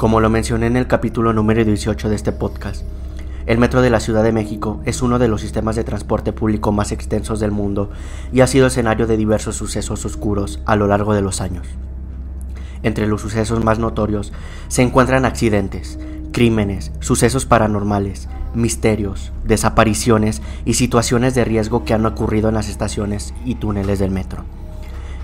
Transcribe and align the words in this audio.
Como 0.00 0.20
lo 0.20 0.30
mencioné 0.30 0.66
en 0.66 0.78
el 0.78 0.86
capítulo 0.86 1.34
número 1.34 1.62
18 1.62 2.08
de 2.08 2.16
este 2.16 2.32
podcast, 2.32 2.84
el 3.44 3.58
Metro 3.58 3.82
de 3.82 3.90
la 3.90 4.00
Ciudad 4.00 4.22
de 4.22 4.32
México 4.32 4.80
es 4.86 5.02
uno 5.02 5.18
de 5.18 5.28
los 5.28 5.42
sistemas 5.42 5.76
de 5.76 5.84
transporte 5.84 6.32
público 6.32 6.72
más 6.72 6.90
extensos 6.90 7.38
del 7.38 7.50
mundo 7.50 7.90
y 8.32 8.40
ha 8.40 8.46
sido 8.46 8.68
escenario 8.68 9.06
de 9.06 9.18
diversos 9.18 9.56
sucesos 9.56 10.06
oscuros 10.06 10.60
a 10.64 10.74
lo 10.74 10.86
largo 10.86 11.12
de 11.12 11.20
los 11.20 11.42
años. 11.42 11.66
Entre 12.82 13.06
los 13.06 13.20
sucesos 13.20 13.62
más 13.62 13.78
notorios 13.78 14.32
se 14.68 14.80
encuentran 14.80 15.26
accidentes, 15.26 15.98
crímenes, 16.32 16.92
sucesos 17.00 17.44
paranormales, 17.44 18.30
misterios, 18.54 19.32
desapariciones 19.44 20.40
y 20.64 20.72
situaciones 20.72 21.34
de 21.34 21.44
riesgo 21.44 21.84
que 21.84 21.92
han 21.92 22.06
ocurrido 22.06 22.48
en 22.48 22.54
las 22.54 22.70
estaciones 22.70 23.34
y 23.44 23.56
túneles 23.56 23.98
del 23.98 24.12
metro. 24.12 24.46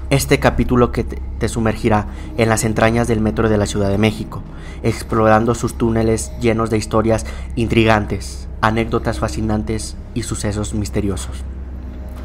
Este 0.08 0.38
capítulo 0.38 0.92
que 0.92 1.02
te 1.02 1.48
sumergirá 1.48 2.06
en 2.36 2.48
las 2.48 2.62
entrañas 2.62 3.08
del 3.08 3.20
metro 3.20 3.48
de 3.48 3.58
la 3.58 3.66
Ciudad 3.66 3.88
de 3.88 3.98
México, 3.98 4.40
explorando 4.84 5.56
sus 5.56 5.74
túneles 5.74 6.30
llenos 6.40 6.70
de 6.70 6.78
historias 6.78 7.26
intrigantes, 7.56 8.46
anécdotas 8.60 9.18
fascinantes 9.18 9.96
y 10.14 10.22
sucesos 10.22 10.74
misteriosos. 10.74 11.42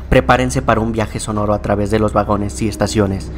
Prepárense 0.09 0.61
para 0.61 0.80
un 0.80 0.92
viaje 0.92 1.20
sonoro 1.20 1.55
a 1.55 1.64
través 1.64 1.89
de 1.89 1.97
los 1.97 2.14
vagones 2.14 2.61
y 2.61 2.67
estaciones, 2.67 3.31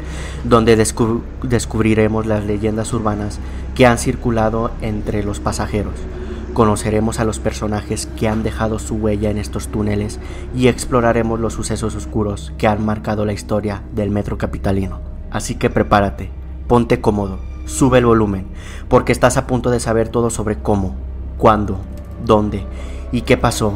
donde 0.43 0.75
descubriremos 0.75 2.25
las 2.25 2.43
leyendas 2.43 2.91
urbanas 2.91 3.39
que 3.75 3.85
han 3.85 3.97
circulado 3.97 4.71
entre 4.81 5.23
los 5.23 5.39
pasajeros. 5.39 5.95
Conoceremos 6.53 7.19
a 7.19 7.25
los 7.25 7.39
personajes 7.39 8.05
que 8.05 8.27
han 8.27 8.43
dejado 8.43 8.77
su 8.77 8.95
huella 8.95 9.31
en 9.31 9.39
estos 9.39 9.69
túneles 9.69 10.19
y 10.55 10.67
exploraremos 10.67 11.39
los 11.39 11.53
sucesos 11.53 11.95
oscuros 11.95 12.53
que 12.59 12.67
han 12.67 12.85
marcado 12.85 13.25
la 13.25 13.33
historia 13.33 13.81
del 13.95 14.11
metro 14.11 14.37
capitalino. 14.37 14.99
Así 15.31 15.55
que 15.55 15.71
prepárate, 15.71 16.29
ponte 16.67 17.01
cómodo, 17.01 17.39
sube 17.65 17.97
el 17.97 18.05
volumen, 18.05 18.45
porque 18.87 19.11
estás 19.11 19.37
a 19.37 19.47
punto 19.47 19.71
de 19.71 19.79
saber 19.79 20.09
todo 20.09 20.29
sobre 20.29 20.59
cómo, 20.59 20.95
cuándo, 21.39 21.79
dónde 22.23 22.67
y 23.11 23.21
qué 23.21 23.35
pasó 23.35 23.73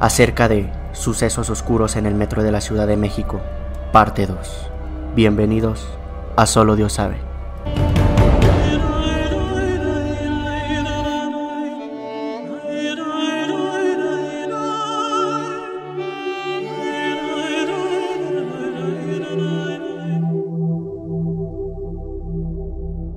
acerca 0.00 0.48
de 0.48 0.72
Sucesos 0.92 1.50
Oscuros 1.50 1.96
en 1.96 2.06
el 2.06 2.14
Metro 2.14 2.42
de 2.42 2.52
la 2.52 2.62
Ciudad 2.62 2.86
de 2.86 2.96
México, 2.96 3.42
parte 3.92 4.26
2. 4.26 4.38
Bienvenidos 5.14 5.86
a 6.34 6.46
Solo 6.46 6.76
Dios 6.76 6.94
sabe. 6.94 7.25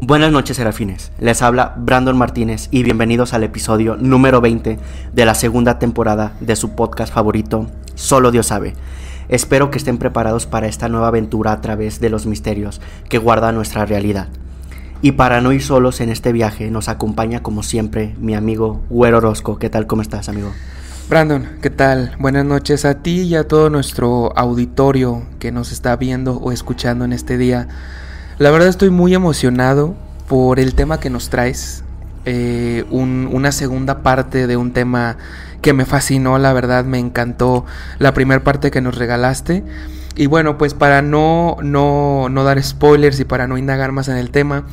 Buenas 0.10 0.32
noches, 0.32 0.58
Serafines. 0.58 1.12
Les 1.20 1.44
habla 1.44 1.76
Brandon 1.78 2.18
Martínez 2.18 2.68
y 2.72 2.82
bienvenidos 2.82 3.36
al 3.36 3.44
episodio 3.44 3.96
número 3.96 4.42
20 4.42 4.80
de 5.14 5.26
la 5.26 5.36
segunda 5.36 5.78
temporada 5.78 6.34
de 6.40 6.56
su 6.56 6.72
podcast 6.72 7.14
favorito, 7.14 7.68
Solo 7.94 8.32
Dios 8.32 8.48
sabe. 8.48 8.74
Espero 9.28 9.70
que 9.70 9.78
estén 9.78 10.00
preparados 10.00 10.48
para 10.48 10.66
esta 10.66 10.90
nueva 10.90 11.10
aventura 11.10 11.52
a 11.52 11.62
través 11.62 12.00
de 12.00 12.10
los 12.10 12.26
misterios 12.26 12.82
que 13.08 13.20
guarda 13.20 13.52
nuestra 13.52 13.86
realidad. 13.86 14.30
Y 15.04 15.12
para 15.12 15.42
no 15.42 15.52
ir 15.52 15.62
solos 15.62 16.02
en 16.02 16.10
este 16.10 16.32
viaje, 16.32 16.72
nos 16.72 16.90
acompaña 16.90 17.44
como 17.44 17.62
siempre 17.62 18.16
mi 18.18 18.34
amigo 18.34 18.82
Güero 18.90 19.18
Orozco. 19.18 19.60
¿Qué 19.60 19.70
tal? 19.70 19.86
¿Cómo 19.86 20.02
estás, 20.02 20.28
amigo? 20.28 20.52
Brandon, 21.08 21.48
¿qué 21.62 21.70
tal? 21.70 22.16
Buenas 22.18 22.46
noches 22.46 22.84
a 22.84 23.04
ti 23.04 23.22
y 23.22 23.36
a 23.36 23.48
todo 23.48 23.70
nuestro 23.70 24.36
auditorio 24.36 25.22
que 25.38 25.52
nos 25.52 25.72
está 25.72 25.96
viendo 25.98 26.38
o 26.38 26.52
escuchando 26.52 27.06
en 27.06 27.14
este 27.14 27.38
día. 27.38 27.68
La 28.40 28.52
verdad 28.52 28.70
estoy 28.70 28.90
muy 28.90 29.14
emocionado 29.14 29.96
por 30.30 30.62
el 30.62 30.74
tema 30.74 31.02
que 31.02 31.10
nos 31.10 31.30
traes. 31.30 31.84
Eh, 32.24 32.86
una 32.90 33.52
segunda 33.52 34.02
parte 34.02 34.48
de 34.48 34.56
un 34.56 34.72
tema 34.72 35.18
que 35.62 35.74
me 35.74 35.84
fascinó, 35.84 36.38
la 36.38 36.54
verdad 36.54 36.86
me 36.86 37.00
encantó 37.00 37.66
la 37.98 38.14
primera 38.14 38.42
parte 38.42 38.72
que 38.72 38.80
nos 38.80 38.98
regalaste. 38.98 39.66
Y 40.16 40.28
bueno, 40.28 40.58
pues 40.58 40.74
para 40.74 41.02
no, 41.02 41.58
no, 41.62 42.30
no 42.30 42.46
dar 42.46 42.64
spoilers 42.64 43.20
y 43.20 43.26
para 43.26 43.46
no 43.46 43.58
indagar 43.58 43.92
más 43.92 44.08
en 44.08 44.16
el 44.16 44.32
tema, 44.32 44.64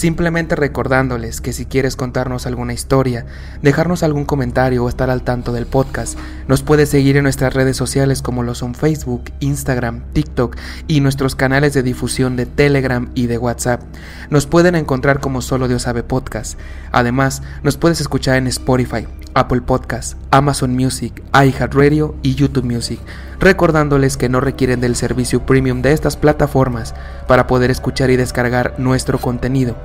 Simplemente 0.00 0.56
recordándoles 0.56 1.42
que 1.42 1.52
si 1.52 1.66
quieres 1.66 1.94
contarnos 1.94 2.46
alguna 2.46 2.72
historia, 2.72 3.26
dejarnos 3.60 4.02
algún 4.02 4.24
comentario 4.24 4.82
o 4.82 4.88
estar 4.88 5.10
al 5.10 5.20
tanto 5.20 5.52
del 5.52 5.66
podcast, 5.66 6.18
nos 6.48 6.62
puedes 6.62 6.88
seguir 6.88 7.18
en 7.18 7.24
nuestras 7.24 7.52
redes 7.52 7.76
sociales 7.76 8.22
como 8.22 8.42
lo 8.42 8.54
son 8.54 8.74
Facebook, 8.74 9.24
Instagram, 9.40 10.00
TikTok 10.14 10.56
y 10.88 11.02
nuestros 11.02 11.34
canales 11.34 11.74
de 11.74 11.82
difusión 11.82 12.34
de 12.34 12.46
Telegram 12.46 13.10
y 13.14 13.26
de 13.26 13.36
WhatsApp. 13.36 13.82
Nos 14.30 14.46
pueden 14.46 14.74
encontrar 14.74 15.20
como 15.20 15.42
Solo 15.42 15.68
Dios 15.68 15.82
sabe 15.82 16.02
podcast. 16.02 16.58
Además, 16.92 17.42
nos 17.62 17.76
puedes 17.76 18.00
escuchar 18.00 18.38
en 18.38 18.46
Spotify, 18.46 19.06
Apple 19.34 19.62
Podcast, 19.62 20.16
Amazon 20.30 20.74
Music, 20.74 21.22
iHeartRadio 21.32 22.14
y 22.22 22.34
YouTube 22.34 22.64
Music 22.64 23.00
recordándoles 23.40 24.16
que 24.16 24.28
no 24.28 24.40
requieren 24.40 24.80
del 24.80 24.94
servicio 24.94 25.44
premium 25.44 25.82
de 25.82 25.92
estas 25.92 26.16
plataformas 26.16 26.94
para 27.26 27.46
poder 27.46 27.70
escuchar 27.70 28.10
y 28.10 28.16
descargar 28.16 28.74
nuestro 28.78 29.18
contenido. 29.18 29.76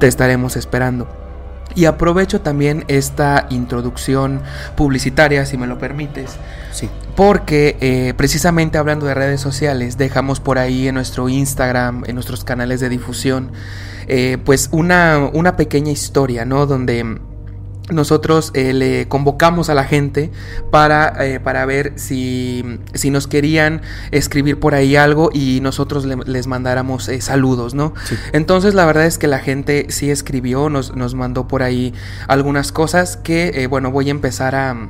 Te 0.00 0.08
estaremos 0.08 0.56
esperando. 0.56 1.06
Y 1.76 1.86
aprovecho 1.86 2.40
también 2.40 2.84
esta 2.88 3.46
introducción 3.50 4.40
publicitaria, 4.76 5.44
si 5.44 5.56
me 5.56 5.66
lo 5.66 5.78
permites. 5.78 6.36
Sí. 6.72 6.88
Porque 7.16 7.76
eh, 7.80 8.14
precisamente 8.16 8.78
hablando 8.78 9.06
de 9.06 9.14
redes 9.14 9.40
sociales, 9.40 9.98
dejamos 9.98 10.40
por 10.40 10.58
ahí 10.58 10.88
en 10.88 10.94
nuestro 10.94 11.28
Instagram, 11.28 12.04
en 12.06 12.14
nuestros 12.14 12.44
canales 12.44 12.80
de 12.80 12.88
difusión, 12.88 13.50
eh, 14.06 14.38
pues 14.44 14.68
una, 14.72 15.30
una 15.32 15.56
pequeña 15.56 15.90
historia, 15.90 16.44
¿no? 16.44 16.66
Donde 16.66 17.18
nosotros 17.90 18.50
eh, 18.54 18.72
le 18.72 19.08
convocamos 19.08 19.68
a 19.68 19.74
la 19.74 19.84
gente 19.84 20.30
para, 20.70 21.24
eh, 21.24 21.38
para 21.38 21.66
ver 21.66 21.92
si, 21.96 22.80
si, 22.94 23.10
nos 23.10 23.26
querían 23.26 23.82
escribir 24.10 24.58
por 24.58 24.74
ahí 24.74 24.96
algo 24.96 25.30
y 25.32 25.60
nosotros 25.60 26.06
les 26.06 26.46
mandáramos 26.46 27.08
eh, 27.08 27.20
saludos, 27.20 27.74
¿no? 27.74 27.92
Entonces 28.32 28.74
la 28.74 28.86
verdad 28.86 29.04
es 29.04 29.18
que 29.18 29.28
la 29.28 29.38
gente 29.38 29.86
sí 29.90 30.10
escribió, 30.10 30.70
nos, 30.70 30.96
nos 30.96 31.14
mandó 31.14 31.46
por 31.46 31.62
ahí 31.62 31.92
algunas 32.26 32.72
cosas 32.72 33.18
que, 33.18 33.66
bueno, 33.68 33.90
voy 33.90 34.08
a 34.08 34.12
empezar 34.12 34.54
a 34.54 34.88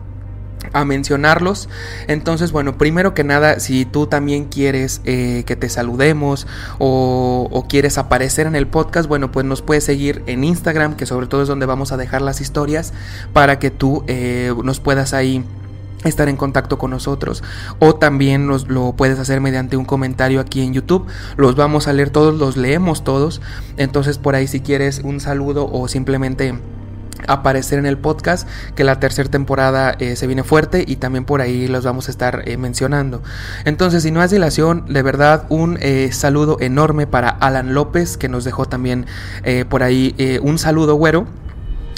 a 0.72 0.84
mencionarlos. 0.84 1.68
Entonces, 2.08 2.52
bueno, 2.52 2.78
primero 2.78 3.14
que 3.14 3.24
nada, 3.24 3.60
si 3.60 3.84
tú 3.84 4.06
también 4.06 4.46
quieres 4.46 5.00
eh, 5.04 5.44
que 5.46 5.56
te 5.56 5.68
saludemos 5.68 6.46
o, 6.78 7.66
quieres 7.68 7.98
aparecer 7.98 8.46
en 8.46 8.56
el 8.56 8.66
podcast, 8.66 9.08
bueno, 9.08 9.32
pues 9.32 9.46
nos 9.46 9.62
puedes 9.62 9.84
seguir 9.84 10.22
en 10.26 10.44
Instagram, 10.44 10.96
que 10.96 11.06
sobre 11.06 11.26
todo 11.26 11.42
es 11.42 11.48
donde 11.48 11.66
vamos 11.66 11.92
a 11.92 11.96
dejar 11.96 12.22
las 12.22 12.40
historias, 12.40 12.92
para 13.32 13.58
que 13.58 13.70
tú 13.70 14.04
eh, 14.06 14.54
nos 14.62 14.80
puedas 14.80 15.14
ahí 15.14 15.44
estar 16.04 16.28
en 16.28 16.36
contacto 16.36 16.78
con 16.78 16.90
nosotros. 16.90 17.42
O 17.78 17.94
también 17.94 18.46
nos 18.46 18.68
lo 18.68 18.92
puedes 18.92 19.18
hacer 19.18 19.40
mediante 19.40 19.76
un 19.76 19.84
comentario 19.84 20.40
aquí 20.40 20.62
en 20.62 20.72
YouTube. 20.72 21.06
Los 21.36 21.56
vamos 21.56 21.88
a 21.88 21.92
leer 21.92 22.10
todos 22.10 22.34
los 22.34 22.56
leemos 22.56 23.04
todos. 23.04 23.40
Entonces 23.76 24.18
por 24.18 24.34
ahí 24.34 24.46
si 24.46 24.60
quieres 24.60 25.00
un 25.02 25.20
saludo 25.20 25.68
o 25.70 25.88
simplemente 25.88 26.54
aparecer 27.28 27.78
en 27.78 27.86
el 27.86 27.98
podcast, 27.98 28.48
que 28.74 28.84
la 28.84 29.00
tercera 29.00 29.28
temporada 29.28 29.94
eh, 29.98 30.16
se 30.16 30.26
viene 30.26 30.44
fuerte 30.44 30.84
y 30.86 30.96
también 30.96 31.24
por 31.24 31.40
ahí 31.40 31.68
los 31.68 31.84
vamos 31.84 32.08
a 32.08 32.10
estar 32.10 32.42
eh, 32.46 32.56
mencionando. 32.56 33.22
Entonces, 33.64 34.02
si 34.02 34.10
no 34.10 34.22
es 34.22 34.30
dilación, 34.30 34.84
de 34.88 35.02
verdad 35.02 35.46
un 35.48 35.78
eh, 35.80 36.10
saludo 36.12 36.56
enorme 36.60 37.06
para 37.06 37.28
Alan 37.28 37.74
López, 37.74 38.16
que 38.16 38.28
nos 38.28 38.44
dejó 38.44 38.66
también 38.66 39.06
por 39.68 39.82
ahí 39.82 40.14
un 40.42 40.58
saludo 40.58 40.94
güero. 40.94 41.26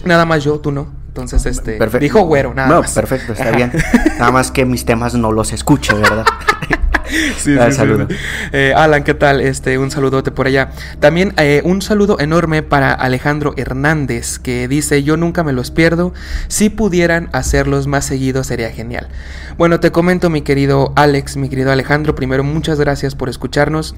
Nada 0.05 0.25
más 0.25 0.45
yo, 0.45 0.59
tú 0.59 0.73
no. 0.73 0.89
Entonces, 1.09 1.47
este, 1.47 1.79
dijo 1.99 2.23
güero, 2.23 2.53
nada 2.55 2.69
no, 2.69 2.83
Perfecto, 2.83 3.33
está 3.33 3.51
bien. 3.51 3.73
nada 4.19 4.31
más 4.31 4.51
que 4.51 4.67
mis 4.67 4.85
temas 4.85 5.15
no 5.15 5.33
los 5.33 5.53
escucho, 5.53 5.97
¿verdad? 5.97 6.27
sí, 7.39 7.57
sí, 7.57 7.79
eh, 8.53 8.73
Alan, 8.77 9.05
¿qué 9.05 9.15
tal? 9.15 9.41
Este, 9.41 9.79
un 9.79 9.91
saludote 9.91 10.31
por 10.31 10.47
allá. 10.47 10.71
También 11.01 11.33
eh, 11.37 11.63
un 11.65 11.83
saludo 11.83 12.19
enorme 12.21 12.63
para 12.63 12.93
Alejandro 12.93 13.55
Hernández, 13.57 14.39
que 14.39 14.69
dice, 14.69 15.03
yo 15.03 15.17
nunca 15.17 15.45
me 15.45 15.53
los 15.53 15.71
pierdo. 15.71 16.13
Si 16.49 16.71
pudieran 16.71 17.29
hacerlos 17.33 17.87
más 17.87 18.07
seguidos 18.07 18.49
sería 18.49 18.71
genial. 18.71 19.09
Bueno, 19.57 19.81
te 19.81 19.93
comento, 19.93 20.31
mi 20.31 20.43
querido 20.43 20.93
Alex, 20.97 21.37
mi 21.37 21.49
querido 21.49 21.73
Alejandro, 21.73 22.15
primero 22.15 22.45
muchas 22.45 22.79
gracias 22.81 23.15
por 23.15 23.29
escucharnos. 23.29 23.95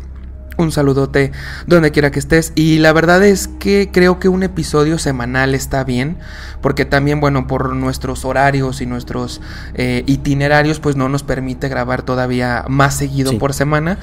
Un 0.58 0.72
saludote 0.72 1.30
donde 1.68 1.92
quiera 1.92 2.10
que 2.10 2.18
estés. 2.18 2.52
Y 2.56 2.78
la 2.78 2.92
verdad 2.92 3.24
es 3.24 3.46
que 3.46 3.90
creo 3.92 4.18
que 4.18 4.28
un 4.28 4.42
episodio 4.42 4.98
semanal 4.98 5.54
está 5.54 5.84
bien. 5.84 6.18
Porque 6.60 6.84
también, 6.84 7.20
bueno, 7.20 7.46
por 7.46 7.74
nuestros 7.76 8.24
horarios 8.24 8.80
y 8.80 8.86
nuestros 8.86 9.40
eh, 9.74 10.02
itinerarios, 10.06 10.80
pues 10.80 10.96
no 10.96 11.08
nos 11.08 11.22
permite 11.22 11.68
grabar 11.68 12.02
todavía 12.02 12.64
más 12.68 12.96
seguido 12.96 13.38
por 13.38 13.54
semana. 13.54 13.98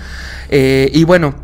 Eh, 0.50 0.90
y 0.94 1.04
bueno. 1.04 1.36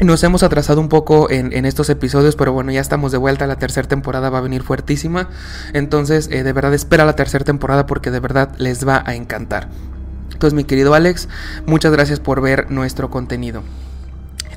Nos 0.00 0.24
hemos 0.24 0.42
atrasado 0.42 0.80
un 0.80 0.88
poco 0.88 1.30
en, 1.30 1.64
estos 1.64 1.88
episodios, 1.88 2.34
pero 2.34 2.52
bueno, 2.52 2.72
ya 2.72 2.80
estamos 2.80 3.12
de 3.12 3.18
vuelta. 3.18 3.46
La 3.46 3.58
tercera 3.58 3.86
temporada 3.86 4.28
va 4.28 4.38
a 4.38 4.40
venir 4.40 4.64
fuertísima. 4.64 5.28
Entonces, 5.72 6.28
eh, 6.32 6.42
de 6.42 6.52
verdad, 6.52 6.74
espera 6.74 7.04
la 7.04 7.14
tercera 7.14 7.44
temporada 7.44 7.86
porque 7.86 8.10
de 8.10 8.18
verdad 8.18 8.50
les 8.58 8.88
va 8.88 9.04
a 9.06 9.14
encantar. 9.14 9.68
Entonces, 10.32 10.52
mi 10.52 10.64
querido 10.64 10.94
Alex, 10.94 11.28
muchas 11.66 11.92
gracias 11.92 12.18
por 12.18 12.40
ver 12.40 12.72
nuestro 12.72 13.08
contenido. 13.08 13.62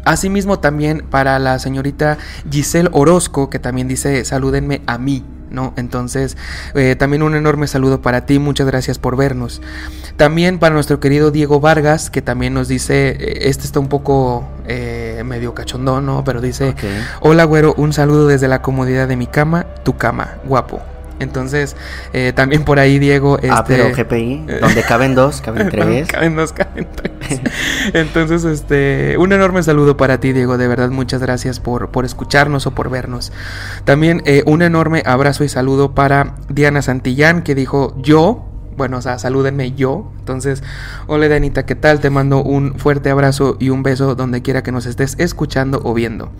Asimismo 0.06 0.60
también 0.60 1.06
para 1.10 1.40
la 1.40 1.60
señorita 1.60 2.18
Giselle 2.50 2.90
Orozco, 2.92 3.50
que 3.50 3.60
también 3.60 3.88
dice 3.88 4.24
salúdenme 4.26 4.82
a 4.88 4.98
mí. 4.98 5.24
¿no? 5.50 5.74
Entonces, 5.78 6.38
eh, 6.76 6.96
también 6.96 7.24
un 7.24 7.36
enorme 7.36 7.68
saludo 7.68 8.02
para 8.02 8.26
ti, 8.26 8.40
muchas 8.40 8.68
gracias 8.68 9.00
por 9.00 9.16
vernos. 9.16 9.62
También 10.18 10.60
para 10.60 10.74
nuestro 10.74 11.00
querido 11.00 11.32
Diego 11.32 11.60
Vargas, 11.60 12.10
que 12.10 12.22
también 12.22 12.54
nos 12.54 12.68
dice, 12.68 13.10
eh, 13.12 13.38
este 13.44 13.66
está 13.66 13.80
un 13.80 13.88
poco 13.88 14.48
eh, 14.68 15.24
medio 15.26 15.54
cachondón, 15.54 16.06
¿no? 16.06 16.24
Pero 16.24 16.42
dice, 16.42 16.76
hola 17.22 17.46
güero, 17.46 17.74
un 17.78 17.94
saludo 17.94 18.28
desde 18.28 18.48
la 18.48 18.62
comodidad 18.62 19.08
de 19.08 19.16
mi 19.16 19.28
cama, 19.28 19.66
tu 19.84 19.98
cama, 19.98 20.36
guapo. 20.46 20.82
Entonces, 21.19 21.75
eh, 22.14 22.34
también 22.36 22.64
por 22.64 22.80
ahí, 22.80 23.00
Diego. 23.00 23.40
Ah, 23.50 23.64
pero 23.68 23.86
este, 23.86 24.04
GPI, 24.04 24.46
donde 24.62 24.84
caben 24.84 25.16
dos, 25.16 25.42
caben 25.46 25.69
tres. 25.69 26.08
caben 26.08 26.36
dos, 26.36 26.54
caben 26.54 26.88
tres. 26.96 27.42
Entonces, 27.94 28.44
este, 28.44 29.18
un 29.18 29.31
enorme 29.34 29.64
saludo 29.64 29.98
para 29.98 30.19
ti, 30.19 30.34
Diego. 30.34 30.58
De 30.58 30.68
verdad, 30.68 30.90
muchas 30.90 31.22
gracias 31.22 31.60
por, 31.60 31.90
por 31.90 32.06
escucharnos 32.06 32.68
o 32.68 32.72
por 32.72 32.90
vernos. 32.90 33.31
También 33.86 34.22
eh, 34.25 34.44
un 34.46 34.62
enorme 34.62 35.04
abrazo 35.06 35.44
y 35.44 35.50
saludo 35.50 35.94
para 35.96 36.36
Diana 36.50 36.81
Santillán, 36.81 37.42
que 37.42 37.56
dijo 37.56 37.96
yo. 38.02 38.44
Bueno, 38.75 38.98
o 38.98 39.02
sea, 39.02 39.18
salúdenme 39.18 39.72
yo. 39.72 40.12
Entonces, 40.20 40.62
hola 41.08 41.28
Danita, 41.28 41.66
¿qué 41.66 41.74
tal? 41.74 42.00
Te 42.00 42.12
mando 42.12 42.44
un 42.44 42.78
fuerte 42.78 43.10
abrazo 43.10 43.58
y 43.60 43.70
un 43.70 43.81
beso 43.81 44.13
donde 44.13 44.44
quiera 44.44 44.62
que 44.62 44.72
nos 44.72 44.86
estés 44.86 45.16
escuchando 45.18 45.81
o 45.84 45.96
viendo. 45.96 46.31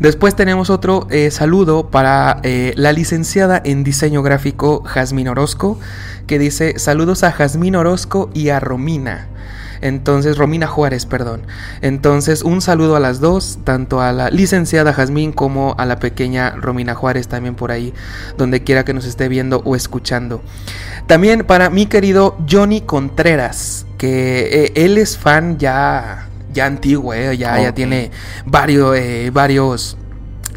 Después 0.00 0.34
tenemos 0.34 0.70
otro 0.70 1.06
eh, 1.10 1.30
saludo 1.30 1.90
para 1.90 2.40
eh, 2.42 2.72
la 2.76 2.92
licenciada 2.92 3.60
en 3.64 3.84
diseño 3.84 4.22
gráfico 4.22 4.82
Jazmín 4.84 5.28
Orozco, 5.28 5.78
que 6.26 6.38
dice 6.38 6.78
saludos 6.78 7.22
a 7.22 7.32
Jazmín 7.32 7.76
Orozco 7.76 8.30
y 8.34 8.48
a 8.50 8.60
Romina. 8.60 9.28
Entonces, 9.82 10.38
Romina 10.38 10.68
Juárez, 10.68 11.06
perdón. 11.06 11.42
Entonces, 11.80 12.42
un 12.42 12.62
saludo 12.62 12.94
a 12.94 13.00
las 13.00 13.18
dos, 13.20 13.58
tanto 13.64 14.00
a 14.00 14.12
la 14.12 14.30
licenciada 14.30 14.92
Jazmín 14.92 15.32
como 15.32 15.74
a 15.76 15.84
la 15.84 15.98
pequeña 15.98 16.50
Romina 16.52 16.94
Juárez, 16.94 17.26
también 17.26 17.56
por 17.56 17.72
ahí, 17.72 17.92
donde 18.38 18.62
quiera 18.62 18.84
que 18.84 18.94
nos 18.94 19.04
esté 19.04 19.28
viendo 19.28 19.60
o 19.64 19.74
escuchando. 19.74 20.40
También 21.08 21.44
para 21.44 21.68
mi 21.68 21.86
querido 21.86 22.36
Johnny 22.48 22.80
Contreras, 22.82 23.84
que 23.98 24.66
eh, 24.66 24.72
él 24.76 24.98
es 24.98 25.18
fan 25.18 25.58
ya 25.58 26.28
ya 26.52 26.66
antiguo, 26.66 27.14
eh, 27.14 27.36
ya, 27.36 27.60
ya 27.60 27.74
tiene 27.74 28.10
varios, 28.46 28.96
eh, 28.96 29.30
varios 29.32 29.96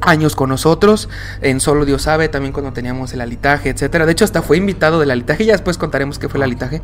años 0.02 0.36
con 0.36 0.50
nosotros, 0.50 1.10
en 1.42 1.60
Solo 1.60 1.86
Dios 1.86 2.04
sabe, 2.04 2.30
también 2.30 2.54
cuando 2.54 2.74
teníamos 2.74 3.14
el 3.14 3.22
alitaje, 3.22 3.70
etcétera. 3.70 4.06
De 4.06 4.12
hecho, 4.12 4.26
hasta 4.26 4.42
fue 4.42 4.58
invitado 4.58 5.00
del 5.00 5.12
alitaje, 5.12 5.46
ya 5.46 5.54
después 5.54 5.78
contaremos 5.78 6.20
qué 6.20 6.30
fue 6.30 6.38
el 6.38 6.44
alitaje. 6.44 6.82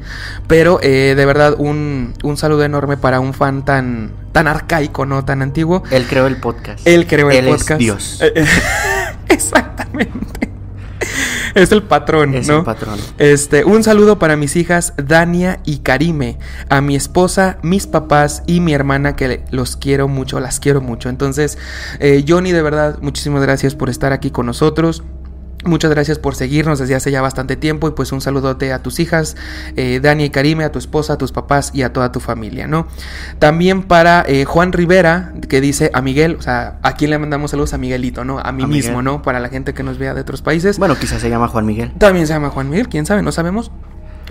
Pero 0.48 0.80
eh, 0.82 1.14
de 1.16 1.26
verdad, 1.26 1.56
un, 1.58 2.14
un, 2.24 2.38
saludo 2.38 2.64
enorme 2.64 2.98
para 2.98 3.20
un 3.20 3.34
fan 3.34 3.64
tan, 3.64 4.12
tan 4.32 4.48
arcaico, 4.48 5.06
¿no? 5.06 5.26
Tan 5.26 5.42
antiguo. 5.42 5.84
Él 5.92 6.06
creó 6.08 6.28
el 6.28 6.38
podcast. 6.38 6.86
Él 6.88 7.08
creó 7.08 7.30
el 7.30 7.46
podcast. 7.46 7.72
Es 7.72 7.78
Dios. 7.78 8.22
Exactamente. 9.30 10.51
Es 11.56 11.72
el 11.72 11.84
patrón, 11.84 12.36
es 12.36 12.48
¿no? 12.48 12.60
el 12.60 12.64
patrón. 12.64 13.00
Este, 13.18 13.64
un 13.64 13.84
saludo 13.84 14.20
para 14.20 14.36
mis 14.36 14.56
hijas 14.56 14.94
Dania 14.98 15.60
y 15.66 15.80
Karime, 15.80 16.38
a 16.70 16.82
mi 16.82 16.96
esposa, 16.96 17.58
mis 17.62 17.88
papás 17.88 18.44
y 18.48 18.60
mi 18.60 18.74
hermana 18.74 19.16
que 19.16 19.44
los 19.52 19.76
quiero 19.76 20.08
mucho, 20.08 20.40
las 20.40 20.60
quiero 20.60 20.82
mucho. 20.82 21.10
Entonces, 21.10 21.58
eh, 22.00 22.24
Johnny, 22.28 22.52
de 22.52 22.62
verdad, 22.62 23.00
muchísimas 23.02 23.42
gracias 23.42 23.76
por 23.76 23.90
estar 23.90 24.14
aquí 24.14 24.32
con 24.32 24.46
nosotros. 24.46 25.04
Muchas 25.64 25.92
gracias 25.92 26.18
por 26.18 26.36
seguirnos 26.36 26.80
desde 26.80 26.96
hace 26.96 27.12
ya 27.12 27.22
bastante 27.22 27.56
tiempo 27.56 27.88
y 27.88 27.92
pues 27.92 28.12
un 28.12 28.22
saludote 28.22 28.74
a 28.74 28.82
tus 28.82 29.00
hijas, 29.00 29.36
eh, 29.76 30.00
Dani 30.02 30.26
y 30.26 30.30
Karime, 30.30 30.64
a 30.64 30.72
tu 30.72 30.80
esposa, 30.80 31.14
a 31.14 31.18
tus 31.18 31.32
papás 31.32 31.72
y 31.74 31.84
a 31.84 31.94
toda 31.94 32.12
tu 32.12 32.20
familia, 32.20 32.68
¿no? 32.68 32.88
También 33.38 33.84
para 33.84 34.26
eh, 34.28 34.46
Juan 34.46 34.74
Rivera, 34.74 35.34
que 35.48 35.62
dice 35.62 35.92
a 35.94 36.02
Miguel, 36.02 36.38
o 36.40 36.42
sea, 36.42 36.80
¿a 36.82 36.94
quién 36.94 37.12
le 37.12 37.20
mandamos 37.20 37.52
saludos? 37.52 37.74
A 37.74 37.78
Miguelito, 37.78 38.26
¿no? 38.26 38.40
A 38.40 38.52
mí 38.52 38.66
mismo, 38.66 39.02
¿no? 39.02 39.22
Para 39.22 39.40
la 39.40 39.50
gente 39.50 39.74
que 39.74 39.84
nos 39.84 39.98
vea 39.98 40.14
de 40.14 40.22
otros 40.22 40.42
países. 40.42 40.80
Bueno, 40.80 40.98
quizás 40.98 41.22
se 41.22 41.30
llama 41.30 41.48
Juan 41.48 41.66
Miguel. 41.66 41.94
También 41.98 42.26
se 42.26 42.34
llama 42.34 42.50
Juan 42.50 42.70
Miguel, 42.70 42.90
quién 42.90 43.06
sabe, 43.06 43.22
no 43.22 43.32
sabemos. 43.32 43.72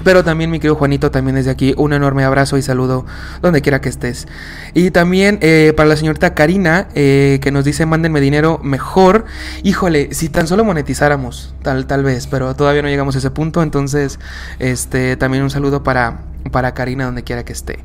Pero 0.03 0.25
también 0.25 0.51
mi 0.51 0.59
querido 0.59 0.77
Juanito, 0.77 1.11
también 1.11 1.37
desde 1.37 1.51
aquí 1.51 1.75
un 1.77 1.93
enorme 1.93 2.25
abrazo 2.25 2.57
y 2.57 2.63
saludo 2.63 3.05
donde 3.43 3.61
quiera 3.61 3.81
que 3.81 3.89
estés. 3.89 4.27
Y 4.75 4.91
también 4.91 5.39
eh, 5.43 5.73
para 5.77 5.89
la 5.89 5.97
señorita 5.97 6.35
Karina, 6.35 6.89
eh, 6.95 7.39
que 7.43 7.51
nos 7.51 7.65
dice 7.65 7.87
mándenme 7.87 8.21
dinero 8.21 8.61
mejor. 8.63 9.27
Híjole, 9.63 10.15
si 10.15 10.29
tan 10.29 10.47
solo 10.47 10.65
monetizáramos, 10.65 11.55
tal, 11.63 11.87
tal 11.87 12.03
vez, 12.03 12.27
pero 12.27 12.55
todavía 12.55 12.83
no 12.83 12.89
llegamos 12.89 13.15
a 13.15 13.19
ese 13.19 13.31
punto. 13.31 13.63
Entonces, 13.63 14.19
este, 14.59 15.17
también 15.17 15.43
un 15.43 15.51
saludo 15.51 15.83
para, 15.83 16.23
para 16.51 16.73
Karina 16.73 17.05
donde 17.05 17.23
quiera 17.23 17.45
que 17.45 17.53
esté. 17.53 17.81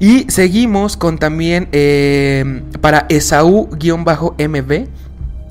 Y 0.00 0.30
seguimos 0.30 0.96
con 0.96 1.18
también 1.18 1.68
eh, 1.72 2.62
para 2.80 3.06
Esaú-MB 3.08 4.86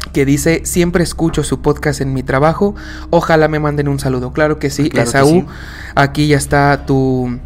que 0.07 0.25
dice, 0.25 0.61
siempre 0.65 1.03
escucho 1.03 1.43
su 1.43 1.61
podcast 1.61 2.01
en 2.01 2.13
mi 2.13 2.23
trabajo, 2.23 2.75
ojalá 3.09 3.47
me 3.47 3.59
manden 3.59 3.87
un 3.87 3.99
saludo. 3.99 4.33
Claro 4.33 4.59
que 4.59 4.69
sí, 4.69 4.89
Esaú, 4.93 5.45
aquí 5.95 6.27
ya 6.27 6.37
está 6.37 6.85
tu, 6.85 7.39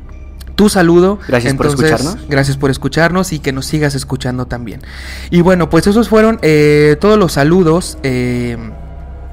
tu 0.55 0.69
saludo. 0.69 1.19
Gracias 1.27 1.53
por 1.55 1.67
escucharnos. 1.67 2.17
Gracias 2.27 2.57
por 2.57 2.71
escucharnos 2.71 3.33
y 3.33 3.39
que 3.39 3.51
nos 3.51 3.65
sigas 3.65 3.95
escuchando 3.95 4.45
también. 4.45 4.81
Y 5.29 5.41
bueno, 5.41 5.69
pues 5.69 5.87
esos 5.87 6.09
fueron 6.09 6.39
eh, 6.41 6.97
todos 6.99 7.17
los 7.17 7.33
saludos. 7.33 7.97
Eh, 8.03 8.57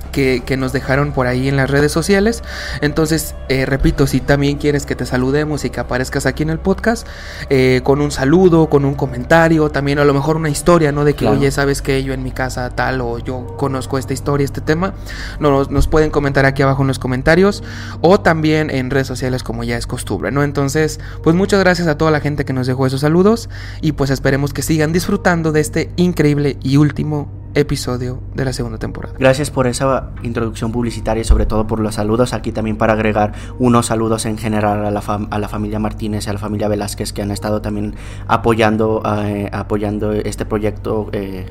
que, 0.09 0.57
nos 0.59 0.73
dejaron 0.73 1.13
por 1.13 1.27
ahí 1.27 1.49
en 1.49 1.57
las 1.57 1.71
redes 1.71 1.93
sociales. 1.93 2.43
Entonces, 2.81 3.35
eh, 3.49 3.65
repito, 3.65 4.07
si 4.07 4.21
también 4.21 4.59
quieres 4.59 4.87
que 4.87 4.97
te 4.97 5.07
saludemos 5.07 5.65
y 5.65 5.71
que 5.71 5.79
aparezcas 5.79 6.27
aquí 6.27 6.43
en 6.43 6.51
el 6.51 6.59
podcast, 6.59 7.07
eh, 7.49 7.81
con 7.85 8.01
un 8.01 8.11
saludo, 8.11 8.69
con 8.69 8.85
un 8.85 8.95
comentario, 8.95 9.71
también 9.71 9.99
a 9.99 10.05
lo 10.05 10.15
mejor 10.15 10.37
una 10.37 10.49
historia, 10.49 10.91
¿no? 10.91 11.05
De 11.05 11.15
que, 11.15 11.29
oye, 11.29 11.51
sabes 11.51 11.81
que 11.83 12.03
yo 12.03 12.13
en 12.13 12.23
mi 12.23 12.33
casa 12.33 12.71
tal 12.71 13.01
o 13.01 13.19
yo 13.19 13.57
conozco 13.57 13.99
esta 13.99 14.13
historia, 14.13 14.45
este 14.45 14.61
tema, 14.61 14.95
nos, 15.39 15.71
nos 15.71 15.87
pueden 15.87 16.11
comentar 16.11 16.45
aquí 16.45 16.63
abajo 16.63 16.83
en 16.83 16.89
los 16.89 16.99
comentarios 16.99 17.63
o 18.01 18.21
también 18.21 18.71
en 18.71 18.91
redes 18.91 19.07
sociales 19.07 19.43
como 19.43 19.65
ya 19.65 19.77
es 19.77 19.87
costumbre, 19.87 20.33
¿no? 20.33 20.43
Entonces, 20.43 20.99
pues 21.23 21.37
muchas 21.37 21.61
gracias 21.61 21.89
a 21.89 21.97
toda 21.97 22.11
la 22.11 22.21
gente 22.21 22.45
que 22.45 22.53
nos 22.53 22.67
dejó 22.67 22.87
esos 22.87 23.01
saludos 23.03 23.49
y 23.81 23.93
pues 23.93 24.11
esperemos 24.11 24.53
que 24.53 24.63
sigan 24.63 24.93
disfrutando 24.93 25.53
de 25.53 25.61
este 25.61 25.91
increíble 25.97 26.57
y 26.63 26.77
último 26.77 27.31
episodio 27.59 28.21
de 28.35 28.45
la 28.45 28.53
segunda 28.53 28.79
temporada. 28.79 29.15
Gracias 29.19 29.51
por 29.51 29.67
esa 29.67 30.11
introducción 30.23 30.71
publicitaria 30.71 31.23
y 31.23 31.25
sobre 31.25 31.45
todo 31.45 31.67
por 31.67 31.81
los 31.81 31.97
saludos. 31.97 32.33
Aquí 32.33 32.53
también 32.53 32.77
para 32.77 32.93
agregar 32.93 33.33
unos 33.59 33.87
saludos 33.87 34.27
en 34.27 34.39
general 34.39 34.87
a 34.87 34.91
la, 34.91 35.01
a 35.01 35.39
la 35.39 35.49
familia 35.49 35.79
Martínez 35.81 36.27
y 36.27 36.31
a 36.31 36.33
la 36.33 36.39
familia 36.39 36.69
Velázquez 36.69 37.13
que 37.13 37.23
han 37.23 37.33
estado 37.33 37.61
también 37.61 37.97
apoyando, 38.29 39.03
eh, 39.25 39.51
apoyando 39.53 40.13
este 40.13 40.47
proyecto 40.47 41.09
eh, 41.13 41.47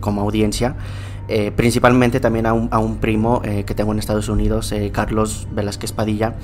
como 0.00 0.22
audiencia. 0.22 0.76
Eh, 1.28 1.52
principalmente 1.52 2.18
también 2.18 2.46
a 2.46 2.54
un, 2.54 2.68
a 2.72 2.78
un 2.78 2.96
primo 2.96 3.40
que 3.42 3.74
tengo 3.74 3.92
en 3.92 4.00
Estados 4.00 4.28
Unidos, 4.28 4.74
Carlos 4.90 5.46
Velázquez 5.52 5.92
Padilla, 5.92 6.34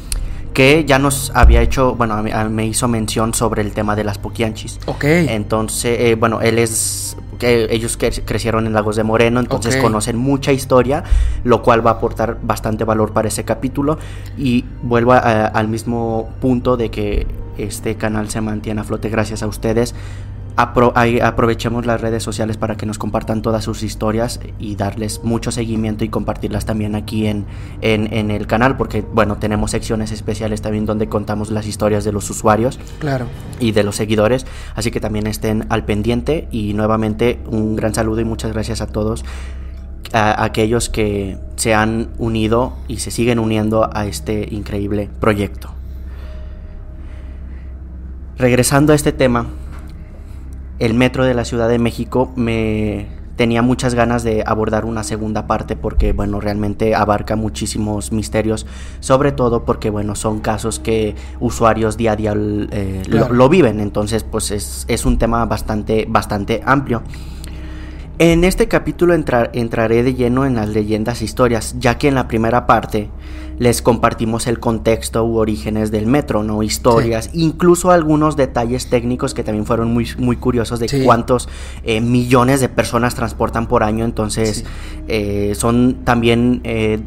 que 0.56 0.86
ya 0.86 0.98
nos 0.98 1.32
había 1.34 1.60
hecho, 1.60 1.96
bueno, 1.96 2.22
me 2.48 2.64
hizo 2.64 2.88
mención 2.88 3.34
sobre 3.34 3.60
el 3.60 3.72
tema 3.72 3.94
de 3.94 4.04
las 4.04 4.16
poquianchis. 4.16 4.80
Ok. 4.86 5.04
Entonces, 5.04 6.18
bueno, 6.18 6.40
él 6.40 6.58
es 6.58 7.14
que 7.38 7.68
ellos 7.70 7.98
crecieron 7.98 8.66
en 8.66 8.72
Lagos 8.72 8.96
de 8.96 9.02
Moreno, 9.02 9.38
entonces 9.38 9.76
conocen 9.76 10.16
mucha 10.16 10.52
historia, 10.52 11.04
lo 11.44 11.60
cual 11.60 11.86
va 11.86 11.90
a 11.90 11.94
aportar 11.94 12.38
bastante 12.42 12.84
valor 12.84 13.12
para 13.12 13.28
ese 13.28 13.44
capítulo. 13.44 13.98
Y 14.38 14.64
vuelvo 14.82 15.12
al 15.12 15.68
mismo 15.68 16.30
punto 16.40 16.78
de 16.78 16.90
que 16.90 17.26
este 17.58 17.96
canal 17.96 18.30
se 18.30 18.40
mantiene 18.40 18.80
a 18.80 18.84
flote 18.84 19.10
gracias 19.10 19.42
a 19.42 19.48
ustedes 19.48 19.94
aprovechemos 20.56 21.84
las 21.84 22.00
redes 22.00 22.22
sociales 22.22 22.56
para 22.56 22.76
que 22.76 22.86
nos 22.86 22.98
compartan 22.98 23.42
todas 23.42 23.64
sus 23.64 23.82
historias 23.82 24.40
y 24.58 24.76
darles 24.76 25.22
mucho 25.22 25.50
seguimiento 25.50 26.04
y 26.04 26.08
compartirlas 26.08 26.64
también 26.64 26.94
aquí 26.94 27.26
en, 27.26 27.44
en, 27.82 28.30
el 28.30 28.46
canal, 28.46 28.76
porque 28.76 29.02
bueno, 29.02 29.36
tenemos 29.36 29.72
secciones 29.72 30.12
especiales 30.12 30.62
también 30.62 30.86
donde 30.86 31.08
contamos 31.08 31.50
las 31.50 31.66
historias 31.66 32.04
de 32.04 32.12
los 32.12 32.30
usuarios 32.30 32.78
claro. 32.98 33.26
y 33.60 33.72
de 33.72 33.84
los 33.84 33.96
seguidores, 33.96 34.46
así 34.74 34.90
que 34.90 35.00
también 35.00 35.26
estén 35.26 35.66
al 35.68 35.84
pendiente 35.84 36.48
y 36.50 36.72
nuevamente 36.72 37.38
un 37.46 37.76
gran 37.76 37.94
saludo 37.94 38.22
y 38.22 38.24
muchas 38.24 38.52
gracias 38.52 38.80
a 38.80 38.86
todos. 38.86 39.24
A 40.12 40.44
aquellos 40.44 40.88
que 40.88 41.36
se 41.56 41.74
han 41.74 42.10
unido 42.16 42.74
y 42.88 42.98
se 42.98 43.10
siguen 43.10 43.38
uniendo 43.38 43.90
a 43.92 44.06
este 44.06 44.48
increíble 44.50 45.10
proyecto. 45.20 45.70
Regresando 48.38 48.92
a 48.92 48.96
este 48.96 49.12
tema, 49.12 49.46
el 50.78 50.94
metro 50.94 51.24
de 51.24 51.34
la 51.34 51.44
Ciudad 51.44 51.68
de 51.68 51.78
México 51.78 52.32
me 52.36 53.06
tenía 53.36 53.62
muchas 53.62 53.94
ganas 53.94 54.22
de 54.24 54.42
abordar 54.46 54.84
una 54.84 55.02
segunda 55.02 55.46
parte 55.46 55.76
porque 55.76 56.12
bueno 56.12 56.40
realmente 56.40 56.94
abarca 56.94 57.36
muchísimos 57.36 58.10
misterios 58.10 58.66
sobre 59.00 59.30
todo 59.30 59.64
porque 59.64 59.90
bueno 59.90 60.14
son 60.14 60.40
casos 60.40 60.78
que 60.78 61.14
usuarios 61.38 61.96
día 61.98 62.12
a 62.12 62.16
día 62.16 62.34
eh, 62.36 63.02
lo, 63.08 63.48
viven. 63.48 63.80
Entonces 63.80 64.24
pues 64.24 64.50
es, 64.50 64.86
es, 64.88 65.04
un 65.04 65.18
tema 65.18 65.44
bastante 65.44 66.06
bastante 66.08 66.62
amplio 66.64 67.02
En 68.18 68.44
este 68.44 68.66
capítulo 68.66 69.12
entraré 69.12 70.02
de 70.02 70.14
lleno 70.14 70.46
en 70.46 70.54
las 70.54 70.70
leyendas 70.70 71.20
e 71.20 71.26
historias, 71.26 71.76
ya 71.78 71.98
que 71.98 72.08
en 72.08 72.14
la 72.14 72.28
primera 72.28 72.66
parte 72.66 73.10
les 73.58 73.82
compartimos 73.82 74.46
el 74.46 74.58
contexto 74.58 75.24
u 75.26 75.36
orígenes 75.36 75.90
del 75.90 76.06
metro, 76.06 76.42
¿no? 76.42 76.62
Historias, 76.62 77.28
incluso 77.34 77.90
algunos 77.90 78.34
detalles 78.36 78.88
técnicos 78.88 79.34
que 79.34 79.44
también 79.44 79.66
fueron 79.66 79.92
muy, 79.92 80.08
muy 80.16 80.36
curiosos 80.36 80.80
de 80.80 81.04
cuántos 81.04 81.48
eh, 81.84 82.00
millones 82.00 82.60
de 82.60 82.70
personas 82.70 83.14
transportan 83.14 83.66
por 83.66 83.82
año, 83.82 84.06
entonces 84.06 84.64
eh, 85.08 85.52
son 85.54 85.98
también 86.04 86.62
eh, 86.64 87.00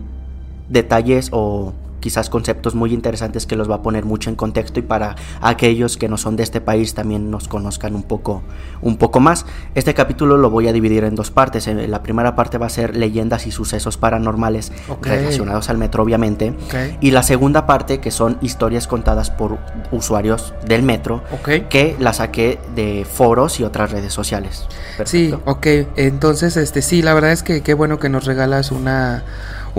detalles 0.70 1.30
o 1.32 1.74
quizás 2.00 2.30
conceptos 2.30 2.76
muy 2.76 2.94
interesantes 2.94 3.46
que 3.46 3.56
los 3.56 3.70
va 3.70 3.76
a 3.76 3.82
poner 3.82 4.06
mucho 4.06 4.30
en 4.30 4.36
contexto 4.36 4.80
y 4.80 4.84
para 4.84 5.16
aquellos 5.42 5.98
que 5.98 6.08
no 6.08 6.18
son 6.18 6.36
de 6.36 6.44
este 6.44 6.62
país 6.62 6.94
también 6.94 7.32
nos 7.32 7.48
conozcan 7.48 7.96
un 7.96 8.04
poco, 8.04 8.42
un 8.82 8.98
poco 8.98 9.20
más. 9.20 9.46
Este 9.76 9.94
capítulo 9.94 10.38
lo 10.38 10.50
voy 10.50 10.68
a 10.68 10.74
dividir 10.74 11.04
en 11.04 11.16
dos 11.16 11.32
partes. 11.32 11.68
La 11.68 12.04
primera 12.04 12.36
parte 12.36 12.58
va 12.58 12.68
a 12.68 12.70
ser 12.70 12.96
leyendas 12.96 13.48
y 13.48 13.52
sucesos 13.52 13.98
paranormales 13.98 14.72
relacionados 15.02 15.70
al 15.70 15.78
metro, 15.78 16.04
obviamente. 16.04 16.54
Y 17.02 17.12
la 17.12 17.24
segunda 17.24 17.66
parte, 17.66 18.00
que 18.00 18.12
son 18.12 18.38
historias 18.42 18.88
contadas 18.88 19.32
por 19.32 19.58
usuarios 19.92 20.54
del 20.66 20.84
metro, 20.84 21.24
que 21.70 21.96
la 22.00 22.14
saqué 22.14 22.60
de 22.76 23.06
foros 23.10 23.60
y 23.60 23.64
otras 23.64 23.92
redes 23.92 24.14
sociales. 24.14 24.68
Sí, 25.06 25.34
ok. 25.46 25.68
Entonces, 25.96 26.58
este 26.58 26.82
sí, 26.82 27.02
la 27.02 27.14
verdad 27.14 27.32
es 27.32 27.44
que 27.44 27.62
qué 27.62 27.74
bueno 27.74 28.00
que 28.00 28.10
nos 28.10 28.26
regalas 28.26 28.72
una 28.72 29.24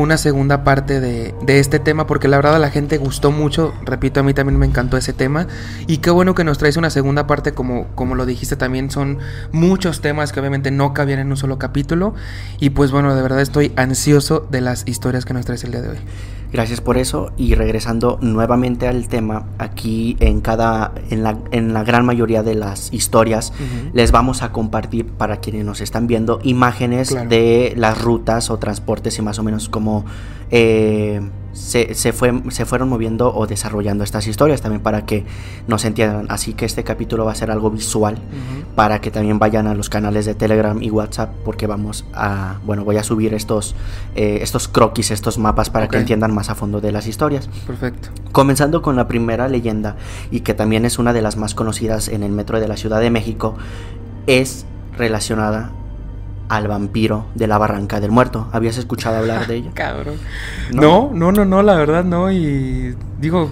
una 0.01 0.17
segunda 0.17 0.65
parte 0.65 1.01
de, 1.01 1.35
este 1.47 1.79
tema 1.79 2.07
porque 2.07 2.29
la 2.29 2.37
verdad 2.37 2.61
la 2.61 2.71
gente 2.71 2.99
gustó 2.99 3.31
mucho, 3.31 3.75
repito, 3.85 4.21
a 4.21 4.23
mí 4.23 4.35
también 4.35 4.59
me 4.59 4.67
encantó 4.67 4.97
ese 4.97 5.13
tema. 5.13 5.47
Y 5.87 5.99
qué 5.99 6.11
bueno 6.11 6.35
que 6.35 6.45
nos 6.45 6.59
traes 6.59 6.77
una 6.77 6.91
segunda 6.91 7.27
parte 7.27 7.53
como, 7.53 7.87
como 7.95 8.15
lo 8.15 8.27
dijiste 8.27 8.57
también 8.57 8.91
son 8.91 9.19
muchos 9.53 10.01
temas 10.01 10.33
que 10.33 10.41
obviamente 10.41 10.71
no 10.71 10.95
cabían 10.95 11.19
en 11.19 11.29
un 11.29 11.37
solo 11.37 11.59
capítulo. 11.59 12.15
Y 12.59 12.71
pues 12.71 12.91
bueno, 12.91 13.15
de 13.15 13.23
verdad 13.23 13.41
estoy 13.41 13.73
ansioso 13.77 14.47
de 14.51 14.61
las 14.61 14.87
historias 14.87 15.25
que 15.25 15.35
nos 15.35 15.45
traes 15.45 15.65
el 15.65 15.73
día 15.73 15.83
de 15.83 15.89
hoy. 15.91 15.99
Gracias 16.53 16.81
por 16.81 16.99
eso. 16.99 17.33
Y 17.37 17.55
regresando 17.55 18.19
nuevamente 18.21 18.89
al 18.89 19.09
tema, 19.09 19.47
aquí 19.59 20.17
en 20.21 20.41
cada 20.41 20.93
en 21.11 21.23
la, 21.23 21.39
en 21.51 21.73
la 21.73 21.85
gran 21.85 22.05
mayoría 22.05 22.43
de 22.43 22.55
las 22.55 22.93
historias 22.93 23.53
les 23.93 24.13
vamos 24.13 24.43
a 24.43 24.53
compartir 24.53 25.07
para 25.07 25.39
quienes 25.39 25.65
nos 25.65 25.81
están 25.81 26.07
viendo 26.07 26.41
imágenes 26.43 27.15
de 27.29 27.75
las 27.77 28.01
rutas 28.01 28.51
o 28.51 28.59
transportes 28.59 29.19
y 29.19 29.23
más 29.23 29.39
o 29.39 29.43
menos 29.43 29.69
como 29.69 30.05
eh, 30.51 31.21
se, 31.53 31.95
se, 31.95 32.13
fue, 32.13 32.43
se 32.51 32.65
fueron 32.65 32.89
moviendo 32.89 33.35
o 33.35 33.47
desarrollando 33.47 34.05
estas 34.05 34.27
historias 34.27 34.61
también 34.61 34.83
para 34.83 35.05
que 35.05 35.25
nos 35.67 35.85
entiendan. 35.85 36.27
Así 36.29 36.55
que 36.55 36.65
este 36.65 36.85
capítulo 36.85 37.25
va 37.25 37.33
a 37.33 37.35
ser 37.35 37.51
algo 37.51 37.71
visual 37.71 38.19
para 38.75 39.01
que 39.01 39.11
también 39.11 39.39
vayan 39.39 39.67
a 39.67 39.75
los 39.75 39.89
canales 39.89 40.27
de 40.27 40.35
Telegram 40.35 40.81
y 40.83 40.91
WhatsApp 40.91 41.31
porque 41.45 41.67
vamos 41.67 42.05
a, 42.15 42.59
bueno, 42.65 42.85
voy 42.85 42.97
a 42.97 43.03
subir 43.03 43.35
estos, 43.35 43.75
eh, 44.15 44.39
estos 44.43 44.69
croquis, 44.69 45.11
estos 45.11 45.39
mapas 45.39 45.71
para 45.71 45.89
que 45.89 45.99
entiendan 45.99 46.35
más 46.35 46.51
a 46.51 46.55
fondo 46.55 46.81
de 46.81 46.93
las 46.93 47.07
historias. 47.07 47.49
Perfecto. 47.67 48.11
Comenzando 48.33 48.83
con 48.83 48.97
la 48.97 49.09
primera 49.09 49.49
leyenda 49.49 49.97
y 50.31 50.41
que 50.41 50.55
también 50.55 50.85
es 50.85 50.99
una 50.99 51.13
de 51.13 51.23
las 51.23 51.37
más 51.37 51.55
conocidas 51.55 52.09
en 52.09 52.23
el 52.23 52.33
metro 52.33 52.61
de 52.61 52.69
la 52.69 52.77
Ciudad 52.77 53.01
de 53.01 53.11
México, 53.11 53.57
es 54.27 54.67
relacionada 54.97 55.73
al 56.51 56.67
vampiro 56.67 57.27
de 57.37 57.47
la 57.47 57.59
Barranca 57.59 58.01
del 58.01 58.11
Muerto. 58.11 58.49
¿Habías 58.51 58.77
escuchado 58.77 59.19
hablar 59.19 59.47
de 59.47 59.55
ella? 59.57 59.71
Cabrón. 59.73 60.17
No, 60.73 61.11
no, 61.15 61.31
no, 61.31 61.45
no, 61.45 61.63
la 61.63 61.77
verdad 61.77 62.05
no. 62.05 62.31
Y 62.33 62.97
digo, 63.21 63.49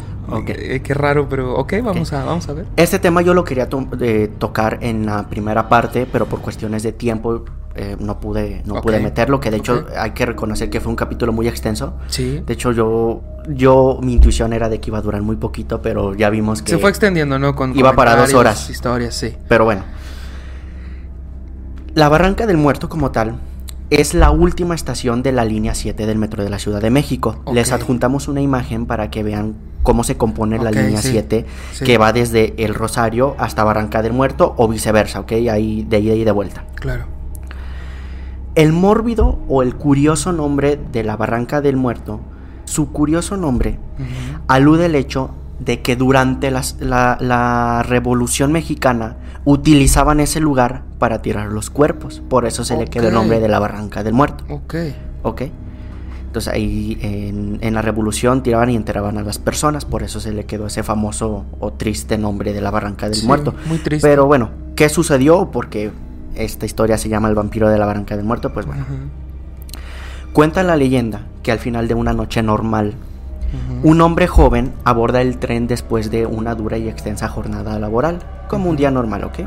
eh, 0.49 0.81
qué 0.83 0.95
raro, 0.95 1.29
pero 1.29 1.55
ok, 1.55 1.75
vamos, 1.83 2.13
A, 2.13 2.25
vamos 2.25 2.49
a 2.49 2.55
ver. 2.55 2.67
Este 2.77 2.99
tema 2.99 3.23
yo 3.23 3.35
lo 3.35 3.45
quería 3.45 3.69
tocar 3.69 4.79
en 4.81 5.07
la 5.07 5.29
primera 5.29 5.69
parte, 5.69 6.09
pero 6.11 6.27
por 6.27 6.41
cuestiones 6.41 6.83
de 6.83 6.91
tiempo 6.91 7.45
eh, 7.77 7.97
no 8.01 8.19
pude, 8.19 8.63
no 8.67 8.83
pude 8.83 8.99
meterlo. 8.99 9.39
Que 9.39 9.53
de 9.53 9.59
hecho 9.59 9.87
hay 9.97 10.11
que 10.11 10.27
reconocer 10.27 10.69
que 10.69 10.81
fue 10.81 10.91
un 10.91 10.97
capítulo 10.97 11.33
muy 11.33 11.47
extenso. 11.47 11.95
Sí. 12.09 12.43
De 12.45 12.53
hecho, 12.53 12.73
yo, 12.73 13.23
yo, 13.47 14.01
mi 14.03 14.15
intuición 14.15 14.53
era 14.53 14.69
de 14.69 14.81
que 14.81 14.91
iba 14.91 14.99
a 14.99 15.03
durar 15.03 15.23
muy 15.23 15.37
poquito, 15.37 15.81
pero 15.81 16.17
ya 16.17 16.31
vimos 16.31 16.63
que. 16.63 16.73
Se 16.73 16.79
fue 16.79 16.91
extendiendo, 16.91 17.39
¿no? 17.39 17.55
Con 17.55 17.79
iba 17.79 17.93
para 17.93 18.17
dos 18.17 18.35
horas. 18.35 18.69
Historias, 18.69 19.15
sí. 19.15 19.37
Pero 19.47 19.65
bueno. 19.67 19.85
La 21.99 22.09
Barranca 22.09 22.47
del 22.47 22.59
Muerto 22.59 22.89
como 22.89 23.11
tal 23.11 23.41
es 23.91 24.15
la 24.15 24.31
última 24.31 24.77
estación 24.77 25.25
de 25.25 25.33
la 25.33 25.45
línea 25.45 25.75
7 25.75 26.07
del 26.07 26.17
metro 26.17 26.45
de 26.45 26.49
la 26.49 26.61
Ciudad 26.61 26.81
de 26.81 26.91
México. 26.91 27.43
Les 27.53 27.73
adjuntamos 27.73 28.29
una 28.29 28.41
imagen 28.41 28.87
para 28.87 29.11
que 29.11 29.25
vean 29.25 29.57
cómo 29.83 30.05
se 30.05 30.17
compone 30.17 30.61
la 30.61 30.71
línea 30.71 31.03
7 31.03 31.45
que 31.85 31.99
va 31.99 32.13
desde 32.13 32.55
El 32.65 32.75
Rosario 32.75 33.35
hasta 33.37 33.65
Barranca 33.65 34.01
del 34.01 34.13
Muerto 34.13 34.55
o 34.59 34.69
viceversa, 34.69 35.19
¿ok? 35.19 35.33
Ahí 35.51 35.85
de 35.89 35.99
ida 35.99 36.15
y 36.15 36.23
de 36.23 36.31
vuelta. 36.31 36.67
Claro. 36.77 37.07
El 38.55 38.73
mórbido 38.73 39.41
o 39.49 39.65
el 39.65 39.75
curioso 39.75 40.31
nombre 40.31 40.79
de 40.93 41.03
la 41.03 41.17
Barranca 41.17 41.61
del 41.61 41.77
Muerto, 41.77 42.21
su 42.65 42.93
curioso 42.93 43.37
nombre, 43.37 43.81
alude 44.47 44.85
al 44.85 44.95
hecho 44.95 45.33
de 45.59 45.83
que 45.83 45.97
durante 45.97 46.51
la, 46.51 47.85
Revolución 47.87 48.53
Mexicana 48.53 49.17
utilizaban 49.45 50.21
ese 50.21 50.41
lugar 50.41 50.83
para 50.99 51.23
tirar 51.23 51.49
los 51.49 51.71
cuerpos. 51.71 52.23
Por 52.29 52.47
eso 52.47 52.65
se 52.65 52.77
le 52.77 52.87
quedó 52.87 53.09
el 53.09 53.15
nombre 53.15 53.41
de 53.41 53.49
la 53.49 53.59
Barranca 53.59 54.03
del 54.03 54.15
Muerto. 54.15 54.45
Ok. 54.49 54.75
Ok. 55.23 55.43
Entonces 56.27 56.53
ahí 56.53 56.99
en, 57.01 57.75
la 57.75 57.83
Revolución 57.83 58.43
tiraban 58.43 58.71
y 58.71 58.77
enterraban 58.77 59.19
a 59.19 59.23
las 59.23 59.39
personas. 59.39 59.85
Por 59.85 60.03
eso 60.03 60.21
se 60.21 60.33
le 60.33 60.45
quedó 60.45 60.67
ese 60.67 60.83
famoso 60.83 61.47
o 61.59 61.73
triste 61.73 62.19
nombre 62.19 62.53
de 62.53 62.61
la 62.61 62.71
Barranca 62.71 63.09
del 63.09 63.25
Muerto. 63.25 63.55
Muy 63.67 63.79
triste. 63.79 64.07
Pero 64.07 64.27
bueno, 64.27 64.51
¿qué 64.77 64.89
sucedió? 64.89 65.51
Porque 65.51 65.91
esta 66.35 66.67
historia 66.67 66.99
se 66.99 67.09
llama 67.09 67.29
El 67.29 67.35
vampiro 67.35 67.69
de 67.69 67.79
la 67.79 67.87
Barranca 67.87 68.17
del 68.17 68.27
Muerto. 68.27 68.53
Pues 68.53 68.67
bueno. 68.67 68.85
Cuenta 70.33 70.63
la 70.63 70.77
leyenda 70.77 71.23
que 71.43 71.51
al 71.51 71.59
final 71.59 71.89
de 71.89 71.95
una 71.95 72.13
noche 72.13 72.43
normal 72.43 72.95
un 73.83 74.01
hombre 74.01 74.27
joven 74.27 74.73
aborda 74.85 75.21
el 75.23 75.39
tren 75.39 75.67
después 75.67 76.11
de 76.11 76.27
una 76.27 76.55
dura 76.55 76.79
y 76.79 76.89
extensa 76.89 77.29
jornada 77.29 77.79
laboral, 77.79 78.19
como 78.49 78.71
un 78.71 78.77
día 78.77 78.91
normal, 78.91 79.25
¿ok? 79.25 79.39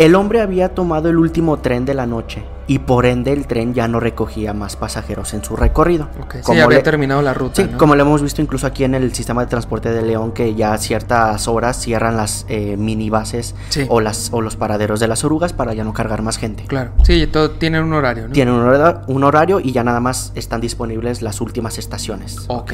El 0.00 0.14
hombre 0.14 0.40
había 0.40 0.70
tomado 0.70 1.10
el 1.10 1.18
último 1.18 1.58
tren 1.58 1.84
de 1.84 1.92
la 1.92 2.06
noche 2.06 2.42
y 2.66 2.78
por 2.78 3.04
ende 3.04 3.34
el 3.34 3.46
tren 3.46 3.74
ya 3.74 3.86
no 3.86 4.00
recogía 4.00 4.54
más 4.54 4.74
pasajeros 4.74 5.34
en 5.34 5.44
su 5.44 5.56
recorrido. 5.56 6.08
sí, 6.42 6.58
había 6.58 6.82
terminado 6.82 7.20
la 7.20 7.34
ruta. 7.34 7.62
Sí, 7.62 7.68
como 7.76 7.94
lo 7.94 8.00
hemos 8.00 8.22
visto 8.22 8.40
incluso 8.40 8.66
aquí 8.66 8.84
en 8.84 8.94
el 8.94 9.12
sistema 9.12 9.42
de 9.42 9.48
transporte 9.48 9.90
de 9.90 10.00
León, 10.00 10.32
que 10.32 10.54
ya 10.54 10.72
a 10.72 10.78
ciertas 10.78 11.46
horas 11.48 11.78
cierran 11.78 12.16
las 12.16 12.46
eh, 12.48 12.78
minibases 12.78 13.54
o, 13.90 14.00
las, 14.00 14.30
o 14.32 14.40
los 14.40 14.56
paraderos 14.56 15.00
de 15.00 15.06
las 15.06 15.22
orugas 15.22 15.52
para 15.52 15.74
ya 15.74 15.84
no 15.84 15.92
cargar 15.92 16.22
más 16.22 16.38
gente. 16.38 16.64
Claro, 16.66 16.92
sí, 17.02 17.26
todo 17.26 17.50
tienen 17.50 17.84
un 17.84 17.92
horario, 17.92 18.28
¿no? 18.28 18.32
Tienen 18.32 18.54
un, 18.54 19.22
horario 19.24 19.60
y 19.60 19.72
ya 19.72 19.84
nada 19.84 20.00
más 20.00 20.32
están 20.34 20.62
disponibles 20.62 21.20
las 21.20 21.42
últimas 21.42 21.76
estaciones. 21.76 22.38
Ok. 22.48 22.72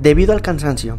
Debido 0.00 0.32
al 0.32 0.40
cansancio, 0.40 0.98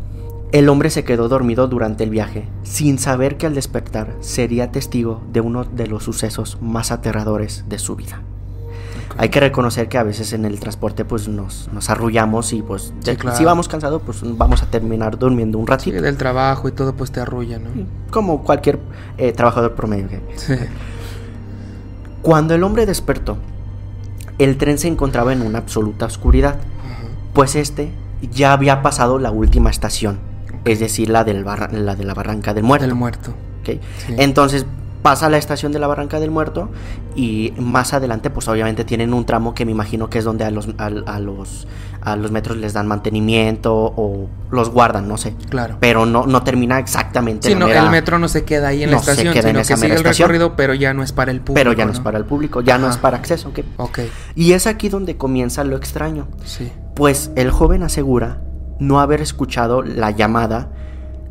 el 0.51 0.69
hombre 0.69 0.89
se 0.89 1.03
quedó 1.03 1.27
dormido 1.27 1.67
durante 1.67 2.05
el 2.05 2.09
viaje, 2.09 2.47
sin 2.63 2.99
saber 2.99 3.37
que 3.37 3.47
al 3.47 3.55
despertar 3.55 4.15
sería 4.21 4.71
testigo 4.71 5.21
de 5.33 5.41
uno 5.41 5.65
de 5.65 5.87
los 5.87 6.03
sucesos 6.03 6.57
más 6.61 6.91
aterradores 6.91 7.65
de 7.67 7.79
su 7.79 7.95
vida. 7.97 8.21
Hay 9.17 9.29
que 9.29 9.39
reconocer 9.39 9.89
que 9.89 9.97
a 9.97 10.03
veces 10.03 10.31
en 10.33 10.45
el 10.45 10.59
transporte 10.59 11.03
pues 11.03 11.27
nos, 11.27 11.69
nos 11.73 11.89
arrullamos 11.89 12.53
y 12.53 12.61
pues 12.61 12.93
si 13.35 13.45
vamos 13.45 13.67
cansados 13.67 14.01
pues 14.05 14.19
vamos 14.23 14.61
a 14.61 14.67
terminar 14.67 15.17
durmiendo 15.17 15.57
un 15.57 15.65
ratito. 15.65 15.97
Sí, 15.97 16.03
del 16.03 16.17
trabajo 16.17 16.67
y 16.67 16.71
todo 16.71 16.93
pues 16.93 17.11
te 17.11 17.19
arrulla, 17.19 17.57
¿no? 17.57 17.69
Como 18.11 18.43
cualquier 18.43 18.79
eh, 19.17 19.33
trabajador 19.33 19.73
promedio. 19.73 20.19
Sí. 20.35 20.53
Cuando 22.21 22.53
el 22.53 22.63
hombre 22.63 22.85
despertó, 22.85 23.37
el 24.37 24.57
tren 24.57 24.77
se 24.77 24.87
encontraba 24.87 25.33
en 25.33 25.41
una 25.41 25.57
absoluta 25.57 26.05
oscuridad, 26.05 26.57
pues 27.33 27.55
este 27.55 27.91
ya 28.31 28.53
había 28.53 28.81
pasado 28.81 29.17
la 29.17 29.31
última 29.31 29.69
estación 29.71 30.19
es 30.67 30.79
decir, 30.79 31.09
la, 31.09 31.23
del 31.23 31.43
la 31.45 31.95
de 31.95 32.03
la 32.03 32.13
Barranca 32.13 32.53
del 32.53 32.63
Muerto. 32.63 32.85
Del 32.85 32.95
Muerto. 32.95 33.33
Entonces 34.17 34.65
pasa 35.01 35.29
la 35.29 35.37
estación 35.37 35.71
de 35.71 35.79
la 35.79 35.87
Barranca 35.87 36.19
del 36.19 36.31
Muerto 36.31 36.69
y 37.15 37.53
más 37.57 37.93
adelante 37.93 38.29
pues 38.29 38.47
obviamente 38.47 38.83
tienen 38.83 39.13
un 39.13 39.25
tramo 39.25 39.53
que 39.53 39.65
me 39.65 39.71
imagino 39.71 40.09
que 40.09 40.19
es 40.19 40.25
donde 40.25 40.43
a 40.43 40.51
los, 40.51 40.67
a, 40.77 40.89
los, 40.89 41.67
a 42.01 42.15
los 42.17 42.31
metros 42.31 42.57
les 42.57 42.73
dan 42.73 42.87
mantenimiento 42.87 43.73
o 43.73 44.27
los 44.51 44.69
guardan, 44.69 45.07
no 45.07 45.17
sé. 45.17 45.33
Claro. 45.49 45.77
Pero 45.79 46.05
no, 46.05 46.25
no 46.25 46.43
termina 46.43 46.79
exactamente. 46.79 47.47
Sí, 47.47 47.55
no, 47.55 47.67
el 47.67 47.89
metro 47.89 48.19
no 48.19 48.27
se 48.27 48.43
queda 48.43 48.69
ahí 48.69 48.83
en 48.83 48.91
la 48.91 48.97
estación, 48.97 49.33
sino 49.33 49.53
que 49.53 49.63
sigue 49.63 49.95
el 49.95 50.03
recorrido, 50.03 50.55
pero 50.55 50.73
ya 50.73 50.93
no 50.93 51.03
es 51.03 51.13
para 51.13 51.31
el 51.31 51.39
público. 51.39 51.55
Pero 51.55 51.73
ya 51.73 51.85
no, 51.85 51.91
es 51.91 51.99
para 51.99 52.17
el 52.17 52.25
público, 52.25 52.61
ya 52.61 52.77
no 52.77 52.89
es 52.89 52.97
para 52.97 53.17
acceso, 53.17 53.49
¿ok? 53.49 53.59
Ok. 53.77 53.99
Y 54.35 54.53
es 54.53 54.67
aquí 54.67 54.89
donde 54.89 55.15
comienza 55.15 55.63
lo 55.63 55.77
extraño. 55.77 56.27
Sí. 56.43 56.71
Pues 56.95 57.31
el 57.35 57.51
joven 57.51 57.83
asegura 57.83 58.41
no 58.79 58.99
haber 58.99 59.21
escuchado 59.21 59.81
la 59.81 60.11
llamada 60.11 60.69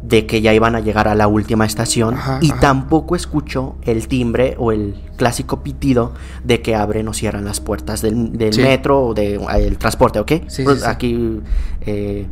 de 0.02 0.26
que 0.26 0.40
ya 0.40 0.54
iban 0.54 0.76
a 0.76 0.80
llegar 0.80 1.08
a 1.08 1.14
la 1.14 1.26
última 1.26 1.66
estación 1.66 2.16
y 2.40 2.52
tampoco 2.52 3.16
escuchó 3.16 3.76
el 3.82 4.06
timbre 4.06 4.54
o 4.58 4.70
el 4.70 4.94
clásico 5.16 5.62
pitido 5.62 6.12
de 6.44 6.62
que 6.62 6.76
abren 6.76 7.08
o 7.08 7.14
cierran 7.14 7.44
las 7.44 7.60
puertas 7.60 8.02
del, 8.02 8.30
metro 8.58 9.06
o 9.06 9.14
del 9.14 9.78
transporte, 9.78 10.20
¿ok? 10.20 10.32
pues 10.64 10.84
aquí 10.84 11.40
eh, 11.80 12.26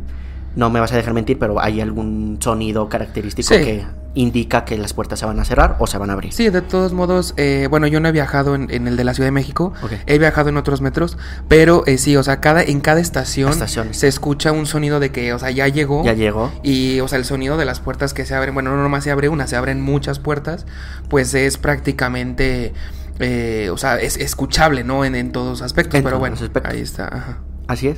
no 0.55 0.69
me 0.69 0.79
vas 0.79 0.91
a 0.91 0.95
dejar 0.95 1.13
mentir, 1.13 1.37
pero 1.39 1.61
hay 1.61 1.81
algún 1.81 2.37
sonido 2.41 2.87
característico 2.89 3.49
que 3.55 3.85
indica 4.17 4.63
que 4.63 4.77
las 4.77 4.93
puertas 4.93 5.19
se 5.19 5.25
van 5.25 5.37
a 5.41 5.43
cerrar 5.43 5.75
o 5.79 5.87
se 5.87 5.97
van 5.97 6.09
a 6.09 6.13
abrir. 6.13 6.31
Sí, 6.31 6.49
de 6.49 6.61
todos 6.61 6.93
modos, 6.93 7.33
eh, 7.35 7.67
bueno, 7.69 7.85
yo 7.87 7.99
no 7.99 8.07
he 8.07 8.13
viajado 8.13 8.55
en, 8.55 8.71
en 8.71 8.87
el 8.87 8.95
de 8.95 9.03
la 9.03 9.13
Ciudad 9.13 9.27
de 9.27 9.31
México, 9.31 9.73
he 10.05 10.17
viajado 10.17 10.47
en 10.47 10.55
otros 10.55 10.79
metros, 10.79 11.17
pero 11.49 11.83
eh, 11.85 11.97
sí, 11.97 12.15
o 12.15 12.23
sea, 12.23 12.39
cada, 12.39 12.63
en 12.63 12.79
cada 12.79 13.01
estación 13.01 13.51
Estaciones. 13.51 13.97
se 13.97 14.07
escucha 14.07 14.53
un 14.53 14.65
sonido 14.67 15.01
de 15.01 15.11
que, 15.11 15.33
o 15.33 15.39
sea, 15.39 15.51
ya 15.51 15.67
llegó. 15.67 16.05
Ya 16.05 16.13
llegó. 16.13 16.49
Y, 16.63 17.01
o 17.01 17.09
sea, 17.09 17.19
el 17.19 17.25
sonido 17.25 17.57
de 17.57 17.65
las 17.65 17.81
puertas 17.81 18.13
que 18.13 18.25
se 18.25 18.33
abren, 18.35 18.53
bueno, 18.53 18.73
no 18.73 18.81
nomás 18.81 19.03
se 19.03 19.11
abre 19.11 19.27
una, 19.27 19.47
se 19.47 19.57
abren 19.57 19.81
muchas 19.81 20.19
puertas, 20.19 20.65
pues 21.09 21.33
es 21.33 21.57
prácticamente, 21.57 22.71
eh, 23.19 23.69
o 23.69 23.77
sea, 23.77 23.97
es 23.99 24.15
escuchable, 24.15 24.85
¿no? 24.85 25.03
En, 25.03 25.15
en 25.15 25.33
todos 25.33 25.61
aspectos, 25.61 25.95
En 25.95 26.03
pero 26.03 26.11
todos 26.17 26.19
bueno, 26.21 26.35
aspectos. 26.35 26.71
ahí 26.73 26.79
está, 26.79 27.07
ajá. 27.07 27.39
Así 27.67 27.89
es. 27.89 27.97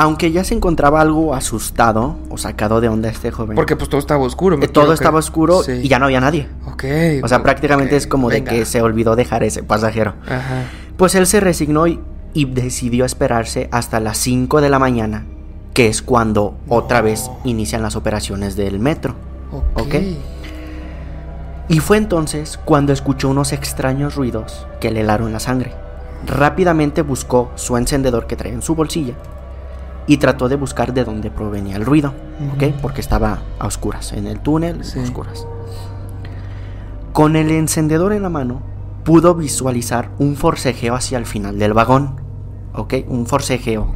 Aunque 0.00 0.30
ya 0.30 0.44
se 0.44 0.54
encontraba 0.54 1.00
algo 1.00 1.34
asustado 1.34 2.16
o 2.30 2.38
sacado 2.38 2.80
de 2.80 2.88
onda 2.88 3.08
este 3.08 3.30
joven. 3.32 3.56
Porque 3.56 3.74
pues 3.76 3.90
todo 3.90 3.98
estaba 3.98 4.22
oscuro. 4.24 4.56
me 4.56 4.64
eh, 4.66 4.68
todo 4.68 4.92
estaba 4.92 5.18
oscuro 5.18 5.62
Sí. 5.64 5.72
y 5.82 5.88
ya 5.88 5.98
no 5.98 6.04
había 6.04 6.20
nadie. 6.20 6.48
Ok. 6.66 6.84
O 7.22 7.28
sea, 7.28 7.42
prácticamente 7.42 7.96
es 7.96 8.06
como 8.06 8.28
venga. 8.28 8.52
de 8.52 8.58
que 8.60 8.64
se 8.64 8.80
olvidó 8.80 9.16
dejar 9.16 9.42
ese 9.42 9.62
pasajero. 9.64 10.14
Ajá. 10.26 10.64
Pues 10.96 11.14
él 11.16 11.26
se 11.26 11.40
resignó 11.40 11.88
y, 11.88 12.00
y 12.32 12.44
decidió 12.44 13.04
esperarse 13.04 13.68
hasta 13.72 13.98
las 13.98 14.18
5 14.18 14.60
de 14.60 14.70
la 14.70 14.78
mañana, 14.78 15.26
que 15.74 15.88
es 15.88 16.00
cuando 16.00 16.56
otra 16.68 17.00
vez 17.00 17.28
inician 17.44 17.82
las 17.82 17.96
operaciones 17.96 18.54
del 18.54 18.78
metro. 18.78 19.16
Ok. 19.74 19.80
Ok. 19.82 19.94
Y 21.68 21.80
fue 21.80 21.96
entonces 21.98 22.58
cuando 22.64 22.92
escuchó 22.92 23.28
unos 23.28 23.52
extraños 23.52 24.14
ruidos 24.14 24.66
que 24.80 24.90
le 24.90 25.00
helaron 25.00 25.32
la 25.32 25.40
sangre. 25.40 25.72
Rápidamente 26.26 27.02
buscó 27.02 27.50
su 27.56 27.76
encendedor 27.76 28.26
que 28.26 28.36
traía 28.36 28.54
en 28.54 28.62
su 28.62 28.74
bolsilla 28.74 29.14
y 30.08 30.16
trató 30.16 30.48
de 30.48 30.56
buscar 30.56 30.92
de 30.94 31.04
dónde 31.04 31.30
provenía 31.30 31.76
el 31.76 31.84
ruido, 31.84 32.14
¿ok? 32.54 32.74
Porque 32.82 33.00
estaba 33.00 33.40
a 33.60 33.66
oscuras, 33.66 34.12
en 34.12 34.26
el 34.26 34.40
túnel, 34.40 34.84
Sí. 34.84 34.98
a 34.98 35.02
oscuras. 35.02 35.46
Con 37.12 37.36
el 37.36 37.50
encendedor 37.50 38.12
en 38.12 38.22
la 38.22 38.28
mano, 38.30 38.60
pudo 39.04 39.34
visualizar 39.34 40.10
un 40.18 40.34
forcejeo 40.36 40.94
hacia 40.94 41.18
el 41.18 41.26
final 41.26 41.58
del 41.58 41.72
vagón, 41.74 42.20
¿ok? 42.74 42.94
Un 43.08 43.26
forcejeo. 43.26 43.94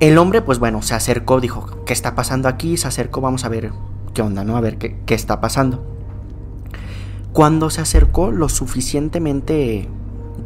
El 0.00 0.16
hombre, 0.18 0.42
pues 0.42 0.58
bueno, 0.58 0.80
se 0.82 0.94
acercó, 0.94 1.40
dijo, 1.40 1.66
¿qué 1.84 1.92
está 1.92 2.14
pasando 2.14 2.48
aquí? 2.48 2.76
Se 2.76 2.88
acercó, 2.88 3.20
vamos 3.20 3.44
a 3.44 3.48
ver 3.48 3.72
qué 4.14 4.22
onda, 4.22 4.44
¿no? 4.44 4.56
A 4.56 4.60
ver 4.60 4.78
qué, 4.78 4.98
qué 5.06 5.14
está 5.14 5.40
pasando. 5.40 5.84
Cuando 7.32 7.68
se 7.70 7.80
acercó 7.80 8.30
lo 8.30 8.48
suficientemente 8.48 9.88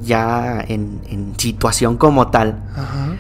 ya 0.02 0.64
en, 0.66 1.00
en 1.08 1.34
situación 1.38 1.96
como 1.96 2.28
tal, 2.28 2.62
Ajá. 2.74 3.14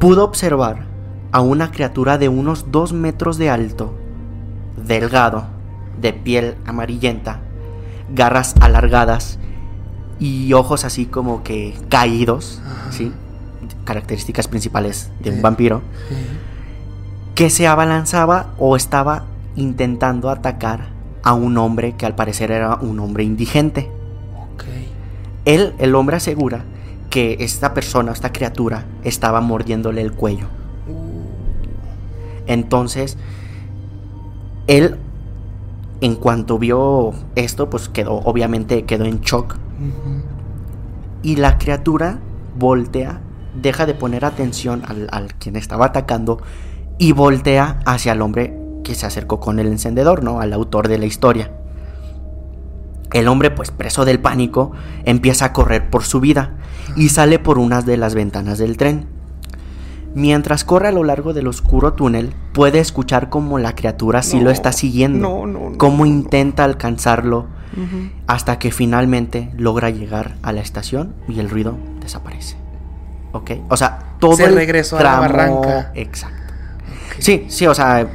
Pudo 0.00 0.24
observar 0.24 0.86
a 1.30 1.42
una 1.42 1.70
criatura 1.70 2.16
de 2.16 2.28
unos 2.28 2.72
dos 2.72 2.92
metros 2.94 3.36
de 3.36 3.50
alto, 3.50 3.94
delgado, 4.76 5.44
de 6.00 6.14
piel 6.14 6.56
amarillenta, 6.64 7.40
garras 8.12 8.54
alargadas 8.60 9.38
y 10.18 10.54
ojos 10.54 10.84
así 10.84 11.04
como 11.04 11.42
que 11.44 11.76
caídos. 11.90 12.62
¿sí? 12.90 13.12
Características 13.84 14.48
principales 14.48 15.10
de 15.20 15.30
un 15.30 15.42
vampiro, 15.42 15.82
que 17.34 17.50
se 17.50 17.68
abalanzaba 17.68 18.54
o 18.58 18.76
estaba 18.76 19.26
intentando 19.54 20.30
atacar 20.30 20.88
a 21.22 21.34
un 21.34 21.58
hombre 21.58 21.94
que 21.96 22.06
al 22.06 22.14
parecer 22.14 22.50
era 22.50 22.76
un 22.76 22.98
hombre 23.00 23.22
indigente. 23.22 23.90
Él, 25.44 25.74
el 25.78 25.94
hombre 25.94 26.16
asegura 26.16 26.64
que 27.10 27.36
esta 27.40 27.74
persona, 27.74 28.12
esta 28.12 28.32
criatura, 28.32 28.86
estaba 29.02 29.40
mordiéndole 29.40 30.00
el 30.00 30.12
cuello. 30.12 30.46
Entonces, 32.46 33.18
él, 34.66 34.96
en 36.00 36.14
cuanto 36.14 36.58
vio 36.58 37.12
esto, 37.34 37.68
pues 37.68 37.88
quedó, 37.88 38.14
obviamente 38.14 38.84
quedó 38.84 39.04
en 39.04 39.20
shock. 39.20 39.56
Y 41.22 41.36
la 41.36 41.58
criatura 41.58 42.18
voltea, 42.58 43.20
deja 43.60 43.84
de 43.86 43.94
poner 43.94 44.24
atención 44.24 44.82
al, 44.86 45.08
al 45.10 45.34
quien 45.34 45.56
estaba 45.56 45.86
atacando 45.86 46.40
y 46.98 47.12
voltea 47.12 47.80
hacia 47.84 48.12
el 48.12 48.22
hombre 48.22 48.56
que 48.84 48.94
se 48.94 49.06
acercó 49.06 49.40
con 49.40 49.58
el 49.58 49.66
encendedor, 49.66 50.22
¿no? 50.22 50.40
Al 50.40 50.52
autor 50.52 50.88
de 50.88 50.98
la 50.98 51.06
historia. 51.06 51.50
El 53.12 53.28
hombre, 53.28 53.50
pues 53.50 53.70
preso 53.70 54.04
del 54.04 54.20
pánico, 54.20 54.72
empieza 55.04 55.46
a 55.46 55.52
correr 55.52 55.90
por 55.90 56.04
su 56.04 56.20
vida 56.20 56.52
y 56.96 57.08
sale 57.08 57.38
por 57.38 57.58
unas 57.58 57.84
de 57.86 57.96
las 57.96 58.14
ventanas 58.14 58.58
del 58.58 58.76
tren. 58.76 59.06
Mientras 60.14 60.64
corre 60.64 60.88
a 60.88 60.92
lo 60.92 61.04
largo 61.04 61.32
del 61.32 61.46
oscuro 61.46 61.92
túnel, 61.92 62.32
puede 62.52 62.80
escuchar 62.80 63.28
como 63.28 63.58
la 63.60 63.74
criatura 63.76 64.22
sí 64.22 64.38
No, 64.38 64.44
lo 64.44 64.50
está 64.50 64.72
siguiendo, 64.72 65.28
no, 65.28 65.46
no, 65.46 65.70
no, 65.70 65.78
cómo 65.78 66.04
intenta 66.04 66.64
alcanzarlo, 66.64 67.46
hasta 68.26 68.58
que 68.58 68.72
finalmente 68.72 69.50
logra 69.56 69.90
llegar 69.90 70.34
a 70.42 70.52
la 70.52 70.60
estación 70.60 71.14
y 71.28 71.38
el 71.38 71.48
ruido 71.48 71.76
desaparece. 72.00 72.56
¿Ok? 73.32 73.52
O 73.68 73.76
sea, 73.76 74.16
todo 74.18 74.34
Se 74.34 74.44
el 74.46 74.54
regresó 74.56 74.98
a 74.98 75.02
la 75.04 75.10
tramo- 75.20 75.20
barranca. 75.60 75.92
Exacto. 75.94 76.36
Sí, 77.20 77.44
sí, 77.48 77.68
o 77.68 77.74
sea, 77.74 78.08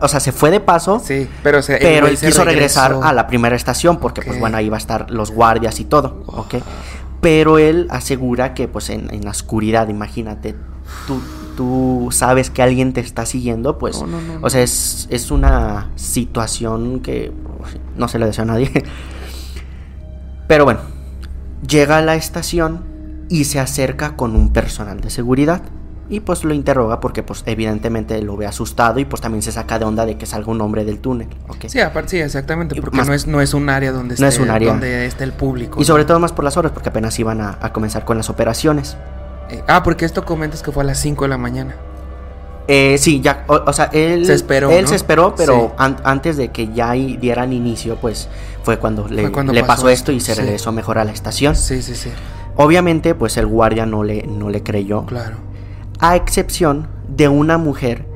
o 0.00 0.08
sea, 0.08 0.20
se 0.20 0.32
fue 0.32 0.50
de 0.50 0.60
paso, 0.60 1.00
Sí, 1.04 1.28
pero, 1.42 1.62
se, 1.62 1.76
pero 1.78 2.06
él 2.06 2.18
quiso 2.18 2.44
regresar 2.44 2.96
a 3.02 3.12
la 3.12 3.26
primera 3.26 3.56
estación 3.56 3.98
porque, 3.98 4.22
pues 4.22 4.38
bueno, 4.38 4.56
ahí 4.56 4.68
va 4.68 4.76
a 4.76 4.78
estar 4.78 5.10
los 5.10 5.30
guardias 5.30 5.80
y 5.80 5.84
todo, 5.84 6.22
¿ok? 6.26 6.56
Pero 7.20 7.58
él 7.58 7.86
asegura 7.90 8.54
que, 8.54 8.68
pues 8.68 8.90
en, 8.90 9.12
en 9.12 9.24
la 9.24 9.30
oscuridad, 9.30 9.88
imagínate, 9.88 10.56
tú, 11.06 11.20
tú 11.56 12.08
sabes 12.10 12.50
que 12.50 12.62
alguien 12.62 12.92
te 12.92 13.00
está 13.00 13.26
siguiendo, 13.26 13.78
pues, 13.78 14.00
No, 14.00 14.06
no, 14.06 14.20
no, 14.20 14.38
o 14.40 14.50
sea, 14.50 14.62
es, 14.62 15.06
es 15.10 15.30
una 15.30 15.90
situación 15.96 17.00
que 17.00 17.32
pues, 17.58 17.76
no 17.96 18.08
se 18.08 18.18
le 18.18 18.26
desea 18.26 18.44
a 18.44 18.46
nadie. 18.46 18.70
Pero 20.48 20.64
bueno, 20.64 20.80
llega 21.68 21.98
a 21.98 22.02
la 22.02 22.14
estación 22.14 22.84
y 23.28 23.44
se 23.44 23.60
acerca 23.60 24.16
con 24.16 24.34
un 24.34 24.52
personal 24.52 25.00
de 25.00 25.10
seguridad. 25.10 25.62
Y 26.10 26.20
pues 26.20 26.42
lo 26.44 26.52
interroga 26.52 26.98
porque 27.00 27.22
pues 27.22 27.42
evidentemente 27.46 28.20
lo 28.20 28.36
ve 28.36 28.46
asustado 28.46 28.98
y 28.98 29.04
pues 29.04 29.22
también 29.22 29.42
se 29.42 29.52
saca 29.52 29.78
de 29.78 29.84
onda 29.84 30.04
de 30.04 30.16
que 30.18 30.26
salga 30.26 30.50
un 30.50 30.60
hombre 30.60 30.84
del 30.84 30.98
túnel. 30.98 31.28
Sí, 31.68 31.78
aparte, 31.80 32.08
sí, 32.10 32.18
exactamente, 32.18 32.74
porque 32.80 32.96
más- 32.96 33.06
no 33.06 33.14
es, 33.14 33.26
no 33.28 33.40
es 33.40 33.54
un 33.54 33.68
área 33.70 33.92
donde 33.92 34.14
esté, 34.14 34.24
No 34.24 34.28
es 34.28 34.38
un 34.40 34.50
área. 34.50 34.70
donde 34.72 35.06
esté 35.06 35.22
el 35.24 35.32
público. 35.32 35.80
Y 35.80 35.84
sobre 35.84 36.04
todo 36.04 36.18
más 36.18 36.32
por 36.32 36.44
las 36.44 36.56
horas 36.56 36.72
porque 36.72 36.88
apenas 36.88 37.16
iban 37.20 37.40
a, 37.40 37.58
a 37.60 37.72
comenzar 37.72 38.04
con 38.04 38.16
las 38.16 38.28
operaciones. 38.28 38.96
Eh, 39.50 39.62
ah, 39.68 39.82
porque 39.84 40.04
esto 40.04 40.24
comentas 40.24 40.62
que 40.62 40.72
fue 40.72 40.82
a 40.82 40.86
las 40.86 40.98
5 40.98 41.24
de 41.24 41.28
la 41.28 41.38
mañana. 41.38 41.76
Eh, 42.68 42.98
sí, 42.98 43.20
ya, 43.20 43.44
o, 43.48 43.54
o 43.66 43.72
sea, 43.72 43.86
él 43.92 44.26
Se 44.26 44.34
esperó, 44.34 44.70
Él 44.70 44.82
¿no? 44.82 44.88
se 44.88 44.94
esperó, 44.96 45.34
pero 45.36 45.54
Sí. 45.70 45.74
an- 45.78 45.96
antes 46.04 46.36
de 46.36 46.48
que 46.50 46.72
ya 46.72 46.92
dieran 46.92 47.52
inicio, 47.52 47.96
pues 47.96 48.28
fue 48.62 48.78
cuando 48.78 49.08
le, 49.08 49.22
Fue 49.22 49.32
cuando 49.32 49.52
le 49.52 49.60
pasó 49.62 49.70
pasó 49.82 49.88
esto 49.90 50.12
y 50.12 50.20
se 50.20 50.34
sí. 50.34 50.40
regresó 50.40 50.70
mejor 50.72 50.98
a 50.98 51.04
la 51.04 51.10
estación. 51.12 51.56
Sí, 51.56 51.82
sí, 51.82 51.94
sí. 51.96 52.10
Obviamente, 52.56 53.14
pues 53.14 53.36
el 53.38 53.46
guardia 53.46 53.86
no 53.86 54.04
le, 54.04 54.24
no 54.26 54.50
le 54.50 54.62
creyó. 54.62 55.04
Claro. 55.06 55.36
A 56.00 56.16
excepción 56.16 56.88
de 57.08 57.28
una 57.28 57.58
mujer 57.58 58.06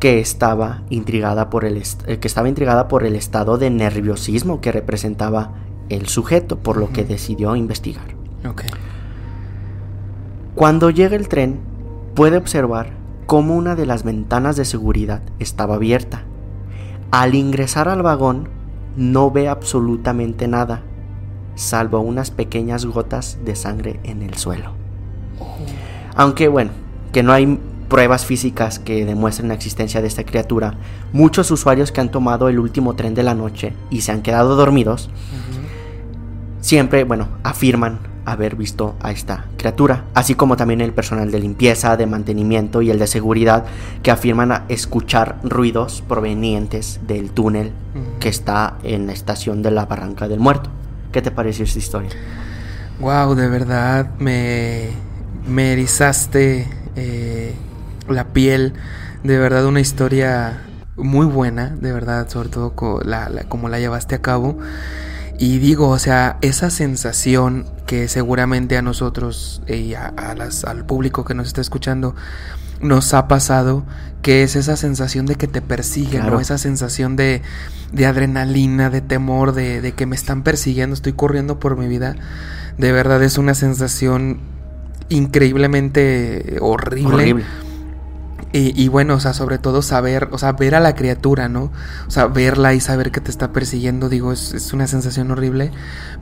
que 0.00 0.18
estaba 0.18 0.82
intrigada 0.90 1.50
por 1.50 1.64
el 1.64 1.82
eh, 2.06 2.18
que 2.18 2.28
estaba 2.28 2.48
intrigada 2.48 2.88
por 2.88 3.04
el 3.04 3.14
estado 3.14 3.58
de 3.58 3.70
nerviosismo 3.70 4.60
que 4.60 4.72
representaba 4.72 5.52
el 5.88 6.08
sujeto, 6.08 6.58
por 6.58 6.76
lo 6.76 6.90
que 6.90 7.04
decidió 7.04 7.56
investigar. 7.56 8.14
Cuando 10.54 10.90
llega 10.90 11.16
el 11.16 11.28
tren, 11.28 11.60
puede 12.14 12.36
observar 12.36 12.90
cómo 13.26 13.56
una 13.56 13.74
de 13.74 13.86
las 13.86 14.02
ventanas 14.02 14.56
de 14.56 14.64
seguridad 14.64 15.22
estaba 15.38 15.74
abierta. 15.74 16.24
Al 17.10 17.34
ingresar 17.34 17.88
al 17.88 18.02
vagón, 18.02 18.48
no 18.96 19.30
ve 19.30 19.48
absolutamente 19.48 20.48
nada, 20.48 20.82
salvo 21.54 22.00
unas 22.00 22.30
pequeñas 22.30 22.86
gotas 22.86 23.38
de 23.44 23.56
sangre 23.56 24.00
en 24.04 24.22
el 24.22 24.34
suelo. 24.34 24.72
Aunque 26.14 26.48
bueno, 26.48 26.70
que 27.14 27.22
no 27.22 27.32
hay 27.32 27.60
pruebas 27.88 28.26
físicas 28.26 28.80
que 28.80 29.06
demuestren 29.06 29.46
la 29.46 29.54
existencia 29.54 30.02
de 30.02 30.08
esta 30.08 30.24
criatura, 30.24 30.74
muchos 31.12 31.48
usuarios 31.52 31.92
que 31.92 32.00
han 32.00 32.10
tomado 32.10 32.48
el 32.48 32.58
último 32.58 32.94
tren 32.96 33.14
de 33.14 33.22
la 33.22 33.36
noche 33.36 33.72
y 33.88 34.00
se 34.00 34.10
han 34.10 34.20
quedado 34.20 34.56
dormidos, 34.56 35.10
siempre, 36.60 37.04
bueno, 37.04 37.28
afirman 37.44 38.00
haber 38.24 38.56
visto 38.56 38.96
a 39.00 39.12
esta 39.12 39.46
criatura, 39.56 40.06
así 40.14 40.34
como 40.34 40.56
también 40.56 40.80
el 40.80 40.92
personal 40.92 41.30
de 41.30 41.38
limpieza, 41.38 41.96
de 41.96 42.06
mantenimiento 42.06 42.82
y 42.82 42.90
el 42.90 42.98
de 42.98 43.06
seguridad 43.06 43.64
que 44.02 44.10
afirman 44.10 44.64
escuchar 44.68 45.38
ruidos 45.44 46.02
provenientes 46.08 46.98
del 47.06 47.30
túnel 47.30 47.70
que 48.18 48.28
está 48.28 48.78
en 48.82 49.06
la 49.06 49.12
estación 49.12 49.62
de 49.62 49.70
la 49.70 49.86
Barranca 49.86 50.26
del 50.26 50.40
Muerto. 50.40 50.68
¿Qué 51.12 51.22
te 51.22 51.30
pareció 51.30 51.64
esta 51.64 51.78
historia? 51.78 52.10
Wow, 52.98 53.36
de 53.36 53.48
verdad 53.48 54.10
me, 54.18 54.88
me 55.46 55.74
erizaste 55.74 56.66
eh, 56.96 57.54
la 58.08 58.32
piel. 58.32 58.74
De 59.22 59.38
verdad, 59.38 59.64
una 59.66 59.80
historia 59.80 60.62
muy 60.96 61.26
buena, 61.26 61.70
de 61.80 61.92
verdad, 61.92 62.28
sobre 62.28 62.48
todo 62.50 62.74
co- 62.74 63.00
la- 63.04 63.28
la- 63.28 63.44
como 63.44 63.68
la 63.68 63.78
llevaste 63.80 64.14
a 64.14 64.22
cabo. 64.22 64.58
Y 65.38 65.58
digo, 65.58 65.88
o 65.88 65.98
sea, 65.98 66.38
esa 66.42 66.70
sensación 66.70 67.66
que 67.86 68.06
seguramente 68.08 68.76
a 68.76 68.82
nosotros 68.82 69.62
y 69.66 69.94
a, 69.94 70.12
las, 70.36 70.64
al 70.64 70.84
público 70.86 71.24
que 71.24 71.34
nos 71.34 71.48
está 71.48 71.60
escuchando 71.60 72.14
nos 72.80 73.14
ha 73.14 73.28
pasado, 73.28 73.84
que 74.22 74.42
es 74.42 74.56
esa 74.56 74.76
sensación 74.76 75.26
de 75.26 75.36
que 75.36 75.48
te 75.48 75.60
persiguen, 75.62 76.26
¿no? 76.26 76.40
Esa 76.40 76.58
sensación 76.58 77.16
de, 77.16 77.42
de 77.92 78.06
adrenalina, 78.06 78.90
de 78.90 79.00
temor, 79.00 79.52
de, 79.54 79.80
de, 79.80 79.92
que 79.92 80.06
me 80.06 80.16
están 80.16 80.42
persiguiendo, 80.42 80.94
estoy 80.94 81.14
corriendo 81.14 81.58
por 81.58 81.76
mi 81.76 81.88
vida. 81.88 82.14
De 82.78 82.92
verdad 82.92 83.22
es 83.22 83.38
una 83.38 83.54
sensación 83.54 84.38
increíblemente 85.08 86.58
horrible. 86.60 87.14
horrible. 87.14 87.44
Y, 88.56 88.86
bueno, 88.86 89.14
o 89.14 89.20
sea, 89.20 89.32
sobre 89.34 89.58
todo 89.58 89.82
saber, 89.82 90.28
o 90.30 90.38
sea, 90.38 90.52
ver 90.52 90.76
a 90.76 90.80
la 90.80 90.94
criatura, 90.94 91.48
¿no? 91.48 91.72
O 92.06 92.10
sea, 92.12 92.28
verla 92.28 92.72
y 92.72 92.78
saber 92.78 93.10
que 93.10 93.20
te 93.20 93.32
está 93.32 93.52
persiguiendo, 93.52 94.08
digo, 94.08 94.32
es, 94.32 94.72
una 94.72 94.86
sensación 94.86 95.32
horrible. 95.32 95.72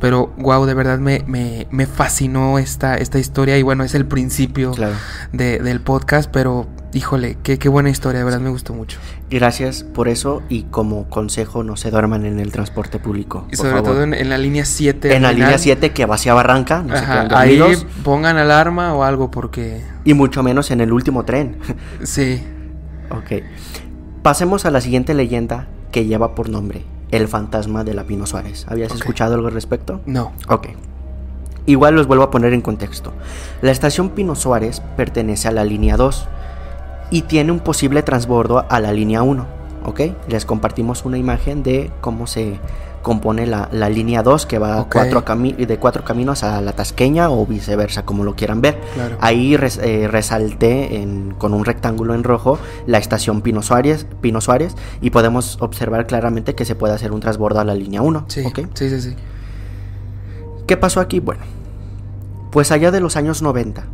Pero, 0.00 0.32
wow, 0.38 0.64
de 0.64 0.72
verdad 0.72 0.98
me, 0.98 1.22
me, 1.26 1.66
me 1.70 1.84
fascinó 1.84 2.58
esta, 2.58 2.96
esta 2.96 3.18
historia. 3.18 3.58
Y 3.58 3.62
bueno, 3.62 3.84
es 3.84 3.94
el 3.94 4.06
principio 4.06 4.72
de, 5.34 5.58
del 5.58 5.82
podcast, 5.82 6.30
pero 6.32 6.68
híjole, 6.92 7.38
qué, 7.42 7.59
qué 7.59 7.68
buena 7.68 7.90
historia, 7.90 8.18
de 8.18 8.24
verdad 8.24 8.40
me 8.40 8.50
gustó 8.50 8.74
mucho. 8.74 8.98
Gracias 9.31 9.83
por 9.83 10.09
eso 10.09 10.42
y 10.48 10.64
como 10.64 11.09
consejo 11.09 11.62
no 11.62 11.76
se 11.76 11.90
duerman 11.90 12.26
en 12.26 12.38
el 12.38 12.52
transporte 12.52 12.98
público. 12.98 13.46
Y 13.50 13.57
sobre 13.57 13.83
todo 13.83 14.02
en, 14.02 14.28
la 14.28 14.38
línea 14.38 14.64
7. 14.64 15.14
En 15.14 15.22
la 15.22 15.33
línea 15.33 15.59
7 15.59 15.92
que 15.92 16.07
va 16.07 16.16
hacia 16.16 16.35
Barranca, 16.35 16.83
no 16.83 16.94
ahí 17.37 17.61
pongan 18.05 18.37
alarma 18.37 18.94
o 18.94 19.05
algo 19.05 19.31
porque... 19.31 19.83
Y 20.05 20.14
mucho 20.14 20.42
menos 20.42 20.70
en 20.70 20.81
el 20.81 20.92
último 20.92 21.24
tren. 21.24 21.57
Sí. 22.02 22.42
ok. 23.11 23.42
Pasemos 24.22 24.66
a 24.66 24.70
la 24.70 24.81
siguiente 24.81 25.14
leyenda 25.14 25.68
que 25.90 26.05
lleva 26.05 26.35
por 26.35 26.48
nombre 26.48 26.85
El 27.11 27.28
fantasma 27.28 27.85
de 27.85 27.94
la 27.94 28.05
Pino 28.05 28.26
Suárez. 28.26 28.66
¿Habías 28.68 28.92
escuchado 28.92 29.35
algo 29.35 29.48
al 29.48 29.55
respecto? 29.55 30.00
No. 30.07 30.33
Ok. 30.48 30.68
Igual 31.66 31.94
los 31.94 32.07
vuelvo 32.07 32.24
a 32.24 32.31
poner 32.31 32.52
en 32.52 32.61
contexto. 32.61 33.12
La 33.62 33.70
estación 33.70 34.11
Pino 34.11 34.35
Suárez 34.35 34.83
pertenece 34.96 35.48
a 35.48 35.52
la 35.52 35.64
línea 35.64 35.96
2 35.96 36.28
y 37.12 37.22
tiene 37.22 37.53
un 37.53 37.61
posible 37.61 38.03
transbordo 38.03 38.64
a 38.68 38.81
la 38.81 38.92
línea 38.92 39.22
1. 39.22 39.46
¿Ok? 39.85 40.01
Les 40.29 40.44
compartimos 40.44 41.05
una 41.05 41.18
imagen 41.18 41.62
de 41.62 41.90
cómo 42.01 42.27
se 42.27 42.59
compone 43.03 43.46
la, 43.46 43.68
línea 43.90 44.22
2 44.22 44.46
que 44.46 44.59
va 44.59 44.87
cuatro 44.88 45.22
de 45.22 45.79
cuatro 45.79 46.05
caminos 46.05 46.44
a 46.44 46.61
la 46.61 46.72
Tasqueña 46.72 47.31
o 47.31 47.44
viceversa, 47.44 48.05
como 48.05 48.25
lo 48.25 48.35
quieran 48.35 48.61
ver. 48.61 48.81
Ahí 49.20 49.55
eh, 49.55 50.09
resalté 50.09 51.07
con 51.37 51.53
un 51.53 51.64
rectángulo 51.64 52.14
en 52.14 52.25
rojo 52.25 52.59
la 52.87 52.98
estación 52.98 53.42
Pino 53.42 53.61
Suárez, 53.61 54.07
Pino 54.20 54.40
Suárez 54.40 54.75
y 55.01 55.11
podemos 55.11 55.59
observar 55.61 56.07
claramente 56.07 56.55
que 56.55 56.64
se 56.64 56.77
puede 56.77 56.94
hacer 56.94 57.12
un 57.12 57.20
transbordo 57.20 57.61
a 57.61 57.64
la 57.64 57.75
línea 57.75 58.01
1. 58.03 58.25
Sí, 58.29 58.44
sí, 58.75 58.88
sí, 58.88 59.01
sí. 59.01 59.16
¿Qué 60.66 60.77
pasó 60.77 61.01
aquí? 61.01 61.18
Bueno, 61.18 61.42
pues 62.53 62.70
allá 62.70 62.90
de 62.90 63.01
los 63.01 63.16
años 63.16 63.42
90, 63.42 63.85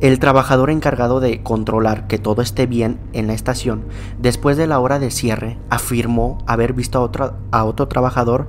el 0.00 0.18
trabajador 0.18 0.70
encargado 0.70 1.20
de 1.20 1.42
controlar 1.42 2.06
que 2.06 2.18
todo 2.18 2.40
esté 2.42 2.66
bien 2.66 2.98
en 3.12 3.26
la 3.26 3.34
estación, 3.34 3.84
después 4.18 4.56
de 4.56 4.66
la 4.66 4.80
hora 4.80 4.98
de 4.98 5.10
cierre, 5.10 5.58
afirmó 5.68 6.38
haber 6.46 6.72
visto 6.72 6.98
a 6.98 7.02
otro, 7.02 7.34
a 7.50 7.64
otro 7.64 7.86
trabajador 7.88 8.48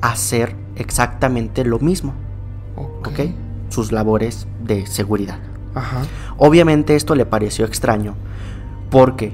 hacer 0.00 0.54
exactamente 0.76 1.64
lo 1.64 1.78
mismo. 1.80 2.14
¿Ok? 2.76 3.30
Sus 3.70 3.90
labores 3.90 4.46
de 4.62 4.86
seguridad. 4.86 5.38
Obviamente 6.38 6.96
esto 6.96 7.14
le 7.14 7.26
pareció 7.26 7.64
extraño 7.64 8.14
porque 8.90 9.32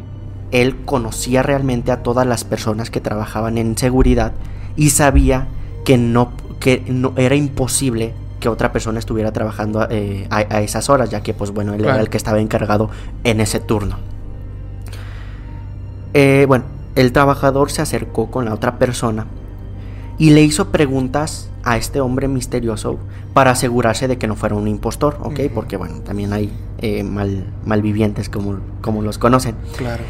él 0.51 0.85
conocía 0.85 1.43
realmente 1.43 1.93
a 1.93 2.03
todas 2.03 2.27
las 2.27 2.45
personas 2.45 2.91
que 2.91 3.01
trabajaban 3.01 3.57
en 3.57 3.79
seguridad 3.79 4.33
y 4.77 4.91
sabía 4.91 5.47
que 5.85 5.97
no, 5.97 6.33
que 6.61 6.85
no 6.89 7.13
era 7.17 7.35
imposible 7.35 8.15
que 8.45 8.51
otra 8.51 8.73
persona 8.73 8.99
estuviera 8.99 9.33
trabajando 9.33 9.87
eh, 9.89 10.27
a, 10.29 10.61
esas 10.61 10.91
horas, 10.91 11.09
ya 11.09 11.23
que 11.23 11.33
pues 11.33 11.51
bueno, 11.51 11.73
él 11.73 11.83
era 11.83 11.99
el 11.99 12.11
que 12.11 12.19
estaba 12.19 12.41
encargado 12.41 12.91
en 13.25 13.41
ese 13.41 13.59
turno. 13.59 13.97
Eh, 16.13 16.45
bueno, 16.47 16.67
el 16.95 17.11
trabajador 17.13 17.71
se 17.71 17.81
acercó 17.81 18.31
con 18.31 18.45
la 18.45 18.53
otra 18.53 18.77
persona 18.77 19.25
y 20.19 20.29
le 20.29 20.43
hizo 20.43 20.69
preguntas 20.69 21.49
a 21.63 21.79
este 21.79 22.03
hombre 22.03 22.29
misterioso 22.29 22.99
para 23.33 23.53
asegurarse 23.53 24.09
de 24.09 24.19
que 24.19 24.27
no 24.27 24.37
fuera 24.37 24.57
un 24.57 24.69
impostor, 24.69 25.17
¿ok? 25.23 25.41
Porque 25.55 25.79
bueno, 25.79 26.01
también 26.01 26.35
hay 26.35 26.53
eh, 26.83 27.03
mal, 27.03 27.47
malvivientes 27.65 28.29
como, 28.29 28.59
como 28.83 29.01
los 29.01 29.17
conocen. 29.17 29.57
Claro. 29.79 30.03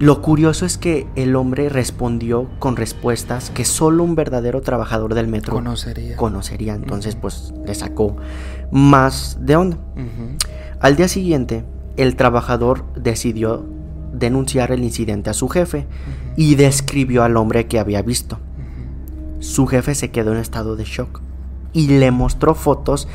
Lo 0.00 0.22
curioso 0.22 0.64
es 0.64 0.78
que 0.78 1.06
el 1.14 1.36
hombre 1.36 1.68
respondió 1.68 2.48
con 2.58 2.76
respuestas 2.76 3.50
que 3.50 3.66
solo 3.66 4.02
un 4.02 4.14
verdadero 4.14 4.62
trabajador 4.62 5.12
del 5.12 5.28
metro 5.28 5.52
conocería. 5.52 6.16
conocería. 6.16 6.74
Entonces, 6.74 7.16
pues 7.16 7.52
le 7.66 7.74
sacó 7.74 8.16
más 8.72 9.36
de 9.42 9.56
onda. 9.56 9.76
Al 10.80 10.96
día 10.96 11.06
siguiente, 11.06 11.64
el 11.98 12.16
trabajador 12.16 12.90
decidió 12.94 13.66
denunciar 14.14 14.72
el 14.72 14.84
incidente 14.84 15.28
a 15.28 15.34
su 15.34 15.50
jefe 15.50 15.86
y 16.34 16.54
describió 16.54 17.22
al 17.22 17.36
hombre 17.36 17.66
que 17.66 17.78
había 17.78 18.00
visto. 18.00 18.38
Su 19.38 19.66
jefe 19.66 19.94
se 19.94 20.10
quedó 20.10 20.32
en 20.32 20.38
estado 20.38 20.76
de 20.76 20.84
shock 20.84 21.20
y 21.74 21.88
le 21.88 22.10
mostró 22.10 22.54
fotos 22.54 23.06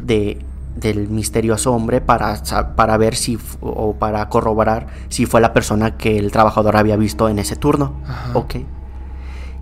de 0.00 0.38
del 0.78 1.08
misterioso 1.08 1.72
hombre 1.72 2.00
para, 2.00 2.40
para 2.76 2.96
ver 2.96 3.14
si 3.16 3.38
o 3.60 3.94
para 3.94 4.28
corroborar 4.28 4.86
si 5.08 5.26
fue 5.26 5.40
la 5.40 5.52
persona 5.52 5.96
que 5.96 6.18
el 6.18 6.30
trabajador 6.30 6.76
había 6.76 6.96
visto 6.96 7.28
en 7.28 7.38
ese 7.38 7.56
turno. 7.56 7.94
Ok. 8.34 8.56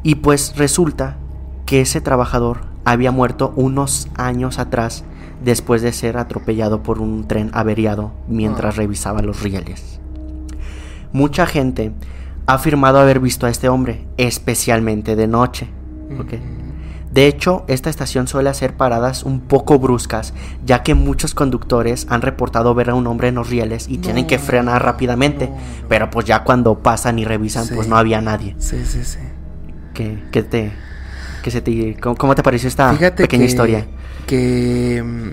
Y 0.02 0.16
pues 0.16 0.54
resulta 0.56 1.16
que 1.64 1.80
ese 1.80 2.00
trabajador 2.00 2.60
había 2.84 3.10
muerto 3.10 3.52
unos 3.56 4.08
años 4.14 4.58
atrás 4.58 5.04
después 5.42 5.82
de 5.82 5.92
ser 5.92 6.16
atropellado 6.16 6.82
por 6.82 7.00
un 7.00 7.26
tren 7.26 7.50
averiado 7.52 8.12
mientras 8.28 8.74
ah. 8.74 8.78
revisaba 8.78 9.22
los 9.22 9.42
rieles. 9.42 10.00
Mucha 11.12 11.46
gente 11.46 11.92
ha 12.46 12.54
afirmado 12.54 12.98
haber 12.98 13.20
visto 13.20 13.46
a 13.46 13.50
este 13.50 13.68
hombre, 13.68 14.06
especialmente 14.16 15.16
de 15.16 15.26
noche. 15.26 15.68
De 17.16 17.28
hecho, 17.28 17.64
esta 17.66 17.88
estación 17.88 18.28
suele 18.28 18.50
hacer 18.50 18.76
paradas 18.76 19.22
un 19.22 19.40
poco 19.40 19.78
bruscas, 19.78 20.34
ya 20.66 20.82
que 20.82 20.92
muchos 20.94 21.34
conductores 21.34 22.06
han 22.10 22.20
reportado 22.20 22.74
ver 22.74 22.90
a 22.90 22.94
un 22.94 23.06
hombre 23.06 23.28
en 23.28 23.36
los 23.36 23.48
rieles 23.48 23.86
y 23.88 23.96
tienen 23.96 24.26
que 24.26 24.38
frenar 24.38 24.84
rápidamente, 24.84 25.50
pero 25.88 26.10
pues 26.10 26.26
ya 26.26 26.44
cuando 26.44 26.80
pasan 26.80 27.18
y 27.18 27.24
revisan, 27.24 27.68
pues 27.74 27.88
no 27.88 27.96
había 27.96 28.20
nadie. 28.20 28.54
Sí, 28.58 28.84
sí, 28.84 29.02
sí. 29.02 29.18
¿Qué, 29.94 30.42
te, 30.42 30.72
qué 31.42 31.50
se 31.50 31.62
te, 31.62 31.96
cómo, 31.98 32.34
te 32.34 32.42
pareció 32.42 32.68
esta 32.68 32.92
pequeña 33.16 33.46
historia? 33.46 33.86
Que... 34.26 35.32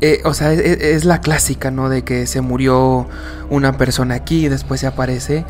Eh, 0.00 0.22
o 0.24 0.32
sea, 0.32 0.50
es, 0.54 1.04
la 1.04 1.20
clásica, 1.20 1.70
¿no? 1.70 1.90
De 1.90 2.04
que 2.04 2.26
se 2.26 2.40
murió 2.40 3.06
una 3.50 3.76
persona 3.76 4.14
aquí 4.14 4.46
y 4.46 4.48
después 4.48 4.80
se 4.80 4.86
aparece. 4.86 5.44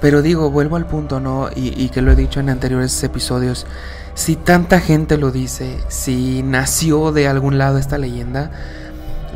Pero 0.00 0.22
digo, 0.22 0.50
vuelvo 0.50 0.76
al 0.76 0.86
punto, 0.86 1.18
¿no? 1.18 1.48
Y, 1.56 1.74
y 1.82 1.88
que 1.88 2.00
lo 2.00 2.12
he 2.12 2.16
dicho 2.16 2.38
en 2.38 2.50
anteriores 2.50 3.02
episodios 3.02 3.66
si 4.14 4.36
tanta 4.36 4.80
gente 4.80 5.18
lo 5.18 5.30
dice, 5.30 5.78
si 5.88 6.42
nació 6.42 7.12
de 7.12 7.26
algún 7.26 7.58
lado 7.58 7.78
esta 7.78 7.98
leyenda, 7.98 8.50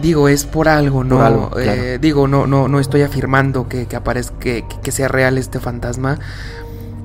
digo, 0.01 0.29
es 0.29 0.45
por 0.45 0.69
algo, 0.69 1.05
¿no? 1.05 1.51
Eh, 1.59 1.99
digo, 2.01 2.29
no, 2.29 2.47
no, 2.47 2.69
no 2.69 2.79
estoy 2.81 3.03
afirmando 3.03 3.69
que, 3.69 3.87
que 3.87 3.97
aparezca, 3.97 4.39
que, 4.39 4.65
que, 4.83 4.93
sea 4.93 5.09
real 5.09 5.37
este 5.37 5.59
fantasma. 5.59 6.19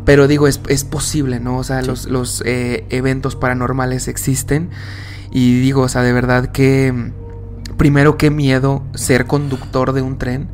Pero 0.06 0.28
digo, 0.28 0.48
es, 0.48 0.60
es 0.68 0.84
posible, 0.84 1.40
¿no? 1.40 1.58
O 1.58 1.64
sea, 1.64 1.82
los, 1.82 2.06
los 2.06 2.44
eh, 2.46 2.86
eventos 2.90 3.36
paranormales 3.36 4.08
existen. 4.08 4.70
Y 5.32 5.60
digo, 5.62 5.82
o 5.82 5.90
sea, 5.90 6.02
de 6.02 6.14
verdad 6.14 6.48
que. 6.48 7.12
Primero, 7.78 8.18
qué 8.18 8.30
miedo 8.30 8.84
ser 8.94 9.26
conductor 9.26 9.94
de 9.94 10.04
un 10.04 10.20
tren 10.20 10.48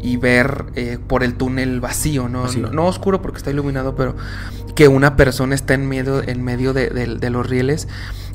y 0.00 0.16
ver 0.16 0.66
eh, 0.74 0.98
por 1.06 1.22
el 1.22 1.34
túnel 1.34 1.80
vacío, 1.80 2.28
¿no? 2.28 2.46
¿no? 2.52 2.86
oscuro 2.86 3.20
porque 3.20 3.38
está 3.38 3.50
iluminado, 3.50 3.96
pero 3.96 4.14
que 4.74 4.88
una 4.88 5.16
persona 5.16 5.54
está 5.54 5.74
en 5.74 5.88
medio, 5.88 6.22
en 6.26 6.42
medio 6.42 6.72
de, 6.72 7.30
los 7.30 7.48
rieles 7.48 7.88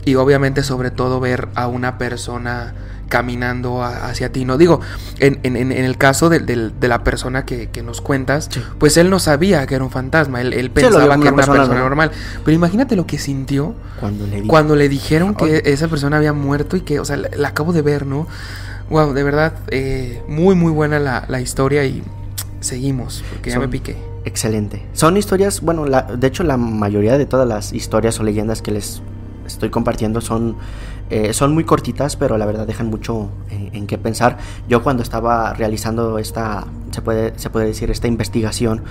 y 0.05 0.15
obviamente 0.15 0.63
sobre 0.63 0.91
todo 0.91 1.19
ver 1.19 1.47
a 1.55 1.67
una 1.67 1.97
persona 1.97 2.73
caminando 3.07 3.83
hacia 3.83 4.31
ti. 4.31 4.43
No 4.43 4.57
digo, 4.57 4.81
en, 5.19 5.39
en, 5.43 5.71
el 5.71 5.97
caso 5.97 6.29
de, 6.29 6.71
la 6.81 7.03
persona 7.03 7.45
que, 7.45 7.69
nos 7.83 8.01
cuentas, 8.01 8.49
pues 8.79 8.97
él 8.97 9.09
no 9.09 9.19
sabía 9.19 9.65
que 9.67 9.75
era 9.75 9.83
un 9.83 9.91
fantasma, 9.91 10.41
él, 10.41 10.69
pensaba 10.71 11.15
que 11.17 11.27
era 11.27 11.33
una 11.33 11.45
persona, 11.45 11.79
normal. 11.79 12.11
Pero 12.43 12.55
imagínate 12.55 12.95
lo 12.95 13.05
que 13.05 13.19
sintió 13.19 13.75
cuando 13.99 14.27
le, 14.27 14.45
cuando 14.45 14.75
le 14.75 14.89
dijeron 14.89 15.35
que 15.35 15.61
esa 15.65 15.87
persona 15.87 16.17
había 16.17 16.33
muerto 16.33 16.75
y 16.75 16.81
que, 16.81 16.99
o 16.99 17.05
sea, 17.05 17.15
la 17.15 17.47
acabo 17.47 17.71
de 17.71 17.83
ver, 17.83 18.05
¿no? 18.05 18.27
Wow, 18.93 19.11
de 19.13 19.23
verdad, 19.23 19.53
eh, 19.71 20.21
muy 20.27 20.53
muy 20.53 20.71
buena 20.71 20.99
la, 20.99 21.41
historia 21.41 21.83
y 21.83 22.03
seguimos, 22.59 23.23
porque 23.31 23.49
ya 23.49 23.57
me 23.57 23.67
piqué. 23.67 23.97
Excelente. 24.23 24.85
Son 24.93 25.17
historias, 25.17 25.61
bueno, 25.61 25.85
de 25.85 26.27
hecho 26.27 26.43
la 26.43 26.57
mayoría 26.57 27.17
de 27.17 27.25
todas 27.25 27.47
las 27.47 27.73
historias 27.73 28.19
o 28.19 28.23
leyendas 28.23 28.61
que 28.61 28.69
les 28.69 29.01
estoy 29.47 29.71
compartiendo 29.71 30.21
son, 30.21 30.57
eh, 31.09 31.33
son 31.33 31.55
muy 31.55 31.63
cortitas, 31.63 32.15
pero 32.15 32.37
la 32.37 32.45
verdad 32.45 32.67
dejan 32.67 32.85
mucho 32.85 33.29
en, 33.49 33.87
qué 33.87 33.97
pensar. 33.97 34.37
Yo 34.69 34.83
cuando 34.83 35.01
estaba 35.01 35.55
realizando 35.55 36.19
esta, 36.19 36.67
se 36.91 37.01
puede, 37.01 37.33
se 37.39 37.49
puede 37.49 37.65
decir, 37.65 37.89
esta 37.89 38.07
investigación, 38.07 38.83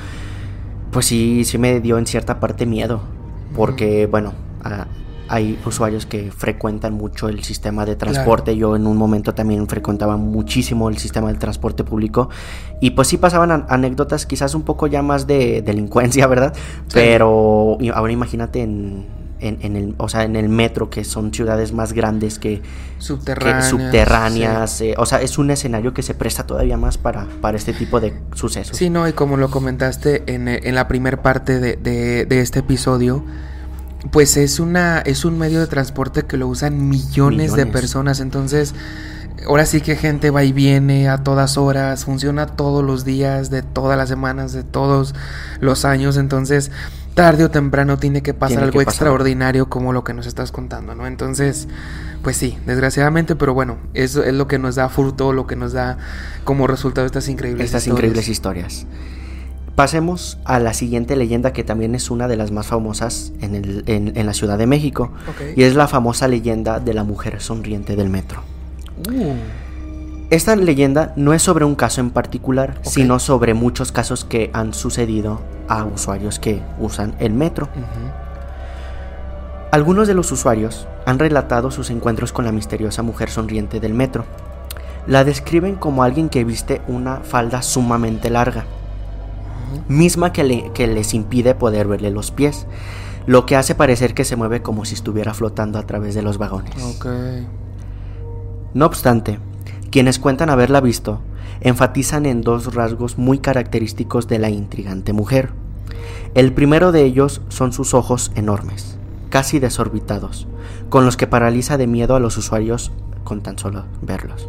pues 0.90 1.06
sí, 1.06 1.44
sí 1.44 1.58
me 1.58 1.78
dio 1.78 1.96
en 1.96 2.08
cierta 2.08 2.40
parte 2.40 2.66
miedo. 2.66 3.02
porque, 3.54 4.06
bueno, 4.06 4.32
ah, 4.64 4.88
hay 5.28 5.58
usuarios 5.64 6.06
que 6.06 6.30
frecuentan 6.30 6.94
mucho 6.94 7.28
el 7.28 7.42
sistema 7.44 7.84
de 7.84 7.96
transporte. 7.96 8.56
Yo 8.56 8.76
en 8.76 8.86
un 8.86 8.96
momento 8.96 9.34
también 9.34 9.66
frecuentaba 9.68 10.16
muchísimo 10.16 10.88
el 10.88 10.98
sistema 10.98 11.28
del 11.28 11.38
transporte 11.38 11.84
público. 11.84 12.28
Y 12.80 12.90
pues 12.90 13.08
sí 13.08 13.16
pasaban 13.16 13.64
anécdotas 13.68 14.26
quizás 14.26 14.54
un 14.54 14.62
poco 14.62 14.86
ya 14.86 15.02
más 15.02 15.26
de 15.26 15.62
delincuencia, 15.66 16.26
¿verdad? 16.26 16.54
Pero 16.92 17.78
ahora 17.94 18.12
imagínate 18.12 18.62
en, 18.62 19.06
en, 19.40 19.76
el, 19.76 19.94
o 19.98 20.08
sea, 20.08 20.24
en 20.24 20.36
el 20.36 20.48
metro, 20.48 20.88
que 20.88 21.04
son 21.04 21.32
ciudades 21.32 21.72
más 21.72 21.92
grandes 21.92 22.38
que 22.38 22.62
subterráneas. 22.98 23.68
subterráneas 23.68 24.80
eh, 24.80 24.94
o 24.96 25.06
sea, 25.06 25.20
es 25.20 25.36
un 25.38 25.50
escenario 25.50 25.92
que 25.92 26.02
se 26.02 26.14
presta 26.14 26.46
todavía 26.46 26.76
más 26.76 26.96
para, 26.98 27.26
para 27.40 27.56
este 27.56 27.72
tipo 27.72 28.00
de 28.00 28.14
sucesos. 28.34 28.76
Sí, 28.76 28.88
no, 28.88 29.08
y 29.08 29.12
como 29.12 29.36
lo 29.36 29.50
comentaste 29.50 30.22
en, 30.32 30.48
en 30.48 30.74
la 30.74 30.86
primera 30.88 31.22
parte 31.22 31.58
de, 31.58 31.76
de, 31.76 32.24
de 32.26 32.40
este 32.40 32.60
episodio, 32.60 33.24
pues 34.10 34.36
es 34.36 34.58
una 34.58 35.00
es 35.00 35.24
un 35.24 35.38
medio 35.38 35.60
de 35.60 35.66
transporte 35.66 36.22
que 36.22 36.36
lo 36.36 36.48
usan 36.48 36.88
millones, 36.88 37.54
de 37.54 37.66
personas, 37.66 38.20
entonces 38.20 38.74
ahora 39.46 39.66
sí 39.66 39.80
que 39.80 39.96
gente 39.96 40.30
va 40.30 40.44
y 40.44 40.52
viene 40.52 41.08
a 41.08 41.18
todas 41.18 41.56
horas, 41.56 42.04
funciona 42.04 42.46
todos 42.46 42.84
los 42.84 43.04
días, 43.04 43.50
de 43.50 43.62
todas 43.62 43.96
las 43.96 44.08
semanas, 44.08 44.52
de 44.52 44.64
todos 44.64 45.14
los 45.60 45.84
años, 45.84 46.16
entonces 46.16 46.70
tarde 47.14 47.44
o 47.44 47.50
temprano 47.50 47.98
tiene 47.98 48.22
que 48.22 48.34
pasar 48.34 48.64
algo 48.64 48.80
extraordinario 48.80 49.68
como 49.68 49.92
lo 49.92 50.02
que 50.04 50.14
nos 50.14 50.26
estás 50.26 50.50
contando, 50.50 50.94
¿no? 50.94 51.06
Entonces, 51.06 51.68
pues 52.22 52.36
sí, 52.36 52.58
desgraciadamente, 52.66 53.36
pero 53.36 53.54
bueno, 53.54 53.76
eso 53.94 54.22
es 54.24 54.32
lo 54.32 54.48
que 54.48 54.58
nos 54.58 54.76
da 54.76 54.88
fruto, 54.88 55.32
lo 55.32 55.46
que 55.46 55.56
nos 55.56 55.72
da 55.72 55.98
como 56.44 56.66
resultado 56.66 57.06
estas 57.06 57.28
increíbles 57.28 57.66
estas 57.66 57.86
increíbles 57.86 58.28
historias. 58.28 58.86
Pasemos 59.74 60.38
a 60.44 60.58
la 60.58 60.74
siguiente 60.74 61.16
leyenda 61.16 61.54
que 61.54 61.64
también 61.64 61.94
es 61.94 62.10
una 62.10 62.28
de 62.28 62.36
las 62.36 62.50
más 62.50 62.66
famosas 62.66 63.32
en, 63.40 63.54
el, 63.54 63.84
en, 63.86 64.26
la 64.26 64.34
Ciudad 64.34 64.58
de 64.58 64.66
México. 64.66 65.12
Y 65.56 65.62
es 65.62 65.74
la 65.74 65.88
famosa 65.88 66.28
leyenda 66.28 66.78
de 66.78 66.92
la 66.92 67.04
mujer 67.04 67.40
sonriente 67.40 67.96
del 67.96 68.10
metro. 68.10 68.42
Uh. 69.08 69.34
Esta 70.28 70.56
leyenda 70.56 71.14
no 71.16 71.32
es 71.32 71.42
sobre 71.42 71.64
un 71.64 71.74
caso 71.74 72.02
en 72.02 72.10
particular, 72.10 72.78
sino 72.82 73.18
sobre 73.18 73.54
muchos 73.54 73.92
casos 73.92 74.24
que 74.24 74.50
han 74.52 74.74
sucedido 74.74 75.40
a 75.68 75.84
usuarios 75.84 76.38
que 76.38 76.62
usan 76.78 77.14
el 77.18 77.32
metro. 77.32 77.68
Algunos 79.70 80.06
de 80.06 80.14
los 80.14 80.30
usuarios 80.32 80.86
han 81.06 81.18
relatado 81.18 81.70
sus 81.70 81.88
encuentros 81.88 82.32
con 82.32 82.44
la 82.44 82.52
misteriosa 82.52 83.02
mujer 83.02 83.30
sonriente 83.30 83.80
del 83.80 83.94
metro. 83.94 84.26
La 85.06 85.24
describen 85.24 85.76
como 85.76 86.02
alguien 86.02 86.28
que 86.28 86.44
viste 86.44 86.82
una 86.88 87.16
falda 87.20 87.62
sumamente 87.62 88.28
larga 88.28 88.64
misma 89.88 90.32
que, 90.32 90.44
les 90.44 91.14
impide 91.14 91.54
poder 91.54 91.86
verle 91.88 92.10
los 92.10 92.30
pies, 92.30 92.66
lo 93.26 93.46
que 93.46 93.56
hace 93.56 93.74
parecer 93.74 94.14
que 94.14 94.24
se 94.24 94.36
mueve 94.36 94.62
como 94.62 94.84
si 94.84 94.94
estuviera 94.94 95.34
flotando 95.34 95.78
a 95.78 95.86
través 95.86 96.14
de 96.14 96.22
los 96.22 96.38
vagones. 96.38 96.74
No 98.74 98.86
obstante, 98.86 99.38
quienes 99.90 100.18
cuentan 100.18 100.50
haberla 100.50 100.80
visto 100.80 101.20
enfatizan 101.60 102.26
en 102.26 102.40
dos 102.40 102.74
rasgos 102.74 103.18
muy 103.18 103.38
característicos 103.38 104.26
de 104.26 104.38
la 104.38 104.50
intrigante 104.50 105.12
mujer. 105.12 105.50
El 106.34 106.52
primero 106.52 106.92
de 106.92 107.04
ellos 107.04 107.42
son 107.48 107.72
sus 107.72 107.94
ojos 107.94 108.32
enormes, 108.34 108.96
casi 109.30 109.58
desorbitados, 109.58 110.48
con 110.88 111.04
los 111.04 111.16
que 111.16 111.26
paraliza 111.26 111.76
de 111.76 111.86
miedo 111.86 112.16
a 112.16 112.20
los 112.20 112.36
usuarios 112.36 112.90
con 113.24 113.42
tan 113.42 113.58
solo 113.58 113.84
verlos. 114.00 114.48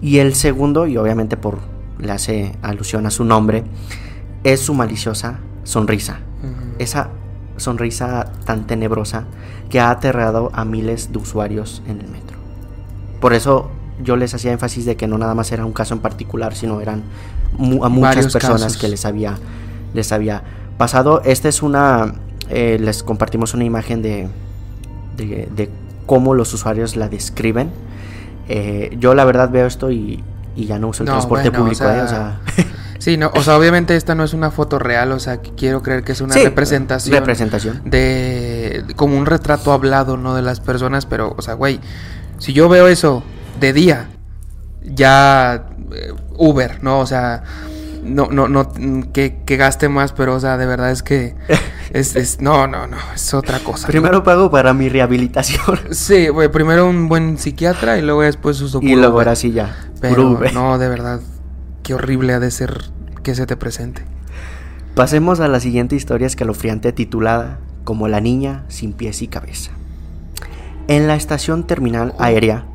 Y 0.00 0.18
el 0.18 0.34
segundo, 0.34 0.86
y 0.86 0.96
obviamente 0.96 1.36
por 1.36 1.58
le 1.98 2.12
hace 2.12 2.52
alusión 2.62 3.06
a 3.06 3.10
su 3.10 3.24
nombre, 3.24 3.64
es 4.52 4.60
su 4.60 4.74
maliciosa 4.74 5.38
sonrisa. 5.64 6.20
Esa 6.78 7.08
sonrisa 7.56 8.30
tan 8.44 8.66
tenebrosa 8.66 9.24
que 9.70 9.80
ha 9.80 9.90
aterrado 9.90 10.50
a 10.52 10.64
miles 10.64 11.10
de 11.10 11.18
usuarios 11.18 11.82
en 11.88 12.00
el 12.00 12.06
metro. 12.06 12.36
Por 13.20 13.34
eso 13.34 13.70
yo 14.00 14.16
les 14.16 14.34
hacía 14.34 14.52
énfasis 14.52 14.84
de 14.84 14.96
que 14.96 15.08
no 15.08 15.18
nada 15.18 15.34
más 15.34 15.50
era 15.50 15.64
un 15.64 15.72
caso 15.72 15.94
en 15.94 16.00
particular, 16.00 16.54
sino 16.54 16.80
eran 16.80 17.02
a 17.82 17.88
muchas 17.88 18.32
personas 18.32 18.76
que 18.76 18.86
les 18.86 19.04
había, 19.04 19.36
les 19.94 20.12
había 20.12 20.44
pasado. 20.78 21.22
Esta 21.24 21.48
es 21.48 21.62
una, 21.62 22.14
eh, 22.48 22.78
les 22.80 23.02
compartimos 23.02 23.52
una 23.52 23.64
imagen 23.64 24.00
de, 24.00 24.28
de, 25.16 25.70
cómo 26.04 26.34
los 26.34 26.54
usuarios 26.54 26.94
la 26.94 27.08
describen. 27.08 27.72
Eh, 28.48 28.96
yo 29.00 29.14
la 29.14 29.24
verdad 29.24 29.50
veo 29.50 29.66
esto 29.66 29.90
y, 29.90 30.22
ya 30.54 30.78
no 30.78 30.88
uso 30.88 31.02
el 31.02 31.08
transporte 31.08 31.50
público. 31.50 31.84
¿eh? 31.84 32.02
o 32.02 32.08
sea, 32.08 32.38
Sí, 32.98 33.16
no, 33.16 33.30
o 33.34 33.42
sea, 33.42 33.56
obviamente 33.56 33.96
esta 33.96 34.14
no 34.14 34.24
es 34.24 34.32
una 34.32 34.50
foto 34.50 34.78
real, 34.78 35.12
o 35.12 35.18
sea, 35.18 35.38
quiero 35.38 35.82
creer 35.82 36.02
que 36.02 36.12
es 36.12 36.20
una 36.20 36.34
representación. 36.34 37.16
Representación. 37.16 37.82
De. 37.84 38.84
como 38.96 39.16
un 39.16 39.26
retrato 39.26 39.72
hablado, 39.72 40.16
¿no? 40.16 40.34
De 40.34 40.42
las 40.42 40.60
personas, 40.60 41.06
pero, 41.06 41.34
o 41.36 41.42
sea, 41.42 41.54
güey, 41.54 41.80
si 42.38 42.52
yo 42.52 42.68
veo 42.68 42.88
eso 42.88 43.22
de 43.60 43.72
día, 43.72 44.08
ya. 44.82 45.66
Eh, 45.92 46.12
Uber, 46.36 46.82
¿no? 46.82 47.00
O 47.00 47.06
sea. 47.06 47.42
No, 48.02 48.28
no, 48.30 48.46
no, 48.46 48.70
que, 49.12 49.42
que, 49.44 49.56
gaste 49.56 49.88
más, 49.88 50.12
pero, 50.12 50.36
o 50.36 50.40
sea, 50.40 50.56
de 50.56 50.66
verdad 50.66 50.90
es 50.90 51.02
que. 51.02 51.34
Es, 51.92 52.40
no, 52.42 52.66
no, 52.66 52.86
no, 52.86 52.98
es 53.14 53.32
otra 53.32 53.60
cosa. 53.60 53.86
Primero 53.86 54.22
pago 54.22 54.50
para 54.50 54.74
mi 54.74 54.88
rehabilitación. 54.88 55.80
Sí, 55.92 56.28
güey, 56.28 56.50
primero 56.50 56.86
un 56.86 57.08
buen 57.08 57.38
psiquiatra 57.38 57.96
y 57.96 58.02
luego 58.02 58.22
después 58.22 58.60
uso 58.60 58.80
Y 58.82 58.96
luego 58.96 59.18
ahora 59.18 59.34
sí 59.34 59.52
ya. 59.52 59.74
Pero, 60.00 60.38
no, 60.52 60.78
de 60.78 60.88
verdad, 60.88 61.20
qué 61.86 61.94
horrible 61.94 62.32
ha 62.32 62.40
de 62.40 62.50
ser 62.50 62.90
que 63.22 63.36
se 63.36 63.46
te 63.46 63.56
presente. 63.56 64.02
Pasemos 64.96 65.38
a 65.38 65.46
la 65.46 65.60
siguiente 65.60 65.94
historia 65.94 66.26
escalofriante 66.26 66.92
titulada 66.92 67.60
como 67.84 68.08
La 68.08 68.20
niña 68.20 68.64
sin 68.66 68.92
pies 68.92 69.22
y 69.22 69.28
cabeza. 69.28 69.70
En 70.88 71.06
la 71.06 71.14
estación 71.14 71.64
terminal 71.64 72.12
aérea, 72.18 72.66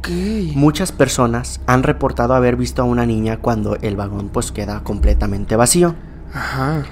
muchas 0.56 0.94
personas 0.94 1.60
han 1.68 1.84
reportado 1.84 2.36
haber 2.36 2.56
visto 2.56 2.82
a 2.82 2.86
una 2.86 3.06
niña 3.06 3.36
cuando 3.36 3.76
el 3.82 3.98
vagón 3.98 4.30
pues 4.30 4.54
queda 4.54 4.82
completamente 4.82 5.58
vacío. 5.58 5.94
Ajá. 6.34 6.84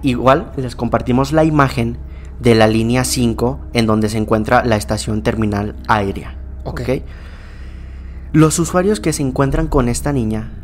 Igual 0.00 0.50
les 0.56 0.74
compartimos 0.74 1.32
la 1.32 1.44
imagen 1.44 1.98
de 2.40 2.54
la 2.54 2.68
línea 2.68 3.04
5 3.04 3.60
en 3.74 3.84
donde 3.84 4.08
se 4.08 4.16
encuentra 4.16 4.64
la 4.64 4.76
estación 4.76 5.22
terminal 5.22 5.76
aérea. 5.88 6.36
Los 8.32 8.58
usuarios 8.58 8.98
que 8.98 9.12
se 9.12 9.22
encuentran 9.22 9.66
con 9.66 9.90
esta 9.90 10.10
niña 10.14 10.63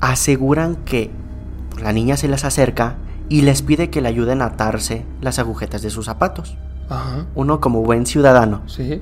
aseguran 0.00 0.76
que 0.76 1.10
la 1.80 1.92
niña 1.92 2.16
se 2.16 2.28
les 2.28 2.44
acerca 2.44 2.96
y 3.28 3.42
les 3.42 3.62
pide 3.62 3.90
que 3.90 4.00
le 4.00 4.08
ayuden 4.08 4.42
a 4.42 4.46
atarse 4.46 5.04
las 5.20 5.38
agujetas 5.38 5.82
de 5.82 5.90
sus 5.90 6.06
zapatos. 6.06 6.56
Ajá. 6.88 7.26
Uno 7.34 7.60
como 7.60 7.82
buen 7.82 8.06
ciudadano. 8.06 8.62
Sí. 8.66 9.00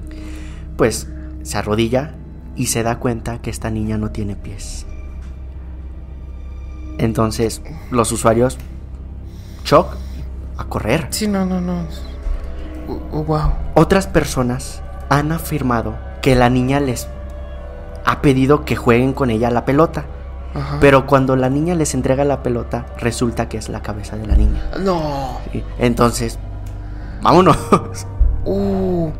Pues 0.76 1.08
se 1.42 1.58
arrodilla 1.58 2.14
y 2.56 2.66
se 2.66 2.82
da 2.82 2.98
cuenta 2.98 3.40
que 3.40 3.50
esta 3.50 3.70
niña 3.70 3.96
no 3.96 4.10
tiene 4.10 4.36
pies. 4.36 4.86
Entonces, 6.98 7.62
los 7.90 8.12
usuarios, 8.12 8.58
shock, 9.64 9.96
a 10.58 10.64
correr. 10.64 11.06
Sí, 11.10 11.28
no, 11.28 11.46
no, 11.46 11.60
no. 11.60 11.84
Wow. 13.12 13.52
Otras 13.74 14.06
personas 14.06 14.82
han 15.08 15.32
afirmado 15.32 15.96
que 16.20 16.34
la 16.34 16.50
niña 16.50 16.80
les 16.80 17.08
ha 18.04 18.20
pedido 18.20 18.64
que 18.64 18.76
jueguen 18.76 19.12
con 19.12 19.30
ella 19.30 19.50
la 19.50 19.64
pelota. 19.64 20.06
Pero 20.80 21.06
cuando 21.06 21.36
la 21.36 21.48
niña 21.50 21.74
les 21.74 21.94
entrega 21.94 22.24
la 22.24 22.42
pelota, 22.42 22.86
resulta 22.98 23.48
que 23.48 23.58
es 23.58 23.68
la 23.68 23.82
cabeza 23.82 24.16
de 24.16 24.26
la 24.26 24.34
niña. 24.34 24.62
No. 24.80 25.38
Entonces, 25.78 26.38
vámonos. 27.22 27.56
Uh. 28.44 29.10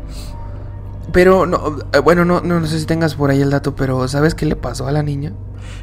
Pero 1.11 1.45
no, 1.45 1.77
eh, 1.93 1.99
bueno, 1.99 2.25
no, 2.25 2.41
no, 2.41 2.65
sé 2.67 2.79
si 2.79 2.85
tengas 2.85 3.15
por 3.15 3.29
ahí 3.29 3.41
el 3.41 3.49
dato, 3.49 3.75
pero 3.75 4.07
¿sabes 4.07 4.35
qué 4.35 4.45
le 4.45 4.55
pasó 4.55 4.87
a 4.87 4.91
la 4.91 5.03
niña? 5.03 5.33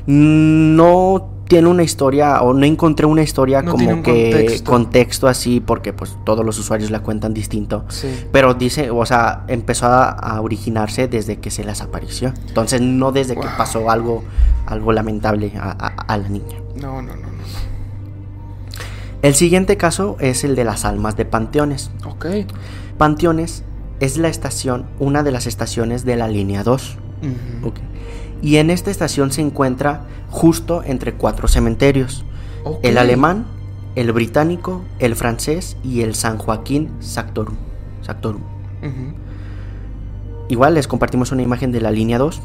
No 0.06 1.36
tiene 1.48 1.68
una 1.68 1.82
historia 1.82 2.42
o 2.42 2.52
no 2.52 2.66
encontré 2.66 3.06
una 3.06 3.22
historia 3.22 3.62
como 3.64 4.02
que 4.02 4.60
contexto. 4.64 5.28
así 5.28 5.60
porque 5.60 5.92
pues 5.92 6.16
todos 6.24 6.44
los 6.44 6.58
usuarios 6.58 6.90
la 6.90 7.00
cuentan 7.00 7.34
distinto. 7.34 7.84
Pero 8.32 8.54
dice, 8.54 8.90
o 8.90 9.06
sea, 9.06 9.44
empezó 9.48 9.86
a, 9.86 10.40
originarse 10.40 11.08
desde 11.08 11.38
que 11.38 11.50
se 11.50 11.64
les 11.64 11.80
apareció. 11.80 12.32
Entonces 12.48 12.80
no 12.80 13.12
desde 13.12 13.34
que 13.34 13.46
pasó 13.56 13.90
algo 13.90 14.24
algo 14.66 14.92
lamentable 14.92 15.52
a, 15.56 16.16
la 16.16 16.28
niña. 16.28 16.58
No, 16.74 17.00
no, 17.02 17.14
no, 17.14 17.22
no. 17.22 17.36
El 19.22 19.34
siguiente 19.34 19.76
caso 19.76 20.16
es 20.20 20.44
el 20.44 20.54
de 20.54 20.64
las 20.64 20.84
almas 20.84 21.16
de 21.16 21.24
Panteones. 21.24 21.90
Ok. 22.04 22.26
Panteones 22.98 23.64
es 24.00 24.18
la 24.18 24.28
estación, 24.28 24.86
una 24.98 25.22
de 25.22 25.30
las 25.30 25.46
estaciones 25.46 26.04
de 26.04 26.16
la 26.16 26.28
línea 26.28 26.62
2. 26.62 26.98
Y 28.42 28.56
en 28.56 28.70
esta 28.70 28.90
estación 28.90 29.32
se 29.32 29.40
encuentra 29.40 30.02
justo 30.30 30.82
entre 30.84 31.14
cuatro 31.14 31.48
cementerios. 31.48 32.24
El 32.82 32.98
alemán, 32.98 33.46
el 33.94 34.12
británico, 34.12 34.84
el 34.98 35.16
francés 35.16 35.76
y 35.82 36.02
el 36.02 36.14
San 36.14 36.38
Joaquín 36.38 36.90
Sactorum. 37.00 37.56
Sactorum. 38.02 38.42
Igual 40.48 40.74
les 40.74 40.86
compartimos 40.86 41.32
una 41.32 41.42
imagen 41.42 41.72
de 41.72 41.80
la 41.80 41.90
línea 41.90 42.18
2 42.18 42.40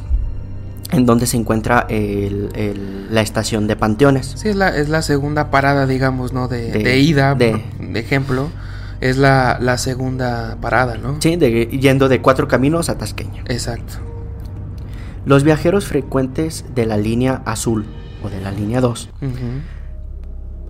en 0.92 1.06
donde 1.06 1.26
se 1.26 1.38
encuentra 1.38 1.88
la 1.90 3.22
estación 3.22 3.68
de 3.68 3.76
Panteones. 3.76 4.34
Sí, 4.36 4.50
es 4.50 4.56
la, 4.56 4.76
es 4.76 4.90
la 4.90 5.02
segunda 5.02 5.50
parada, 5.52 5.88
digamos, 5.88 6.34
¿no? 6.34 6.48
De, 6.48 7.00
ida, 7.00 7.36
de, 7.36 7.62
ejemplo. 7.96 8.50
Es 9.02 9.18
la, 9.18 9.58
la 9.60 9.78
segunda 9.78 10.58
parada, 10.62 10.96
¿no? 10.98 11.18
Sí, 11.20 11.36
de- 11.36 11.66
yendo 11.68 12.08
de 12.08 12.22
Cuatro 12.22 12.48
Caminos 12.48 12.88
a 12.90 12.98
Tasqueña. 12.98 13.44
Exacto. 13.48 13.96
Los 15.26 15.44
viajeros 15.44 15.86
frecuentes 15.86 16.66
de 16.74 16.86
la 16.86 16.98
línea 16.98 17.42
azul 17.46 17.86
o 18.24 18.30
de 18.30 18.40
la 18.42 18.52
línea 18.52 18.80
2 18.82 19.10
Ujú. 19.22 19.32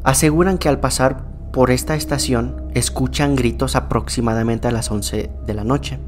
aseguran 0.04 0.58
que 0.58 0.70
al 0.70 0.80
pasar 0.80 1.24
por 1.54 1.72
esta 1.72 1.96
estación 1.96 2.64
escuchan 2.74 3.36
gritos 3.36 3.76
aproximadamente 3.76 4.68
a 4.68 4.72
las 4.72 4.90
11 4.90 5.30
de 5.46 5.54
la 5.54 5.64
noche. 5.64 6.00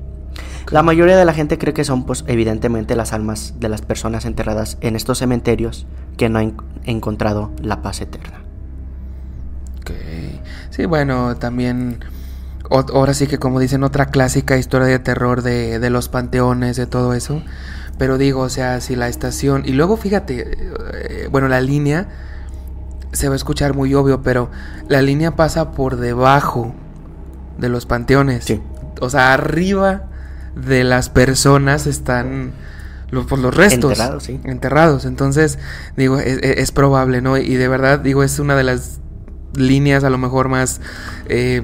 La 0.72 0.82
mayoría 0.82 1.18
de 1.18 1.26
la 1.26 1.34
gente 1.34 1.58
cree 1.58 1.74
que 1.74 1.84
son, 1.84 2.06
pues, 2.06 2.24
evidentemente 2.28 2.96
las 2.96 3.12
almas 3.14 3.56
de 3.60 3.68
las 3.70 3.82
personas 3.82 4.24
enterradas 4.26 4.78
en 4.82 4.96
estos 4.96 5.20
cementerios 5.20 5.86
que 6.18 6.30
no 6.30 6.40
han 6.40 6.56
encontrado 6.86 7.52
la 7.62 7.82
paz 7.82 8.00
eterna. 8.02 8.40
Ok. 9.82 9.92
Sí, 10.70 10.86
bueno, 10.86 11.36
también. 11.36 12.00
Ahora 12.70 13.14
sí 13.14 13.28
que, 13.28 13.38
como 13.38 13.60
dicen, 13.60 13.84
otra 13.84 14.08
clásica 14.08 14.58
historia 14.58 14.88
de 14.88 15.00
terror 15.00 15.42
de, 15.42 15.80
de 15.80 15.90
los 15.90 16.10
panteones, 16.10 16.78
de 16.78 16.88
todo 16.88 17.14
eso. 17.14 17.42
Pero 17.98 18.18
digo, 18.18 18.42
o 18.42 18.50
sea, 18.50 18.82
si 18.82 18.96
la 18.96 19.08
estación. 19.08 19.64
Y 19.66 19.74
luego 19.74 19.98
fíjate, 19.98 20.58
eh, 20.94 21.28
bueno, 21.32 21.48
la 21.48 21.62
línea. 21.62 22.08
Se 23.12 23.28
va 23.28 23.34
a 23.34 23.36
escuchar 23.36 23.76
muy 23.76 23.94
obvio, 23.94 24.24
pero 24.24 24.50
la 24.88 25.04
línea 25.04 25.36
pasa 25.36 25.72
por 25.72 25.98
debajo 25.98 26.74
de 27.60 27.70
los 27.70 27.86
panteones. 27.86 28.44
Sí. 28.46 28.60
O 29.02 29.10
sea, 29.12 29.34
arriba 29.34 30.06
de 30.56 30.84
las 30.84 31.10
personas 31.10 31.86
están 31.86 32.54
los, 33.12 33.28
pues, 33.28 33.40
los 33.40 33.56
restos. 33.56 33.92
Enterrados, 33.92 34.24
sí. 34.24 34.40
Enterrados. 34.46 35.06
Entonces, 35.06 35.60
digo, 35.96 36.18
es, 36.18 36.40
es- 36.42 36.58
es 36.58 36.72
probable, 36.72 37.22
¿no? 37.22 37.38
Y 37.38 37.54
de 37.54 37.68
verdad, 37.68 38.00
digo, 38.00 38.24
es 38.24 38.40
una 38.40 38.56
de 38.56 38.64
las 38.64 39.00
líneas 39.56 40.04
a 40.04 40.10
lo 40.10 40.18
mejor 40.18 40.50
más 40.50 40.82
eh, 41.28 41.62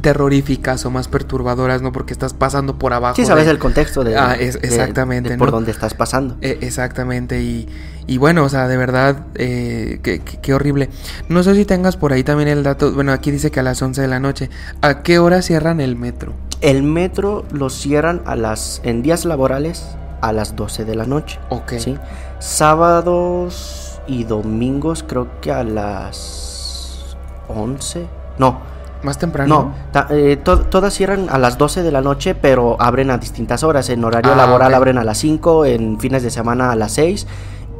terroríficas 0.00 0.84
o 0.86 0.90
más 0.90 1.08
perturbadoras, 1.08 1.82
¿no? 1.82 1.92
Porque 1.92 2.12
estás 2.12 2.32
pasando 2.34 2.78
por 2.78 2.92
abajo. 2.92 3.16
Sí, 3.16 3.26
sabes 3.26 3.44
de- 3.46 3.50
el 3.52 3.58
contexto 3.58 4.04
de, 4.04 4.16
Ah, 4.16 4.34
es- 4.38 4.56
exactamente, 4.62 5.30
de 5.30 5.36
por 5.38 5.48
¿no? 5.48 5.52
dónde 5.52 5.70
estás 5.70 5.94
pasando. 5.94 6.36
Eh, 6.40 6.58
exactamente, 6.62 7.40
y, 7.42 7.68
y 8.06 8.18
bueno, 8.18 8.44
o 8.44 8.48
sea, 8.48 8.68
de 8.68 8.76
verdad, 8.76 9.26
eh, 9.34 10.00
qué, 10.02 10.20
qué- 10.20 10.38
qué 10.40 10.54
horrible. 10.54 10.88
No 11.28 11.42
sé 11.42 11.54
si 11.54 11.64
tengas 11.64 11.96
por 11.96 12.12
ahí 12.12 12.24
también 12.24 12.48
el 12.48 12.62
dato, 12.62 12.92
bueno, 12.92 13.12
aquí 13.12 13.30
dice 13.30 13.50
que 13.50 13.60
a 13.60 13.62
las 13.62 13.80
11 13.82 14.00
de 14.00 14.08
la 14.08 14.20
noche. 14.20 14.48
¿A 14.80 15.02
qué 15.02 15.18
hora 15.18 15.42
cierran 15.42 15.80
el 15.80 15.96
metro? 15.96 16.32
El 16.60 16.82
metro 16.84 17.44
lo 17.52 17.68
cierran 17.70 18.22
a 18.24 18.36
las 18.36 18.80
en 18.84 19.02
días 19.02 19.24
laborales 19.24 19.84
a 20.20 20.32
las 20.32 20.54
12 20.56 20.84
de 20.84 20.94
la 20.94 21.04
noche. 21.06 21.38
Ok. 21.48 21.72
¿sí? 21.78 21.98
Sábados 22.38 24.00
y 24.06 24.24
domingos 24.24 25.04
creo 25.06 25.40
que 25.40 25.52
a 25.52 25.64
las 25.64 27.16
11. 27.48 28.06
No, 28.38 28.60
Más 29.02 29.18
temprano. 29.18 29.74
no. 29.92 30.06
eh, 30.10 30.36
to- 30.42 30.60
todas 30.60 30.94
cierran 30.94 31.26
a 31.30 31.38
las 31.38 31.58
12 31.58 31.82
de 31.82 31.90
la 31.92 32.00
noche, 32.00 32.34
pero 32.34 32.76
abren 32.80 33.10
a 33.10 33.18
distintas 33.18 33.62
horas. 33.64 33.88
En 33.90 34.04
horario 34.04 34.32
Ah, 34.32 34.36
laboral 34.36 34.72
ok. 34.72 34.76
abren 34.76 34.98
a 34.98 35.04
las 35.04 35.18
5, 35.18 35.66
en 35.66 35.98
fines 36.00 36.22
de 36.22 36.30
semana 36.30 36.70
a 36.72 36.76
las 36.76 36.92
6 36.92 37.26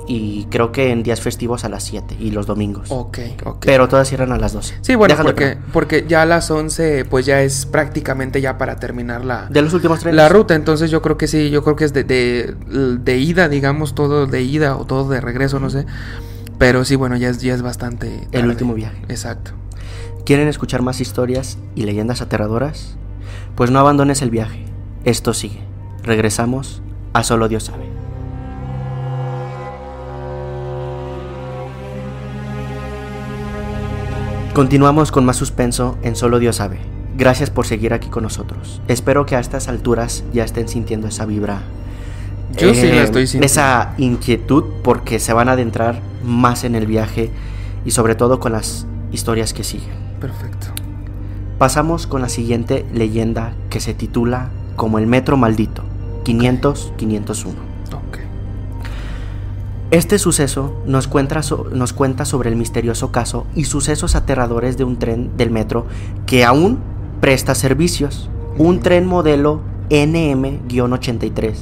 y 0.09 0.47
creo 0.51 0.73
que 0.73 0.91
en 0.91 1.05
días 1.05 1.21
festivos 1.21 1.65
a 1.65 1.69
las 1.69 1.85
7 1.85 2.17
y 2.19 2.33
los 2.33 2.45
domingos. 2.47 2.91
Ok, 2.91 3.19
ok. 3.45 3.65
Pero 3.65 3.87
todas 3.89 4.09
cierran 4.09 4.33
a 4.33 4.37
las 4.37 4.53
12. 4.53 4.75
Sí, 4.81 4.97
bueno, 4.97 5.15
porque, 5.23 5.57
porque 5.73 6.05
ya 6.09 6.23
a 6.23 6.27
las 6.27 6.51
11, 6.51 7.05
pues 7.05 7.25
ya 7.25 7.41
es 7.43 7.67
prácticamente 7.67 8.41
ya 8.41 8.59
para 8.59 8.77
terminar 8.81 9.25
la, 9.25 9.47
De 9.49 9.63
los 9.63 9.73
últimos 9.75 10.01
trenes. 10.01 10.17
la 10.17 10.29
ruta. 10.29 10.57
Entonces 10.57 10.91
yo 10.91 11.03
creo 11.03 11.17
que 11.17 11.29
sí, 11.29 11.51
yo 11.51 11.63
creo 11.63 11.77
que 11.77 11.85
es 11.85 11.93
de, 11.93 12.03
de, 12.03 12.57
de 12.99 13.17
ida, 13.19 13.49
digamos, 13.49 13.95
todo 13.95 14.27
de 14.27 14.43
ida 14.43 14.77
o 14.77 14.85
todo 14.87 15.09
de 15.09 15.21
regreso, 15.21 15.61
no 15.61 15.71
sé. 15.71 15.87
Pero 16.59 16.85
sí, 16.85 16.97
bueno, 16.97 17.17
ya 17.17 17.29
es, 17.29 17.41
ya 17.41 17.55
es 17.55 17.63
bastante. 17.63 18.09
El 18.25 18.31
tarde. 18.33 18.49
último 18.49 18.75
viaje. 18.75 18.97
Exacto. 19.09 19.53
¿Quieren 20.25 20.47
escuchar 20.47 20.83
más 20.83 21.01
historias 21.01 21.59
y 21.75 21.83
leyendas 21.83 22.23
aterradoras? 22.23 22.97
Pues 23.57 23.73
no 23.73 23.81
abandones 23.81 24.23
el 24.23 24.31
viaje. 24.31 24.65
Esto 25.05 25.35
sigue. 25.35 25.61
Regresamos 26.05 26.81
a 27.13 27.25
Solo 27.25 27.49
Dios 27.49 27.65
sabe. 27.65 27.87
Continuamos 34.55 35.11
con 35.11 35.25
más 35.25 35.37
suspenso 35.37 35.99
en 36.03 36.15
Solo 36.15 36.39
Dios 36.39 36.57
sabe. 36.57 36.79
Gracias 37.19 37.51
por 37.51 37.67
seguir 37.67 37.93
aquí 37.93 38.09
con 38.09 38.23
nosotros. 38.23 38.81
Espero 38.87 39.27
que 39.27 39.35
a 39.35 39.41
estas 39.41 39.67
alturas 39.67 40.23
ya 40.33 40.45
estén 40.45 40.69
sintiendo 40.69 41.09
esa 41.09 41.27
vibra. 41.27 41.63
Yo 42.57 42.73
sí 42.75 42.87
la 42.87 43.01
eh, 43.01 43.03
estoy 43.05 43.27
sintiendo. 43.27 43.47
Esa 43.47 43.95
inquietud 43.99 44.65
porque 44.85 45.19
se 45.19 45.33
van 45.33 45.49
a 45.49 45.53
adentrar 45.53 46.01
más 46.23 46.63
en 46.63 46.77
el 46.77 46.87
viaje 46.87 47.31
y 47.85 47.91
sobre 47.91 48.15
todo 48.15 48.39
con 48.39 48.53
las 48.53 48.87
historias 49.11 49.53
que 49.53 49.65
siguen. 49.65 50.02
Perfecto. 50.23 50.69
Pasamos 51.59 52.07
con 52.07 52.23
la 52.23 52.29
siguiente 52.31 52.87
leyenda 52.95 53.53
que 53.69 53.79
se 53.81 53.93
titula 53.93 54.49
como 54.77 54.99
el 54.99 55.07
Metro 55.07 55.37
Maldito, 55.37 55.83
500-501. 56.25 57.49
Ok. 57.93 58.19
Este 59.91 60.19
suceso 60.19 60.75
nos 60.87 61.07
cuenta, 61.09 61.43
so- 61.43 61.67
nos 61.73 61.93
cuenta 61.93 62.25
sobre 62.25 62.49
el 62.51 62.57
misterioso 62.57 63.13
caso 63.13 63.47
y 63.55 63.65
sucesos 63.65 64.17
aterradores 64.17 64.79
de 64.79 64.85
un 64.85 64.99
tren 64.99 65.37
del 65.37 65.51
metro 65.51 65.87
que 66.25 66.45
aún 66.45 66.79
presta 67.21 67.55
servicios. 67.55 68.31
Un 68.59 68.81
tren 68.81 69.07
modelo 69.07 69.61
NM-83 69.91 71.55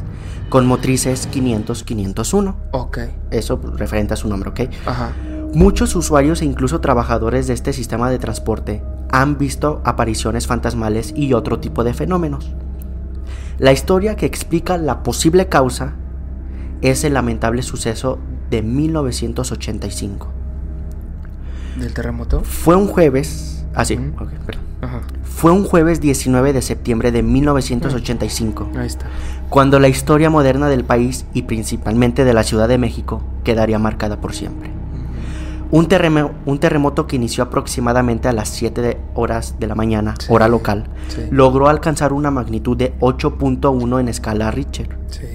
con 0.48 0.66
motrices 0.66 1.28
500-501. 1.32 2.54
Ok. 2.72 2.98
Eso 3.30 3.60
referente 3.76 4.14
a 4.14 4.16
su 4.16 4.28
nombre, 4.28 4.50
¿ok? 4.50 4.60
Ajá. 4.86 5.12
Muchos 5.52 5.96
usuarios 5.96 6.42
e 6.42 6.44
incluso 6.44 6.80
trabajadores 6.80 7.46
de 7.46 7.54
este 7.54 7.72
sistema 7.72 8.08
de 8.10 8.18
transporte 8.18 8.82
han 9.10 9.36
visto 9.36 9.80
apariciones 9.84 10.46
fantasmales 10.46 11.12
y 11.16 11.32
otro 11.32 11.58
tipo 11.58 11.82
de 11.82 11.92
fenómenos. 11.92 12.52
La 13.58 13.72
historia 13.72 14.14
que 14.16 14.26
explica 14.26 14.78
la 14.78 15.02
posible 15.02 15.48
causa 15.48 15.94
es 16.82 17.02
el 17.04 17.14
lamentable 17.14 17.62
suceso 17.62 18.18
de 18.48 18.62
1985. 18.62 20.28
¿Del 21.78 21.92
terremoto? 21.94 22.42
Fue 22.42 22.76
un 22.76 22.86
jueves, 22.86 23.64
ah 23.74 23.84
sí, 23.84 23.96
perdón. 24.46 24.64
Ajá. 24.82 25.00
Fue 25.24 25.52
un 25.52 25.64
jueves 25.64 26.00
19 26.00 26.52
de 26.52 26.62
septiembre 26.62 27.12
de 27.12 27.22
1985, 27.22 28.70
Ahí 28.76 28.86
está. 28.86 29.06
cuando 29.50 29.78
la 29.78 29.88
historia 29.88 30.30
moderna 30.30 30.68
del 30.68 30.84
país 30.84 31.26
y 31.34 31.42
principalmente 31.42 32.24
de 32.24 32.34
la 32.34 32.44
Ciudad 32.44 32.68
de 32.68 32.78
México 32.78 33.22
quedaría 33.44 33.78
marcada 33.78 34.20
por 34.20 34.32
siempre. 34.32 34.70
Un, 35.72 35.86
terremo- 35.88 36.32
un 36.46 36.58
terremoto 36.58 37.06
que 37.06 37.16
inició 37.16 37.44
aproximadamente 37.44 38.26
a 38.28 38.32
las 38.32 38.48
7 38.48 38.82
de 38.82 38.98
horas 39.14 39.56
de 39.60 39.66
la 39.68 39.74
mañana, 39.76 40.14
Sí. 40.18 40.26
hora 40.30 40.48
local, 40.48 40.84
Sí. 41.08 41.22
logró 41.30 41.68
alcanzar 41.68 42.12
una 42.12 42.30
magnitud 42.32 42.76
de 42.76 42.94
8.1 43.00 44.00
en 44.00 44.08
escala 44.08 44.50
Richter. 44.50 44.98
Sí. 45.08 45.26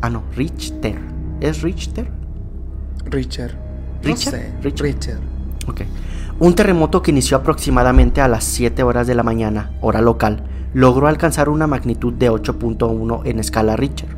Ah, 0.00 0.08
no, 0.08 0.22
Richter. 0.34 0.98
¿Es 1.40 1.60
Richter? 1.62 2.08
No 3.04 3.10
¿Richard? 3.10 3.50
sé. 4.30 4.52
Richard. 4.62 4.82
Richard. 4.86 5.18
Ok. 5.68 5.82
Un 6.40 6.54
terremoto 6.54 7.02
que 7.02 7.10
inició 7.10 7.36
aproximadamente 7.36 8.20
a 8.22 8.28
las 8.28 8.44
7 8.44 8.82
horas 8.82 9.06
de 9.06 9.14
la 9.14 9.22
mañana, 9.22 9.72
hora 9.82 10.00
local, 10.00 10.42
logró 10.72 11.06
alcanzar 11.06 11.48
una 11.48 11.66
magnitud 11.66 12.12
de 12.14 12.28
8.1 12.30 13.20
en 13.24 13.38
escala 13.38 13.76
Richter. 13.76 14.08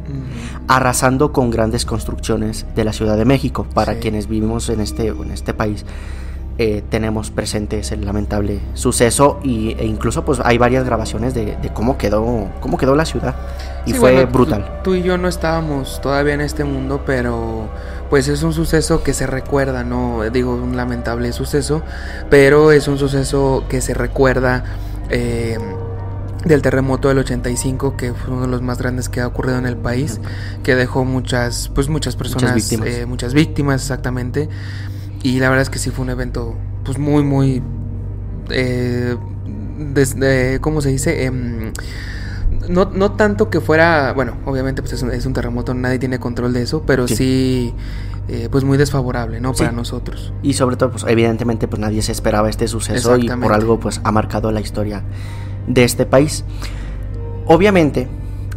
Arrasando 0.69 1.33
con 1.33 1.51
grandes 1.51 1.85
construcciones 1.85 2.67
de 2.75 2.85
la 2.85 2.93
Ciudad 2.93 3.17
de 3.17 3.25
México. 3.25 3.67
Para 3.75 3.95
Sí. 3.95 4.01
quienes 4.01 4.29
vivimos 4.29 4.69
en 4.69 4.81
este, 4.81 5.09
en 5.09 5.31
este 5.31 5.55
país, 5.55 5.85
eh, 6.59 6.83
tenemos 6.89 7.31
presente 7.31 7.81
ese 7.81 7.99
lamentable 7.99 8.61
suceso 8.73 9.41
y, 9.43 9.75
e 9.79 9.85
incluso 9.85 10.25
pues 10.25 10.41
hay 10.43 10.57
varias 10.57 10.87
grabaciones 10.87 11.35
de, 11.35 11.55
de 11.57 11.69
cómo 11.75 11.99
quedó 11.99 12.49
cómo 12.61 12.79
quedó 12.79 12.95
la 12.95 13.05
ciudad 13.05 13.35
y 13.85 13.93
Sí, 13.93 13.99
fue 13.99 14.13
bueno, 14.15 14.29
tú- 14.29 14.33
brutal. 14.39 14.81
Tú, 14.83 14.95
y 14.95 15.03
yo 15.03 15.19
no 15.19 15.29
estábamos 15.29 16.01
todavía 16.01 16.33
en 16.33 16.41
este 16.41 16.65
mundo, 16.65 17.03
pero 17.05 17.69
pues 18.09 18.29
es 18.29 18.43
un 18.43 18.55
suceso 18.55 19.03
que 19.03 19.13
se 19.13 19.27
recuerda, 19.27 19.85
no 19.85 20.23
digo 20.33 20.55
un 20.55 20.79
lamentable 20.79 21.31
suceso, 21.35 21.83
pero 22.31 22.73
es 22.73 22.89
un 22.89 22.97
suceso 22.97 23.65
que 23.69 23.83
se 23.83 23.93
recuerda 23.93 24.65
eh, 25.11 25.59
del 26.47 26.63
terremoto 26.63 27.09
del 27.09 27.19
85, 27.19 27.97
que 27.97 28.15
fue 28.15 28.33
uno 28.33 28.43
de 28.43 28.49
los 28.49 28.63
más 28.63 28.79
grandes 28.79 29.09
que 29.09 29.21
ha 29.21 29.27
ocurrido 29.27 29.59
en 29.59 29.67
el 29.67 29.77
país, 29.77 30.21
que 30.63 30.75
dejó 30.77 31.05
muchas, 31.05 31.71
pues 31.75 31.89
muchas 31.89 32.15
personas, 32.17 32.55
víctimas. 32.55 32.89
eh, 32.89 33.05
muchas 33.05 33.35
víctimas 33.35 33.83
exactamente, 33.83 34.49
y 35.23 35.41
la 35.41 35.49
verdad 35.49 35.63
es 35.63 35.71
que 35.71 35.79
sí 35.81 35.91
fue 35.91 36.05
un 36.05 36.11
evento, 36.11 36.55
pues 36.85 36.99
muy, 36.99 37.25
muy, 37.25 37.63
eh, 38.51 39.17
desde, 39.77 40.61
¿cómo 40.61 40.81
se 40.81 40.91
dice? 40.91 41.25
Em, 41.25 41.73
no, 42.69 42.91
no 42.95 43.13
tanto 43.13 43.51
que 43.51 43.61
fuera, 43.61 44.13
bueno, 44.13 44.37
obviamente 44.45 44.83
pues 44.83 44.93
es 44.95 45.03
un, 45.03 45.11
es 45.11 45.27
un 45.27 45.33
terremoto, 45.33 45.75
nadie 45.75 45.99
tiene 45.99 46.19
control 46.21 46.53
de 46.53 46.63
eso, 46.63 46.83
pero 46.87 47.09
Sí. 47.09 47.17
sí, 47.17 47.75
eh, 48.29 48.49
pues 48.51 48.63
muy 48.63 48.79
desfavorable, 48.79 49.41
¿no? 49.41 49.53
Sí. 49.53 49.65
Para 49.65 49.73
nosotros. 49.73 50.33
Y 50.43 50.53
sobre 50.53 50.77
todo, 50.77 50.93
pues 50.93 51.05
evidentemente, 51.09 51.67
pues 51.69 51.81
nadie 51.81 52.03
se 52.03 52.13
esperaba 52.13 52.49
este 52.49 52.69
suceso 52.69 53.17
y 53.17 53.29
por 53.29 53.53
algo, 53.53 53.79
pues 53.81 54.01
ha 54.05 54.13
marcado 54.13 54.51
la 54.53 54.61
historia 54.61 55.03
de 55.67 55.85
este 55.85 56.07
país. 56.07 56.45
Obviamente, 57.47 58.09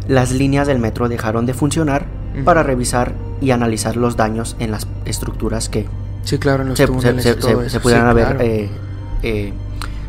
las 0.08 0.32
líneas 0.32 0.66
del 0.66 0.78
metro 0.78 1.08
dejaron 1.08 1.46
de 1.46 1.54
funcionar 1.54 2.06
para 2.44 2.62
revisar 2.62 3.14
y 3.40 3.50
analizar 3.50 3.96
los 3.96 4.16
daños 4.16 4.56
en 4.58 4.70
las 4.70 4.86
estructuras 5.04 5.68
que 5.68 5.86
Sí, 6.22 6.38
claro, 6.38 6.62
en 6.62 6.68
los 6.70 6.78
se, 6.78 6.86
todo 6.86 6.96
pudieran 6.96 7.20
Sí, 7.20 7.88
haber 7.88 8.24
claro. 8.26 8.40
eh, 8.40 8.68
eh, 9.22 9.52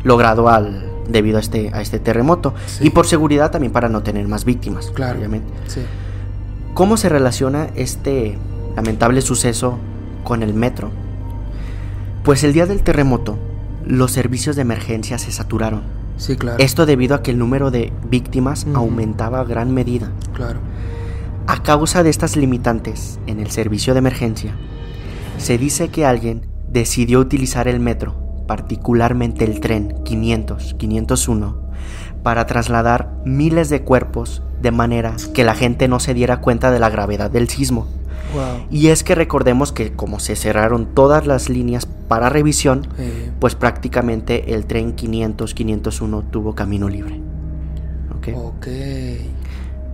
logrado 0.04 0.48
al 0.48 0.90
debido 1.08 1.38
a 1.38 1.40
este, 1.40 1.70
a 1.72 1.80
este 1.80 1.98
terremoto. 1.98 2.54
Sí. 2.66 2.86
Y 2.86 2.90
por 2.90 3.06
seguridad 3.06 3.50
también 3.50 3.72
para 3.72 3.88
no 3.88 4.02
tener 4.02 4.28
más 4.28 4.44
víctimas, 4.44 4.90
Claro. 4.94 5.18
obviamente. 5.18 5.48
¿Cómo 6.74 6.96
se 6.96 7.08
relaciona 7.08 7.68
este 7.74 8.36
lamentable 8.76 9.20
suceso 9.22 9.78
con 10.24 10.42
el 10.42 10.54
metro? 10.54 10.90
Pues 12.24 12.44
el 12.44 12.52
día 12.52 12.66
del 12.66 12.82
terremoto, 12.82 13.38
los 13.86 14.12
servicios 14.12 14.54
de 14.56 14.62
emergencia 14.62 15.18
se 15.18 15.32
saturaron. 15.32 15.82
Sí, 16.22 16.36
claro. 16.36 16.62
Esto 16.62 16.86
debido 16.86 17.16
a 17.16 17.22
que 17.22 17.32
el 17.32 17.38
número 17.40 17.72
de 17.72 17.92
víctimas 18.08 18.68
aumentaba 18.74 19.40
a 19.40 19.44
gran 19.44 19.74
medida. 19.74 20.12
Claro. 20.32 20.60
A 21.48 21.64
causa 21.64 22.04
de 22.04 22.10
estas 22.10 22.36
limitantes 22.36 23.18
en 23.26 23.40
el 23.40 23.50
servicio 23.50 23.92
de 23.92 23.98
emergencia, 23.98 24.54
se 25.38 25.58
dice 25.58 25.88
que 25.88 26.06
alguien 26.06 26.46
decidió 26.68 27.18
utilizar 27.18 27.66
el 27.66 27.80
metro, 27.80 28.14
particularmente 28.46 29.44
el 29.44 29.58
tren 29.58 29.96
500, 30.04 30.74
501, 30.74 31.56
para 32.22 32.46
trasladar 32.46 33.20
miles 33.24 33.68
de 33.68 33.82
cuerpos 33.82 34.44
de 34.60 34.70
manera 34.70 35.16
que 35.34 35.42
la 35.42 35.56
gente 35.56 35.88
no 35.88 35.98
se 35.98 36.14
diera 36.14 36.40
cuenta 36.40 36.70
de 36.70 36.78
la 36.78 36.88
gravedad 36.88 37.32
del 37.32 37.48
sismo. 37.48 37.88
Wow. 38.32 38.66
Y 38.70 38.88
es 38.88 39.04
que 39.04 39.14
recordemos 39.14 39.72
que 39.72 39.92
como 39.92 40.18
se 40.20 40.36
cerraron 40.36 40.86
todas 40.94 41.26
las 41.26 41.48
líneas 41.48 41.86
para 41.86 42.28
revisión, 42.28 42.86
pues 43.40 43.54
prácticamente 43.54 44.54
el 44.54 44.66
tren 44.66 44.92
500, 44.94 45.54
501 45.54 46.22
tuvo 46.30 46.54
camino 46.54 46.88
libre. 46.88 47.20
¿Ok? 48.16 48.28
ok. 48.36 48.66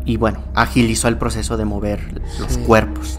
y 0.05 0.17
bueno, 0.17 0.41
agilizó 0.55 1.09
el 1.09 1.17
proceso 1.19 1.57
de 1.57 1.65
mover 1.65 2.01
los 2.41 2.53
Sí. 2.53 2.61
cuerpos. 2.61 3.19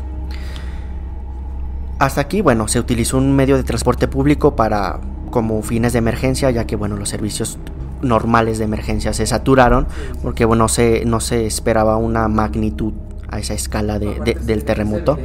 Hasta 2.00 2.22
aquí, 2.22 2.42
bueno, 2.42 2.68
se 2.68 2.80
utilizó 2.80 3.18
un 3.18 3.36
medio 3.36 3.58
de 3.58 3.64
transporte 3.64 4.08
público 4.08 4.56
para 4.56 5.00
como 5.32 5.62
fines 5.62 5.94
de 5.94 6.00
emergencia, 6.00 6.50
ya 6.50 6.66
que 6.66 6.76
bueno, 6.76 6.96
los 6.96 7.10
servicios 7.10 7.58
normales 8.02 8.58
de 8.58 8.64
emergencia 8.64 9.12
se 9.14 9.26
saturaron 9.28 9.86
porque 10.24 10.46
bueno, 10.46 10.68
se, 10.70 11.04
no 11.06 11.20
se 11.20 11.46
esperaba 11.46 11.98
una 11.98 12.28
magnitud 12.30 12.94
a 13.32 13.40
esa 13.40 13.54
escala 13.54 14.00
de- 14.00 14.20
de- 14.20 14.34
del 14.36 14.64
terremoto. 14.64 15.18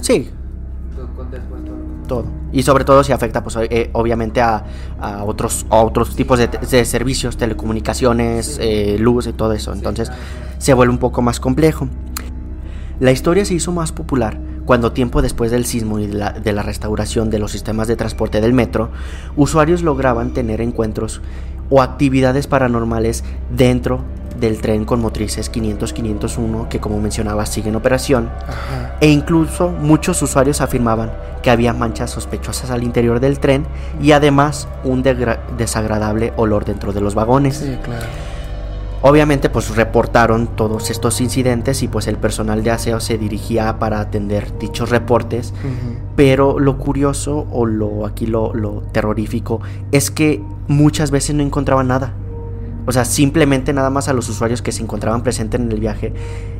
Sí, 0.00 0.30
todo. 2.06 2.24
Y 2.52 2.62
sobre 2.62 2.84
todo 2.84 3.04
si 3.04 3.12
afecta, 3.12 3.42
pues 3.42 3.56
eh, 3.70 3.90
obviamente 3.92 4.40
a, 4.40 4.64
a 5.00 5.24
otros, 5.24 5.66
a 5.70 5.76
otros 5.82 6.16
tipos 6.16 6.38
de, 6.38 6.48
de 6.48 6.84
servicios, 6.84 7.36
telecomunicaciones, 7.36 8.58
eh, 8.60 8.96
luz 8.98 9.26
y 9.28 9.32
todo 9.32 9.52
eso. 9.52 9.72
Entonces 9.72 10.10
se 10.58 10.74
vuelve 10.74 10.92
un 10.92 10.98
poco 10.98 11.22
más 11.22 11.38
complejo. 11.38 11.88
La 12.98 13.12
historia 13.12 13.44
se 13.44 13.54
hizo 13.54 13.72
más 13.72 13.92
popular 13.92 14.38
cuando 14.66 14.92
tiempo 14.92 15.22
después 15.22 15.50
del 15.50 15.64
sismo 15.64 15.98
y 15.98 16.06
de 16.06 16.14
la, 16.14 16.32
de 16.32 16.52
la 16.52 16.62
restauración 16.62 17.30
de 17.30 17.38
los 17.38 17.52
sistemas 17.52 17.88
de 17.88 17.96
transporte 17.96 18.40
del 18.40 18.52
metro, 18.52 18.90
usuarios 19.36 19.82
lograban 19.82 20.32
tener 20.32 20.60
encuentros 20.60 21.20
o 21.70 21.82
actividades 21.82 22.46
paranormales 22.46 23.24
dentro 23.56 24.02
del 24.40 24.60
tren 24.60 24.84
con 24.84 25.00
motrices 25.00 25.52
500-501 25.52 26.68
que 26.68 26.80
como 26.80 27.00
mencionaba 27.00 27.46
sigue 27.46 27.68
en 27.68 27.76
operación 27.76 28.30
Ajá. 28.48 28.96
e 29.00 29.08
incluso 29.08 29.68
muchos 29.68 30.20
usuarios 30.22 30.60
afirmaban 30.60 31.12
que 31.42 31.50
había 31.50 31.72
manchas 31.72 32.10
sospechosas 32.10 32.70
al 32.70 32.82
interior 32.82 33.20
del 33.20 33.38
tren 33.38 33.66
y 34.02 34.12
además 34.12 34.68
un 34.84 35.02
desagradable 35.02 36.32
olor 36.36 36.64
dentro 36.64 36.92
de 36.92 37.00
los 37.00 37.14
vagones. 37.14 37.56
Sí, 37.56 37.78
claro. 37.82 38.06
Obviamente 39.02 39.48
pues 39.48 39.74
reportaron 39.74 40.46
todos 40.48 40.90
estos 40.90 41.22
incidentes 41.22 41.82
y 41.82 41.88
pues 41.88 42.06
el 42.06 42.18
personal 42.18 42.62
de 42.62 42.70
aseo 42.70 43.00
se 43.00 43.16
dirigía 43.16 43.78
para 43.78 43.98
atender 44.00 44.58
dichos 44.58 44.90
reportes, 44.90 45.54
pero 46.16 46.58
lo 46.58 46.76
curioso 46.76 47.46
o 47.50 47.64
lo 47.64 48.04
aquí 48.04 48.26
lo, 48.26 48.52
lo 48.52 48.82
terrorífico 48.92 49.62
es 49.90 50.10
que 50.10 50.42
muchas 50.68 51.10
veces 51.10 51.34
no 51.34 51.42
encontraban 51.42 51.88
nada. 51.88 52.12
O 52.86 52.92
sea, 52.92 53.04
simplemente 53.04 53.72
nada 53.72 53.90
más 53.90 54.08
a 54.08 54.12
los 54.12 54.28
usuarios 54.28 54.62
que 54.62 54.72
se 54.72 54.82
encontraban 54.82 55.22
presentes 55.22 55.60
en 55.60 55.70
el 55.70 55.78
viaje 55.80 56.12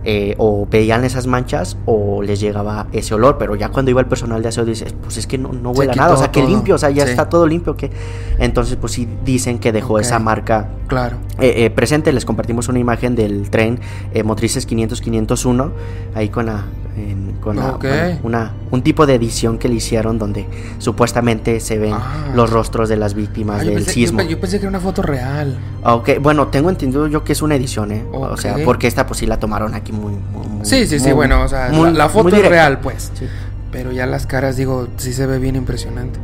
eh, 0.04 0.34
o 0.38 0.66
veían 0.70 1.04
esas 1.04 1.26
manchas 1.26 1.76
o 1.86 2.22
les 2.22 2.40
llegaba 2.40 2.86
ese 2.92 3.14
olor, 3.14 3.36
pero 3.38 3.56
ya 3.56 3.70
cuando 3.70 3.90
iba 3.90 4.00
el 4.00 4.06
personal 4.06 4.42
de 4.42 4.48
aseo 4.48 4.64
dices, 4.64 4.94
pues 5.02 5.16
es 5.16 5.26
que 5.26 5.38
no, 5.38 5.52
no 5.52 5.70
huele 5.70 5.92
a 5.92 5.94
nada, 5.94 6.14
o 6.14 6.16
sea, 6.16 6.30
que 6.30 6.40
todo. 6.40 6.50
limpio, 6.50 6.74
o 6.74 6.78
sea, 6.78 6.90
ya 6.90 7.04
Sí. 7.04 7.10
está 7.10 7.28
todo 7.28 7.46
limpio, 7.46 7.76
que 7.76 7.90
entonces 8.38 8.76
pues 8.76 8.92
sí 8.92 9.08
dicen 9.24 9.58
que 9.58 9.72
dejó 9.72 9.98
esa 9.98 10.18
marca 10.18 10.68
Claro. 10.88 11.16
eh, 11.40 11.64
eh, 11.64 11.70
presente. 11.70 12.12
Les 12.12 12.24
compartimos 12.24 12.68
una 12.68 12.78
imagen 12.78 13.14
del 13.16 13.50
tren 13.50 13.80
eh, 14.12 14.22
Motrices 14.22 14.66
500-501, 14.68 15.70
ahí 16.14 16.28
con 16.28 16.46
la... 16.46 16.64
en- 16.96 17.29
con 17.40 17.56
la- 17.56 17.78
una, 18.22 18.52
un 18.70 18.82
tipo 18.82 19.06
de 19.06 19.14
edición 19.14 19.58
que 19.58 19.68
le 19.68 19.74
hicieron 19.76 20.18
donde 20.18 20.46
supuestamente 20.78 21.58
se 21.60 21.78
ven 21.78 21.94
Ah. 21.94 22.32
los 22.34 22.50
rostros 22.50 22.88
de 22.88 22.96
las 22.96 23.14
víctimas 23.14 23.62
Ah, 23.62 23.64
del 23.64 23.74
pensé, 23.74 23.92
sismo. 23.92 24.20
yo 24.22 24.38
pensé 24.40 24.58
que 24.58 24.64
era 24.66 24.68
una 24.70 24.80
foto 24.80 25.02
real. 25.02 25.56
Ok, 25.84 26.10
bueno, 26.20 26.48
tengo 26.48 26.68
entendido 26.70 27.06
yo 27.08 27.24
que 27.24 27.32
es 27.32 27.42
una 27.42 27.54
edición, 27.54 27.92
¿eh? 27.92 28.04
O 28.12 28.36
sea, 28.36 28.56
porque 28.64 28.86
esta 28.86 29.06
pues 29.06 29.18
sí 29.20 29.26
la 29.26 29.38
tomaron 29.38 29.74
aquí 29.74 29.92
muy... 29.92 30.12
muy- 30.12 30.46
muy- 30.46 30.64
Sí, 30.66 30.86
sí, 30.86 31.00
sí, 31.00 31.12
bueno, 31.12 31.42
o 31.42 31.48
sea, 31.48 31.70
muy- 31.72 31.90
la, 31.92 31.98
la 31.98 32.08
foto 32.08 32.36
es 32.36 32.46
real, 32.48 32.80
pues. 32.80 33.10
Sí. 33.18 33.26
Pero 33.72 33.92
ya 33.92 34.04
las 34.06 34.26
caras, 34.26 34.56
digo, 34.56 34.88
sí 34.96 35.12
se 35.12 35.26
ve 35.26 35.38
bien 35.38 35.56
impresionante. 35.56 36.18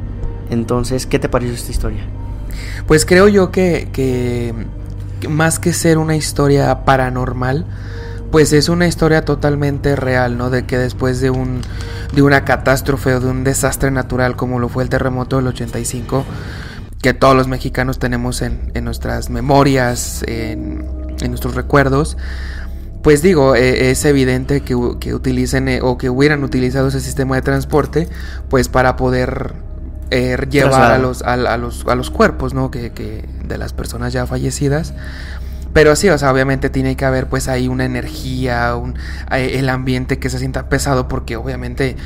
Entonces, 0.51 1.07
¿qué 1.07 1.19
te 1.19 1.29
pareció 1.29 1.55
esta 1.55 1.71
historia? 1.71 2.03
Pues 2.87 3.05
creo 3.07 3.29
yo 3.29 3.51
que, 3.51 3.89
que 3.93 4.53
más 5.29 5.59
que 5.59 5.73
ser 5.73 5.99
una 5.99 6.17
historia 6.17 6.85
paranormal, 6.85 7.65
pues 8.37 8.53
es 8.53 8.69
una 8.69 8.87
historia 8.87 9.25
totalmente 9.25 9.97
real, 9.97 10.37
¿no? 10.37 10.51
De 10.51 10.67
que 10.67 10.77
después 10.77 11.23
de 11.23 11.31
un 11.31 11.63
de 12.15 12.21
una 12.21 12.45
catástrofe 12.45 13.15
o 13.15 13.21
de 13.21 13.29
un 13.29 13.45
desastre 13.45 13.91
natural 13.91 14.37
como 14.37 14.59
lo 14.59 14.69
fue 14.69 14.83
el 14.83 14.91
terremoto 14.91 15.37
del 15.37 15.47
85, 15.47 16.23
que 17.01 17.15
todos 17.15 17.35
los 17.35 17.49
mexicanos 17.49 17.99
tenemos 17.99 18.43
en, 18.43 18.73
en 18.75 18.85
nuestras 18.85 19.31
memorias, 19.31 20.23
en, 20.27 20.85
en 21.19 21.31
nuestros 21.31 21.55
recuerdos, 21.55 22.19
pues 23.03 23.23
digo, 23.23 23.55
eh, 23.55 23.91
es 23.91 24.05
evidente 24.05 24.61
que, 24.61 24.77
que 25.01 25.15
utilicen 25.15 25.69
eh, 25.69 25.81
o 25.83 25.97
que 25.97 26.11
hubieran 26.11 26.45
utilizado 26.45 26.89
ese 26.89 27.01
sistema 27.01 27.37
de 27.37 27.41
transporte, 27.41 28.07
pues 28.51 28.69
para 28.69 28.97
poder 28.97 29.55
eh, 30.11 30.37
llevar 30.51 30.93
a 30.93 30.99
los, 30.99 31.23
a, 31.23 31.33
a 31.33 31.57
los, 31.57 31.87
a 31.87 31.95
los 31.95 32.11
cuerpos, 32.11 32.53
¿no? 32.53 32.71
Que, 32.71 32.93
que 32.93 33.27
de 33.49 33.57
las 33.57 33.73
personas 33.73 34.13
ya 34.13 34.27
fallecidas. 34.27 34.93
Pero 35.77 35.95
sí, 35.95 36.09
o 36.09 36.17
sea, 36.17 36.33
obviamente 36.33 36.71
tiene 36.71 36.97
que 36.97 37.05
haber 37.05 37.27
pues 37.29 37.49
ahí 37.49 37.69
una 37.69 37.85
energía, 37.85 38.75
un, 38.77 38.95
eh, 39.31 39.59
el 39.59 39.69
ambiente 39.69 40.19
que 40.19 40.31
se 40.31 40.39
sienta 40.39 40.71
pesado 40.71 41.07
porque 41.07 41.37
obviamente, 41.37 41.97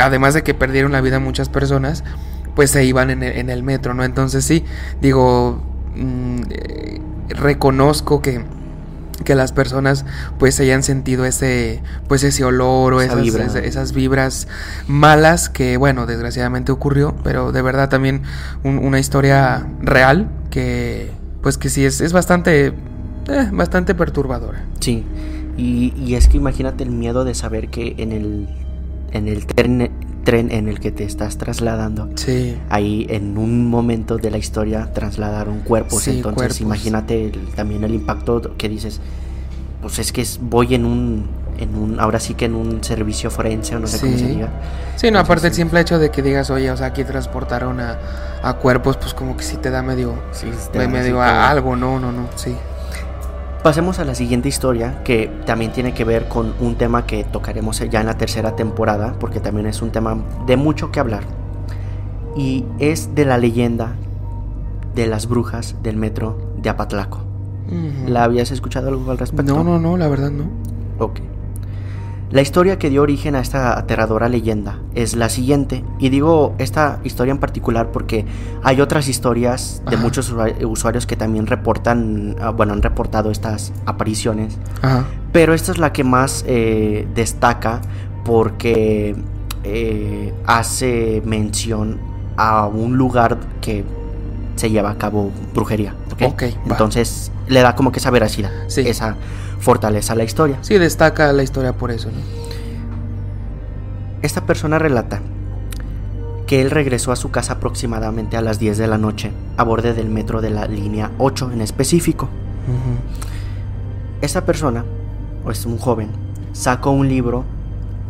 además 0.00 0.32
de 0.32 0.42
que 0.42 0.54
perdieron 0.54 0.92
la 0.92 1.02
vida 1.02 1.18
muchas 1.18 1.50
personas, 1.50 2.04
pues 2.56 2.70
se 2.70 2.86
iban 2.86 3.10
en 3.10 3.22
el, 3.22 3.36
en 3.36 3.50
el 3.50 3.62
metro, 3.62 3.92
¿no? 3.92 4.02
Entonces 4.02 4.46
sí, 4.46 4.64
digo, 5.02 5.62
mm, 5.94 6.40
eh, 6.52 7.00
reconozco 7.28 8.22
que 8.22 8.44
que 9.26 9.34
las 9.34 9.52
personas 9.52 10.06
pues 10.38 10.58
hayan 10.58 10.82
sentido 10.82 11.26
ese 11.26 11.82
pues 12.08 12.24
ese 12.24 12.44
olor 12.44 12.94
o 12.94 13.02
Esa 13.02 13.12
esas, 13.20 13.22
vibra. 13.22 13.44
esas 13.62 13.92
vibras 13.92 14.48
malas 14.88 15.50
que 15.50 15.76
bueno 15.76 16.06
desgraciadamente 16.06 16.72
ocurrió 16.72 17.14
pero 17.22 17.52
de 17.52 17.62
verdad 17.62 17.88
también 17.90 18.22
un- 18.64 18.78
una 18.78 18.98
historia 18.98 19.64
real 19.80 20.28
que 20.50 21.12
pues 21.42 21.56
que 21.58 21.68
sí 21.68 21.84
es, 21.84 22.00
es 22.00 22.12
bastante 22.12 22.72
eh, 23.28 23.48
bastante 23.52 23.94
perturbadora 23.94 24.64
Sí, 24.80 25.04
y, 25.56 25.92
y 25.96 26.14
es 26.14 26.28
que 26.28 26.36
imagínate 26.38 26.84
el 26.84 26.90
miedo 26.90 27.24
de 27.24 27.34
saber 27.34 27.68
que 27.68 27.94
en 27.98 28.12
el, 28.12 28.48
en 29.12 29.28
el 29.28 29.46
tren, 29.46 29.90
tren 30.24 30.50
en 30.50 30.68
el 30.68 30.80
que 30.80 30.90
te 30.90 31.04
estás 31.04 31.36
trasladando, 31.38 32.08
sí 32.14 32.56
ahí 32.70 33.06
en 33.10 33.36
un 33.38 33.68
momento 33.68 34.16
de 34.18 34.30
la 34.30 34.38
historia 34.38 34.92
trasladaron 34.92 35.60
cuerpos. 35.60 36.02
Sí, 36.02 36.10
Entonces 36.10 36.36
cuerpos. 36.36 36.60
imagínate 36.60 37.26
el- 37.26 37.48
también 37.54 37.84
el 37.84 37.94
impacto 37.94 38.56
que 38.56 38.68
dices, 38.68 39.00
pues 39.82 39.98
es 39.98 40.12
que 40.12 40.24
voy 40.40 40.74
en 40.74 40.84
un, 40.86 41.26
en 41.58 41.74
un, 41.76 42.00
ahora 42.00 42.18
sí 42.20 42.34
que 42.34 42.46
en 42.46 42.54
un 42.54 42.82
servicio 42.84 43.30
forense 43.30 43.76
o 43.76 43.78
no 43.80 43.86
sé 43.86 43.98
cómo 44.00 44.16
se 44.16 44.26
diga. 44.28 44.48
sí 44.96 45.10
no 45.10 45.18
aparte 45.18 45.48
el 45.48 45.54
simple 45.54 45.80
hecho 45.80 45.98
de 45.98 46.10
que 46.10 46.22
digas 46.22 46.50
oye 46.50 46.70
o 46.70 46.76
sea 46.76 46.86
aquí 46.86 47.02
transportaron 47.04 47.78
a, 47.80 47.98
a 48.42 48.54
cuerpos 48.54 48.96
pues 48.96 49.12
como 49.12 49.36
que 49.36 49.42
sí 49.44 49.56
te 49.58 49.70
da 49.70 49.82
medio 49.82 50.14
Sí, 50.32 50.46
me- 50.74 50.88
medio 50.88 51.20
a 51.20 51.50
algo 51.50 51.74
no 51.76 51.98
no 52.00 52.10
no 52.12 52.28
sí 52.36 52.54
Pasemos 53.62 54.00
a 54.00 54.04
la 54.04 54.16
siguiente 54.16 54.48
historia 54.48 55.04
que 55.04 55.30
también 55.46 55.70
tiene 55.70 55.94
que 55.94 56.04
ver 56.04 56.26
con 56.26 56.52
un 56.58 56.74
tema 56.74 57.06
que 57.06 57.22
tocaremos 57.22 57.78
ya 57.78 58.00
en 58.00 58.06
la 58.06 58.18
tercera 58.18 58.56
temporada 58.56 59.14
porque 59.20 59.38
también 59.38 59.66
es 59.66 59.82
un 59.82 59.90
tema 59.90 60.16
de 60.46 60.56
mucho 60.56 60.90
que 60.90 60.98
hablar 60.98 61.22
y 62.36 62.64
es 62.80 63.14
de 63.14 63.24
la 63.24 63.38
leyenda 63.38 63.92
de 64.96 65.06
las 65.06 65.28
brujas 65.28 65.76
del 65.82 65.96
metro 65.96 66.54
de 66.56 66.70
Apatlaco. 66.70 67.20
¿La 68.06 68.24
habías 68.24 68.50
escuchado 68.50 68.88
algo 68.88 69.10
al 69.12 69.18
respecto? 69.18 69.54
no 69.54 69.62
no 69.62 69.78
no 69.78 69.96
la 69.96 70.08
verdad 70.08 70.30
no 70.30 70.44
Ok. 70.98 71.20
La 72.32 72.40
historia 72.40 72.78
que 72.78 72.88
dio 72.88 73.02
origen 73.02 73.36
a 73.36 73.40
esta 73.40 73.78
aterradora 73.78 74.28
leyenda 74.30 74.78
es 74.94 75.14
la 75.14 75.28
siguiente, 75.28 75.84
y 75.98 76.08
digo 76.08 76.54
esta 76.58 76.98
historia 77.04 77.30
en 77.32 77.38
particular 77.38 77.92
porque 77.92 78.24
hay 78.62 78.80
otras 78.80 79.06
historias 79.08 79.82
de 79.88 79.96
Ajá. 79.96 80.02
muchos 80.02 80.32
usua- 80.32 80.64
usuarios 80.64 81.04
que 81.06 81.14
también 81.14 81.46
reportan, 81.46 82.34
ah, 82.40 82.48
bueno, 82.50 82.72
han 82.72 82.80
reportado 82.80 83.30
estas 83.30 83.72
apariciones, 83.86 84.56
ajá 84.80 85.04
pero 85.32 85.54
esta 85.54 85.72
es 85.72 85.78
la 85.78 85.92
que 85.94 86.04
más 86.04 86.44
eh, 86.46 87.06
destaca 87.14 87.80
porque 88.22 89.16
eh, 89.64 90.34
hace 90.46 91.22
mención 91.24 91.98
a 92.36 92.66
un 92.66 92.98
lugar 92.98 93.38
que 93.62 93.82
se 94.56 94.68
lleva 94.70 94.90
a 94.90 94.98
cabo 94.98 95.30
brujería. 95.54 95.94
¿ok? 96.12 96.22
Ok, 96.32 96.42
va. 96.42 96.72
Entonces 96.72 97.32
le 97.48 97.60
da 97.62 97.74
como 97.74 97.92
que 97.92 97.98
esa 97.98 98.10
veracidad, 98.10 98.50
Sí. 98.68 98.82
esa 98.86 99.16
fortaleza 99.62 100.12
a 100.12 100.16
la 100.16 100.24
historia. 100.24 100.58
Sí, 100.60 100.76
destaca 100.76 101.32
la 101.32 101.42
historia 101.44 101.72
por 101.72 101.92
eso, 101.92 102.10
¿no? 102.10 102.18
Esta 104.20 104.44
persona 104.44 104.78
relata 104.78 105.20
que 106.46 106.60
él 106.60 106.70
regresó 106.70 107.12
a 107.12 107.16
su 107.16 107.30
casa 107.30 107.54
aproximadamente 107.54 108.36
a 108.36 108.42
las 108.42 108.58
10 108.58 108.76
de 108.76 108.86
la 108.88 108.98
noche, 108.98 109.32
a 109.56 109.62
borde 109.62 109.94
del 109.94 110.08
metro 110.08 110.40
de 110.40 110.50
la 110.50 110.66
línea 110.66 111.12
8 111.18 111.52
en 111.52 111.60
específico. 111.60 112.28
Esta 114.20 114.44
persona, 114.44 114.84
o 115.44 115.50
es 115.50 115.64
un 115.64 115.78
joven, 115.78 116.10
sacó 116.52 116.90
un 116.90 117.08
libro 117.08 117.44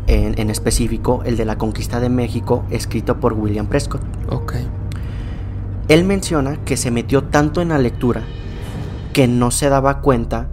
en, 0.06 0.38
en 0.38 0.50
específico, 0.50 1.22
el 1.24 1.36
de 1.36 1.44
la 1.44 1.56
conquista 1.56 2.00
de 2.00 2.08
México, 2.08 2.64
escrito 2.70 3.20
por 3.20 3.34
William 3.34 3.66
Prescott. 3.66 4.02
Ok. 4.28 4.54
Él 5.88 6.04
menciona 6.04 6.56
que 6.64 6.76
se 6.76 6.90
metió 6.90 7.24
tanto 7.24 7.60
en 7.60 7.68
la 7.68 7.78
lectura 7.78 8.22
que 9.12 9.28
no 9.28 9.50
se 9.50 9.68
daba 9.68 10.00
cuenta 10.00 10.48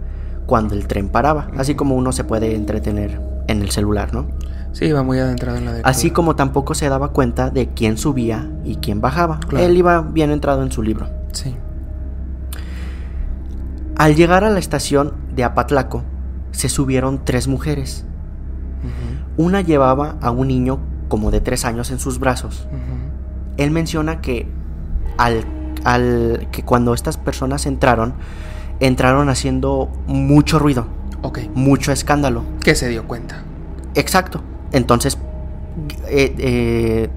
cuando 0.50 0.74
el 0.74 0.88
tren 0.88 1.10
paraba, 1.10 1.46
así 1.56 1.76
como 1.76 1.94
uno 1.94 2.10
se 2.10 2.24
puede 2.24 2.56
entretener 2.56 3.20
en 3.46 3.62
el 3.62 3.70
celular, 3.70 4.12
¿no? 4.12 4.26
Sí, 4.72 4.86
iba 4.86 5.04
muy 5.04 5.16
adentrado 5.20 5.58
en 5.58 5.64
la 5.64 5.70
lectura. 5.74 5.88
Así 5.88 6.10
como 6.10 6.34
tampoco 6.34 6.74
se 6.74 6.88
daba 6.88 7.12
cuenta 7.12 7.50
de 7.50 7.68
quién 7.68 7.96
subía 7.96 8.50
y 8.64 8.74
quién 8.74 9.00
bajaba. 9.00 9.38
Claro. 9.38 9.64
Él 9.64 9.76
iba 9.76 10.00
bien 10.00 10.32
entrado 10.32 10.64
en 10.64 10.72
su 10.72 10.82
libro. 10.82 11.08
Sí. 11.30 11.54
Al 13.96 14.16
llegar 14.16 14.42
a 14.42 14.50
la 14.50 14.58
estación 14.58 15.14
de 15.36 15.44
Apatlaco, 15.44 16.02
se 16.50 16.68
subieron 16.68 17.24
tres 17.24 17.46
mujeres. 17.46 18.04
Una 19.36 19.60
llevaba 19.60 20.16
a 20.20 20.32
un 20.32 20.48
niño 20.48 20.80
como 21.06 21.30
de 21.30 21.40
tres 21.40 21.64
años 21.64 21.92
en 21.92 22.00
sus 22.00 22.18
brazos. 22.18 22.66
Él 23.56 23.70
menciona 23.70 24.20
que 24.20 24.48
al, 25.16 25.44
al 25.84 26.48
que 26.50 26.64
cuando 26.64 26.92
estas 26.92 27.18
personas 27.18 27.66
entraron, 27.66 28.14
entraron 28.80 29.28
haciendo 29.28 29.90
mucho 30.06 30.58
ruido, 30.58 30.86
Ok. 31.22 31.40
mucho 31.54 31.92
escándalo. 31.92 32.42
Que 32.62 32.74
se 32.74 32.88
dio 32.88 33.04
cuenta. 33.06 33.42
Exacto. 33.94 34.42
Entonces, 34.72 35.18
eh, 36.08 36.34
eh, 36.38 37.10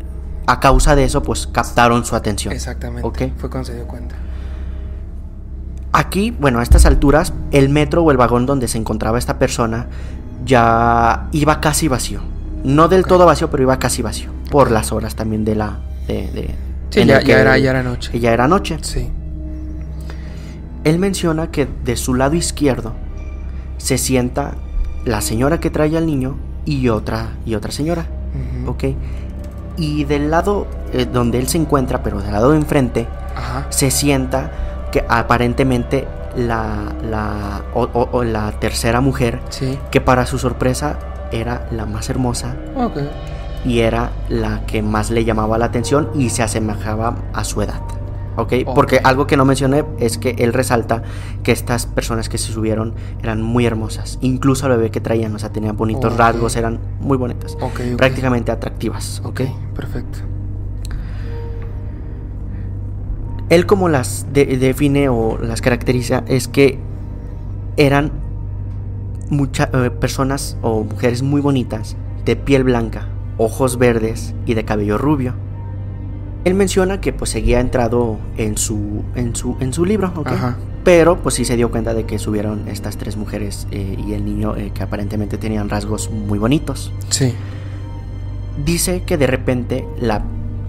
a 0.45 0.59
causa 0.59 0.95
de 0.95 1.05
eso, 1.05 1.23
pues 1.23 1.47
captaron 1.47 2.03
su 2.05 2.15
atención. 2.15 2.53
Exactamente. 2.53 3.07
Ok. 3.07 3.21
Fue 3.37 3.49
cuando 3.49 3.65
se 3.67 3.75
dio 3.75 3.87
cuenta. 3.87 4.15
Aquí, 5.91 6.31
bueno, 6.31 6.59
a 6.59 6.63
estas 6.63 6.85
alturas, 6.85 7.33
el 7.51 7.69
metro 7.69 8.03
o 8.03 8.11
el 8.11 8.17
vagón 8.17 8.45
donde 8.45 8.67
se 8.67 8.77
encontraba 8.79 9.19
esta 9.19 9.37
persona 9.37 9.87
ya 10.43 11.27
iba 11.31 11.61
casi 11.61 11.87
vacío. 11.87 12.21
No 12.63 12.87
del 12.87 13.05
todo 13.05 13.25
vacío, 13.25 13.49
pero 13.51 13.63
iba 13.63 13.77
casi 13.77 14.01
vacío. 14.01 14.31
Por 14.49 14.71
las 14.71 14.91
horas 14.91 15.15
también 15.15 15.45
de 15.45 15.55
la... 15.55 15.79
De, 16.07 16.31
de- 16.31 16.55
Sí, 16.89 17.05
ya, 17.05 17.21
ya 17.23 17.39
era, 17.41 17.57
ya 17.57 17.71
era 17.71 17.81
noche. 17.81 18.19
ya 18.19 18.33
era 18.33 18.47
noche. 18.47 18.77
Sí. 18.81 19.09
Él 20.83 20.99
menciona 20.99 21.49
que 21.51 21.67
de 21.85 21.95
su 21.95 22.13
lado 22.13 22.35
izquierdo 22.35 22.93
se 23.77 23.97
sienta 23.97 24.55
la 25.05 25.21
señora 25.21 25.59
que 25.59 25.69
trae 25.69 25.95
al 25.97 26.05
niño 26.05 26.35
y 26.65 26.89
otra, 26.89 27.29
y 27.45 27.55
otra 27.55 27.71
señora. 27.71 28.05
¿Ok? 28.67 28.83
Y 29.77 30.03
del 30.05 30.29
lado 30.31 30.67
eh, 30.93 31.05
donde 31.11 31.39
él 31.39 31.47
se 31.47 31.57
encuentra, 31.57 32.03
pero 32.03 32.21
del 32.21 32.31
lado 32.31 32.51
de 32.51 32.57
enfrente, 32.57 33.07
Ajá. 33.35 33.65
se 33.69 33.91
sienta 33.91 34.51
que 34.91 35.03
aparentemente 35.09 36.07
la, 36.37 36.93
la, 37.09 37.61
o- 37.73 37.89
o- 37.93 38.09
o 38.11 38.23
la 38.23 38.51
tercera 38.59 39.01
mujer, 39.01 39.39
Sí. 39.49 39.77
que 39.91 40.01
para 40.01 40.25
su 40.25 40.37
sorpresa 40.37 40.99
era 41.31 41.67
la 41.71 41.85
más 41.85 42.09
hermosa 42.09 42.55
y 43.65 43.79
era 43.79 44.11
la 44.29 44.65
que 44.67 44.81
más 44.83 45.09
le 45.09 45.25
llamaba 45.25 45.57
la 45.57 45.65
atención 45.65 46.09
y 46.15 46.29
se 46.29 46.43
asemejaba 46.43 47.15
a 47.33 47.43
su 47.43 47.61
edad. 47.61 47.81
¿Ok? 48.35 48.53
Porque 48.73 48.99
algo 49.03 49.27
que 49.27 49.37
no 49.37 49.45
mencioné 49.45 49.83
es 49.99 50.17
que 50.17 50.31
él 50.39 50.53
resalta 50.53 51.03
que 51.43 51.51
estas 51.51 51.85
personas 51.85 52.29
que 52.29 52.37
se 52.37 52.51
subieron 52.51 52.93
eran 53.21 53.41
muy 53.41 53.65
hermosas. 53.65 54.17
Incluso 54.21 54.65
el 54.67 54.73
bebé 54.77 54.91
que 54.91 55.01
traían, 55.01 55.35
o 55.35 55.39
sea, 55.39 55.51
tenían 55.51 55.77
bonitos 55.77 56.15
rasgos, 56.17 56.55
eran 56.55 56.79
muy 56.99 57.17
bonitas. 57.17 57.55
Prácticamente 57.97 58.51
atractivas. 58.51 59.21
¿Ok? 59.23 59.41
Perfecto. 59.75 60.19
Él 63.49 63.65
como 63.65 63.89
las 63.89 64.27
de- 64.33 64.45
define 64.57 65.09
o 65.09 65.37
las 65.37 65.61
caracteriza 65.61 66.23
es 66.27 66.47
que 66.47 66.79
eran 67.77 68.11
muchas 69.29 69.67
personas 69.99 70.57
o 70.61 70.83
mujeres 70.83 71.21
muy 71.21 71.41
bonitas, 71.41 71.95
de 72.25 72.35
piel 72.35 72.63
blanca, 72.63 73.07
ojos 73.37 73.77
verdes 73.77 74.33
y 74.45 74.53
de 74.53 74.63
cabello 74.65 74.97
rubio. 74.97 75.33
Él 76.45 76.53
menciona 76.55 76.99
que 76.99 77.13
pues 77.13 77.29
seguía 77.31 77.59
entrado 77.59 78.17
en 78.37 78.57
su 78.57 79.03
en 79.15 79.35
su 79.35 79.55
en 79.59 79.71
su 79.73 79.85
libro, 79.85 80.11
¿ok? 80.15 80.27
Ajá. 80.27 80.57
Pero 80.83 81.17
pues 81.19 81.35
sí 81.35 81.45
se 81.45 81.55
dio 81.55 81.71
cuenta 81.71 81.93
de 81.93 82.05
que 82.05 82.19
subieron 82.19 82.67
estas 82.67 82.97
tres 82.97 83.15
mujeres 83.15 83.67
eh, 83.71 83.97
y 84.05 84.13
el 84.13 84.25
niño 84.25 84.57
eh, 84.57 84.71
que 84.73 84.83
aparentemente 84.83 85.37
tenían 85.37 85.69
rasgos 85.69 86.09
muy 86.11 86.37
bonitos. 86.39 86.91
Sí. 87.09 87.33
Dice 88.65 89.03
que 89.03 89.17
de 89.17 89.25
repente 89.27 89.87
la 89.99 90.21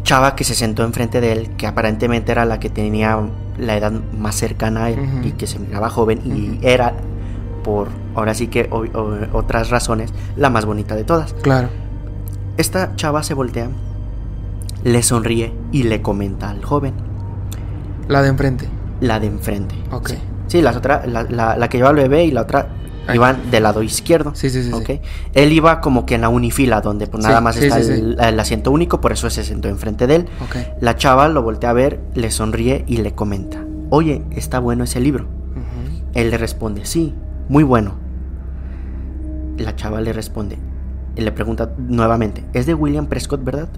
chava 0.05 0.37
que 0.37 0.45
se 0.45 0.55
sentó 0.55 0.85
enfrente 0.85 1.21
de 1.21 1.33
él, 1.33 1.51
que 1.57 1.67
aparentemente 1.67 2.31
era 2.33 2.45
la 2.45 2.61
que 2.61 2.71
tenía 2.71 3.19
la 3.59 3.77
edad 3.77 3.93
más 4.17 4.37
cercana 4.37 4.85
a 4.85 4.91
él 4.91 4.99
y 5.25 5.33
que 5.33 5.47
se 5.47 5.59
miraba 5.59 5.91
joven 5.91 6.21
y 6.25 6.65
era, 6.67 6.95
por 7.65 7.89
ahora 8.15 8.35
sí 8.35 8.47
que 8.49 8.69
o- 8.71 8.85
o- 8.99 9.19
otras 9.39 9.71
razones, 9.71 10.13
la 10.37 10.49
más 10.51 10.65
bonita 10.65 10.95
de 10.95 11.05
todas. 11.05 11.35
Claro. 11.35 11.69
Esta 12.57 12.95
chava 12.97 13.23
se 13.23 13.35
voltea, 13.35 13.69
le 14.85 15.03
sonríe 15.03 15.53
y 15.73 15.85
le 15.85 16.03
comenta 16.03 16.51
al 16.51 16.65
joven, 16.65 16.95
La 18.09 18.23
de 18.23 18.29
enfrente. 18.29 18.69
la 19.01 19.19
de 19.21 19.27
enfrente. 19.27 19.75
Ok. 19.91 20.09
Sí, 20.11 20.19
Sí, 20.47 20.63
las 20.63 20.77
otras, 20.77 21.07
la, 21.09 21.23
la- 21.25 21.57
la 21.57 21.69
que 21.69 21.79
lleva 21.79 21.89
al 21.91 21.97
bebé 21.97 22.25
y 22.27 22.31
la 22.31 22.43
otra 22.43 22.69
Ahí. 23.07 23.17
iban 23.17 23.51
del 23.51 23.63
lado 23.63 23.83
izquierdo. 23.83 24.35
Sí, 24.35 24.51
sí, 24.51 24.63
sí. 24.63 24.69
sí. 24.71 24.75
Ok. 24.75 25.01
Él 25.33 25.53
iba 25.53 25.81
como 25.81 26.05
que 26.07 26.15
en 26.17 26.21
la 26.21 26.29
unifila, 26.29 26.81
donde 26.83 27.07
pues 27.07 27.25
Sí, 27.25 27.29
nada 27.29 27.41
más 27.41 27.57
está 27.57 27.79
el, 27.81 28.19
el 28.21 28.39
asiento 28.41 28.71
único, 28.71 29.01
por 29.01 29.11
eso 29.13 29.29
se 29.31 29.43
sentó 29.43 29.69
enfrente 29.69 30.07
de 30.07 30.17
él. 30.17 30.27
Ok. 30.43 30.57
La 30.83 30.97
chava 30.97 31.29
lo 31.29 31.43
voltea 31.43 31.71
a 31.71 31.73
ver, 31.73 31.99
le 32.15 32.31
sonríe 32.31 32.85
y 32.87 32.99
le 32.99 33.15
comenta, 33.15 33.65
oye, 33.91 34.23
está 34.33 34.59
bueno 34.61 34.85
ese 34.85 35.01
libro. 35.01 35.27
Él 36.13 36.31
le 36.31 36.39
responde, 36.39 36.85
sí, 36.85 37.15
muy 37.49 37.65
bueno. 37.65 37.95
La 39.59 39.75
chava 39.77 40.01
le 40.01 40.13
responde, 40.13 40.59
y 41.17 41.23
le 41.23 41.33
pregunta 41.33 41.73
nuevamente, 41.79 42.45
¿es 42.53 42.67
de 42.67 42.75
William 42.75 43.07
Prescott, 43.07 43.43
verdad? 43.43 43.69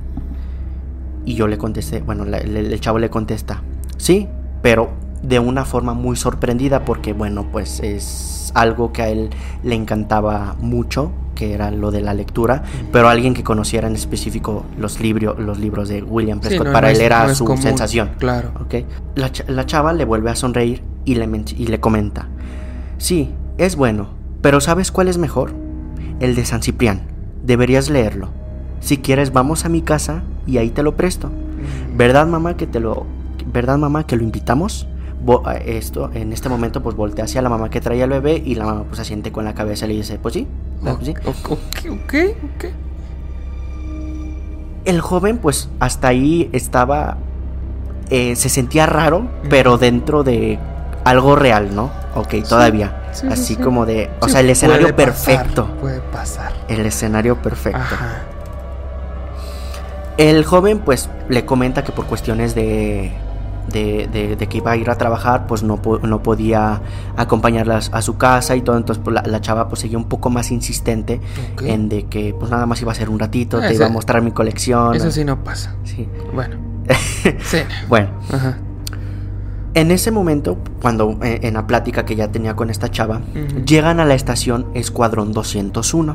Y 1.26 1.34
yo 1.34 1.46
le 1.48 1.58
contesté, 1.58 2.00
bueno, 2.00 2.24
la- 2.24 2.38
el, 2.38 2.56
el 2.56 2.80
chavo 2.80 2.98
le 2.98 3.10
contesta, 3.10 3.62
sí, 3.98 4.28
pero 4.62 4.90
de 5.22 5.38
una 5.40 5.64
forma 5.66 5.92
muy 5.92 6.16
sorprendida 6.16 6.84
porque, 6.84 7.12
bueno, 7.12 7.46
pues 7.52 7.80
es 7.80 8.52
algo 8.54 8.92
que 8.92 9.02
a 9.02 9.08
él 9.08 9.28
le 9.62 9.74
encantaba 9.74 10.56
mucho, 10.60 11.10
que 11.34 11.52
era 11.52 11.70
lo 11.70 11.90
de 11.90 12.00
la 12.00 12.14
lectura, 12.14 12.62
pero 12.92 13.08
alguien 13.08 13.34
que 13.34 13.42
conociera 13.44 13.88
en 13.88 13.94
específico 13.96 14.64
los, 14.78 15.00
libro- 15.00 15.34
los 15.38 15.58
libros 15.58 15.88
de 15.90 16.02
William 16.02 16.38
Sí, 16.40 16.48
Prescott, 16.48 16.68
no, 16.68 16.72
para 16.72 16.86
no 16.88 16.90
él 16.92 16.96
es- 16.96 17.02
era 17.02 17.26
no 17.26 17.34
su 17.34 17.44
común. 17.44 17.60
sensación. 17.62 18.10
Claro. 18.18 18.52
¿ok? 18.60 18.74
La, 19.16 19.30
la 19.48 19.66
chava 19.66 19.92
le 19.92 20.04
vuelve 20.06 20.30
a 20.30 20.36
sonreír 20.36 20.82
y 21.04 21.16
le, 21.16 21.28
y 21.58 21.66
le 21.66 21.80
comenta, 21.80 22.28
sí, 22.98 23.34
es 23.58 23.76
bueno, 23.76 24.10
pero 24.42 24.60
¿sabes 24.60 24.90
cuál 24.92 25.08
es 25.08 25.18
mejor? 25.18 25.52
El 26.20 26.34
de 26.36 26.44
San 26.46 26.62
Ciprián, 26.62 27.02
deberías 27.44 27.90
leerlo. 27.90 28.30
Si 28.80 28.98
quieres 28.98 29.32
vamos 29.32 29.64
a 29.64 29.68
mi 29.68 29.82
casa 29.82 30.22
y 30.46 30.58
ahí 30.58 30.70
te 30.70 30.82
lo 30.82 30.96
presto. 30.96 31.28
Ujú. 31.28 31.96
¿Verdad 31.96 32.26
mamá 32.26 32.56
que 32.56 32.66
te 32.66 32.80
lo... 32.80 33.06
¿Verdad 33.52 33.78
mamá 33.78 34.06
que 34.06 34.16
lo 34.16 34.22
invitamos? 34.22 34.86
Esto, 35.64 36.10
en 36.14 36.32
este 36.32 36.48
momento 36.48 36.82
pues 36.84 36.94
voltea 36.94 37.24
hacia 37.24 37.42
la 37.42 37.48
mamá 37.48 37.68
que 37.68 37.80
traía 37.80 38.04
al 38.04 38.10
bebé 38.10 38.40
y 38.44 38.54
la 38.54 38.64
mamá 38.64 38.84
pues 38.84 39.00
asiente 39.00 39.32
con 39.32 39.44
la 39.44 39.54
cabeza 39.54 39.86
y 39.86 39.88
le 39.88 39.94
dice, 39.94 40.18
pues 40.20 40.34
sí, 40.34 40.46
que 41.00 41.04
sí. 41.04 41.14
O- 41.24 41.30
Ok, 41.52 41.78
ok, 41.90 42.14
ok. 42.54 42.64
El 44.84 45.00
joven 45.00 45.38
pues 45.38 45.68
hasta 45.80 46.08
ahí 46.08 46.48
estaba... 46.52 47.16
eh, 48.10 48.36
se 48.36 48.48
sentía 48.48 48.86
raro, 48.86 49.26
pero 49.50 49.78
dentro 49.78 50.22
de 50.22 50.60
algo 51.04 51.34
real, 51.34 51.74
¿no? 51.74 51.90
Ok, 52.14 52.34
todavía. 52.48 53.02
sí, 53.12 53.22
sí, 53.26 53.32
Así 53.32 53.54
sí. 53.54 53.56
como 53.56 53.84
de... 53.84 54.10
O 54.20 54.28
sea, 54.28 54.40
el 54.40 54.50
escenario 54.50 54.94
puede 54.94 55.08
pasar, 55.08 55.36
perfecto. 55.38 55.66
puede 55.80 56.00
pasar. 56.00 56.52
El 56.68 56.86
escenario 56.86 57.36
perfecto. 57.42 57.78
Ajá. 57.78 58.22
El 60.18 60.44
joven 60.44 60.78
pues 60.84 61.08
le 61.28 61.44
comenta 61.44 61.84
que 61.84 61.92
por 61.92 62.06
cuestiones 62.06 62.54
de, 62.54 63.12
de, 63.70 64.08
de- 64.12 64.36
de 64.36 64.46
que 64.46 64.58
iba 64.58 64.70
a 64.70 64.76
ir 64.76 64.88
a 64.88 64.94
trabajar 64.96 65.46
pues 65.46 65.62
no, 65.62 65.78
no 66.02 66.22
podía 66.22 66.80
acompañarlas 67.16 67.90
a 67.92 68.00
su 68.00 68.16
casa 68.16 68.56
y 68.56 68.62
todo, 68.62 68.76
entonces 68.78 69.02
pues, 69.04 69.14
la, 69.14 69.22
la 69.22 69.40
chava 69.42 69.68
pues 69.68 69.80
seguía 69.82 69.98
un 69.98 70.04
poco 70.08 70.30
más 70.30 70.50
insistente 70.50 71.20
en 71.62 71.88
de 71.90 72.04
que 72.04 72.34
pues 72.38 72.50
nada 72.50 72.64
más 72.66 72.80
iba 72.80 72.92
a 72.92 72.94
ser 72.94 73.10
un 73.10 73.18
ratito, 73.18 73.58
Ah, 73.62 73.68
te 73.68 73.74
iba 73.74 73.86
a 73.86 73.90
mostrar 73.90 74.22
mi 74.22 74.30
colección. 74.32 74.94
Eso 74.94 75.10
sí 75.10 75.24
no 75.24 75.42
pasa. 75.44 75.74
Sí. 75.84 76.08
Bueno. 76.34 76.56
Sí. 77.42 77.58
Bueno, 77.88 78.08
Ajá. 78.32 78.56
en 79.74 79.90
ese 79.90 80.12
momento, 80.12 80.56
cuando 80.80 81.18
eh, 81.24 81.40
en 81.42 81.54
la 81.54 81.66
plática 81.66 82.04
que 82.04 82.14
ya 82.14 82.28
tenía 82.30 82.54
con 82.54 82.70
esta 82.70 82.88
chava, 82.90 83.20
llegan 83.66 83.98
a 84.00 84.04
la 84.04 84.14
estación 84.14 84.66
Escuadrón 84.74 85.32
201. 85.32 86.14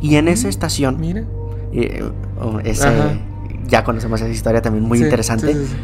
Y 0.00 0.16
en 0.16 0.28
esa 0.28 0.48
estación 0.48 0.98
Mira. 0.98 1.24
Oh, 2.40 2.60
ese- 2.60 3.20
ya 3.68 3.82
conocemos 3.84 4.20
esa 4.20 4.30
historia 4.30 4.62
también 4.62 4.84
muy 4.84 4.98
Sí, 4.98 5.04
interesante. 5.04 5.52
sí, 5.52 5.58
sí, 5.60 5.66
sí. 5.66 5.76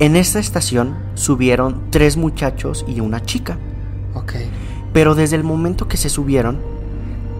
En 0.00 0.16
esta 0.16 0.38
estación 0.38 0.94
subieron 1.14 1.82
tres 1.90 2.16
muchachos 2.16 2.84
y 2.88 3.00
una 3.00 3.20
chica. 3.22 3.58
Ok. 4.14 4.32
Pero 4.92 5.14
desde 5.14 5.36
el 5.36 5.44
momento 5.44 5.88
que 5.88 5.96
se 5.96 6.08
subieron, 6.08 6.58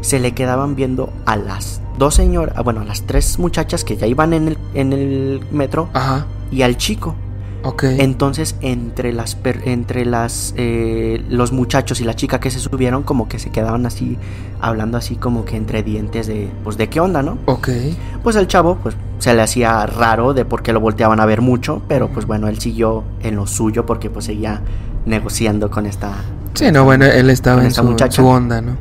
se 0.03 0.21
le 0.21 0.33
quedaban 0.33 0.77
viendo 0.77 1.13
a 1.27 1.37
las 1.37 1.81
dos 1.99 2.15
señoras, 2.15 2.55
ah, 2.57 2.63
bueno, 2.63 2.81
a 2.81 2.85
las 2.85 3.03
tres 3.03 3.39
muchachas 3.39 3.83
que 3.85 3.97
ya 3.97 4.07
iban 4.07 4.33
en 4.33 4.49
el, 4.49 4.59
en 4.75 4.93
el 4.93 5.41
metro 5.51 5.89
Ajá. 5.95 6.27
y 6.53 6.63
al 6.63 6.77
chico. 6.77 7.15
Ok. 7.63 7.85
Entonces, 7.85 8.57
entre 8.63 9.13
las 9.13 9.35
per- 9.35 9.69
entre 9.69 10.07
las 10.07 10.55
eh, 10.57 11.23
los 11.29 11.53
muchachos 11.53 12.01
y 12.01 12.05
la 12.05 12.15
chica 12.15 12.41
que 12.41 12.51
se 12.51 12.59
subieron, 12.59 13.03
como 13.03 13.29
que 13.29 13.39
se 13.39 13.51
quedaban 13.51 13.85
así, 13.85 14.17
hablando 14.61 14.97
así 14.97 15.17
como 15.17 15.45
que 15.45 15.57
entre 15.57 15.83
dientes 15.83 16.27
de, 16.27 16.51
pues, 16.65 16.77
de 16.79 16.89
qué 16.89 17.01
onda, 17.01 17.23
¿no? 17.23 17.37
Ok. 17.47 17.69
Pues 18.23 18.37
al 18.37 18.47
chavo, 18.47 18.77
pues, 18.83 18.97
se 19.19 19.35
le 19.35 19.43
hacía 19.43 19.85
raro 19.85 20.33
de 20.33 20.45
por 20.47 20.63
qué 20.63 20.73
lo 20.73 20.81
volteaban 20.81 21.21
a 21.21 21.27
ver 21.27 21.43
mucho, 21.43 21.83
pero 21.87 22.09
pues 22.09 22.25
bueno, 22.27 22.49
él 22.49 22.59
siguió 22.59 23.05
en 23.23 23.37
lo 23.37 23.47
suyo 23.47 23.85
porque 23.85 24.09
pues 24.09 24.25
seguía 24.25 24.63
negociando 25.05 25.71
con 25.71 25.85
esta... 25.85 26.13
Sí, 26.55 26.73
no, 26.73 26.85
bueno, 26.85 27.05
él 27.05 27.29
estaba 27.29 27.63
en 27.63 27.71
su, 27.73 27.97
su 28.11 28.27
onda, 28.27 28.63
¿no? 28.63 28.77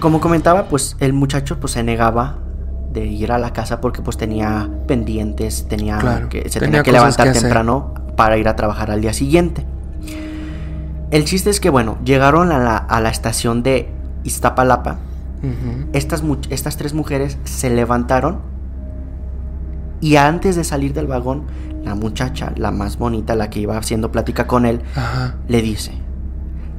Como 0.00 0.20
comentaba, 0.20 0.64
pues 0.68 0.96
el 1.00 1.12
muchacho 1.12 1.58
pues 1.58 1.72
se 1.72 1.82
negaba 1.82 2.38
de 3.00 3.06
ir 3.06 3.32
a 3.32 3.38
la 3.38 3.52
casa 3.52 3.80
porque 3.80 4.02
pues 4.02 4.16
tenía 4.16 4.68
pendientes, 4.86 5.66
tenía 5.68 5.98
Claro, 5.98 6.28
que 6.28 6.48
se 6.48 6.60
tenía 6.60 6.66
tenía 6.80 6.82
que 6.82 6.92
levantar 6.92 7.32
que 7.32 7.38
temprano 7.40 7.94
para 8.16 8.36
ir 8.38 8.48
a 8.48 8.56
trabajar 8.56 8.90
al 8.90 9.00
día 9.00 9.12
siguiente. 9.12 9.64
El 11.10 11.24
chiste 11.24 11.50
es 11.50 11.60
que 11.60 11.70
bueno, 11.70 11.98
llegaron 12.04 12.52
a 12.52 12.58
la, 12.58 12.76
a 12.76 13.00
la 13.00 13.08
estación 13.08 13.62
de 13.62 13.88
Iztapalapa. 14.24 14.98
Estas, 15.92 16.22
mu- 16.22 16.36
estas 16.50 16.76
tres 16.76 16.94
mujeres 16.94 17.38
se 17.44 17.70
levantaron 17.70 18.40
y 20.00 20.16
antes 20.16 20.56
de 20.56 20.64
salir 20.64 20.92
del 20.94 21.06
vagón, 21.06 21.44
la 21.84 21.94
muchacha, 21.94 22.52
la 22.56 22.70
más 22.72 22.98
bonita, 22.98 23.34
la 23.36 23.48
que 23.48 23.60
iba 23.60 23.76
haciendo 23.78 24.10
plática 24.12 24.46
con 24.48 24.66
él, 24.66 24.80
Ajá. 24.96 25.36
le 25.46 25.62
dice, 25.62 25.92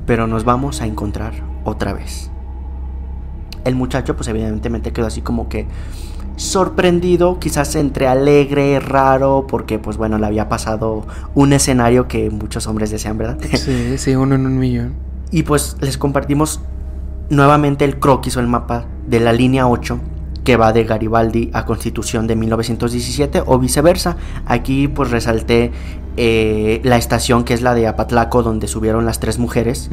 pero 0.06 0.28
nos 0.28 0.44
vamos 0.44 0.82
a 0.82 0.86
encontrar 0.86 1.34
otra 1.64 1.94
vez. 1.94 2.30
El 3.64 3.76
muchacho 3.76 4.16
pues 4.16 4.28
evidentemente 4.28 4.92
quedó 4.94 5.08
así 5.08 5.22
como 5.22 5.48
que 5.50 5.66
sorprendido, 6.40 7.38
quizás 7.40 7.76
entre 7.76 8.08
alegre, 8.08 8.80
raro, 8.80 9.46
porque 9.48 9.78
pues 9.78 9.98
bueno, 9.98 10.18
le 10.18 10.26
había 10.26 10.48
pasado 10.48 11.06
un 11.36 11.54
escenario 11.54 12.08
que 12.08 12.30
muchos 12.30 12.66
hombres 12.68 12.90
desean, 12.92 13.18
¿verdad? 13.18 13.38
Sí, 13.58 13.98
sí, 13.98 14.16
uno 14.16 14.36
en 14.36 14.46
un 14.46 14.58
millón. 14.58 14.94
y 15.32 15.44
pues 15.44 15.76
les 15.82 15.98
compartimos 15.98 16.62
nuevamente 17.30 17.86
el 17.86 18.00
croquis 18.00 18.38
o 18.38 18.40
el 18.40 18.48
mapa 18.48 18.86
de 19.08 19.20
la 19.20 19.34
línea 19.34 19.68
8 19.68 20.00
que 20.44 20.56
va 20.56 20.72
de 20.72 20.86
Garibaldi 20.86 21.52
a 21.54 21.66
Constitución 21.66 22.26
de 22.26 22.36
1917 22.36 23.44
o 23.46 23.60
viceversa. 23.60 24.16
Aquí 24.46 24.88
pues 24.88 25.12
resalté 25.12 25.72
eh, 26.18 26.80
la 26.84 26.98
estación 26.98 27.44
que 27.44 27.54
es 27.54 27.62
la 27.62 27.76
de 27.76 27.86
Apatlaco 27.86 28.42
donde 28.42 28.68
subieron 28.68 29.06
las 29.06 29.20
tres 29.20 29.38
mujeres. 29.38 29.90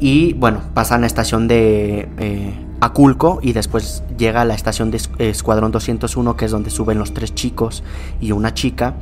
Y 0.00 0.32
bueno, 0.32 0.60
pasan 0.74 0.98
a 0.98 1.00
la 1.02 1.06
estación 1.06 1.46
de 1.46 2.08
eh, 2.18 2.54
Aculco 2.80 3.38
y 3.42 3.52
después 3.52 4.02
llega 4.16 4.40
a 4.42 4.44
la 4.44 4.54
estación 4.54 4.90
de 4.90 4.96
Es- 4.98 5.10
Escuadrón 5.18 5.70
201, 5.72 6.36
que 6.36 6.44
es 6.46 6.50
donde 6.50 6.70
suben 6.70 6.98
los 6.98 7.12
tres 7.14 7.34
chicos 7.34 7.82
y 8.20 8.32
una 8.32 8.54
chica. 8.54 8.94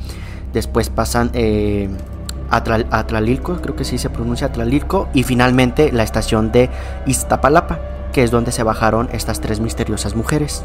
Después 0.53 0.91
pasan 0.91 1.31
eh, 1.35 1.89
a, 2.51 2.65
Tla- 2.65 2.87
a 2.91 3.07
Tlalilco, 3.07 3.57
creo 3.61 3.77
que 3.77 3.85
sí 3.85 3.99
se 3.99 4.11
pronuncia 4.11 4.51
Tlalilco. 4.53 5.09
Y 5.15 5.23
finalmente 5.23 5.93
la 5.93 6.03
estación 6.03 6.51
de 6.51 6.71
Iztapalapa, 7.07 7.79
que 8.13 8.25
es 8.25 8.31
donde 8.31 8.51
se 8.53 8.63
bajaron 8.63 9.09
estas 9.13 9.41
tres 9.41 9.61
misteriosas 9.61 10.17
mujeres. 10.17 10.65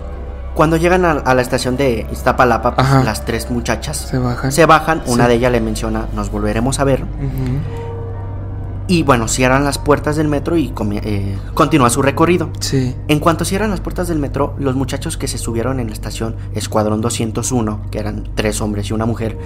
Cuando 0.55 0.77
llegan 0.77 1.03
a, 1.03 1.11
a 1.11 1.33
la 1.33 1.41
estación 1.41 1.77
de 1.77 2.05
Iztapalapa, 2.11 2.75
pues, 2.75 2.87
las 3.05 3.25
tres 3.25 3.49
muchachas 3.51 3.97
Se 3.97 4.17
bajan. 4.19 4.51
se 4.51 4.65
bajan. 4.65 5.01
Una 5.07 5.23
Sí. 5.25 5.29
de 5.29 5.35
ellas 5.35 5.51
le 5.51 5.61
menciona, 5.61 6.05
nos 6.15 6.29
volveremos 6.31 6.79
a 6.79 6.83
ver. 6.83 7.03
Y 8.87 9.03
bueno, 9.03 9.27
cierran 9.29 9.63
las 9.63 9.77
puertas 9.77 10.17
del 10.17 10.27
metro 10.27 10.57
y 10.57 10.73
eh, 10.91 11.37
continúa 11.53 11.89
su 11.89 12.01
recorrido. 12.01 12.49
Sí. 12.59 12.93
En 13.07 13.19
cuanto 13.19 13.45
cierran 13.45 13.69
las 13.69 13.79
puertas 13.79 14.09
del 14.09 14.19
metro, 14.19 14.55
los 14.59 14.75
muchachos 14.75 15.15
que 15.15 15.27
se 15.29 15.37
subieron 15.37 15.79
en 15.79 15.87
la 15.87 15.93
estación 15.93 16.35
Escuadrón 16.53 16.99
201, 16.99 17.79
que 17.91 17.99
eran 17.99 18.27
tres 18.35 18.59
hombres 18.59 18.89
y 18.89 18.93
una 18.93 19.05
mujer, 19.05 19.37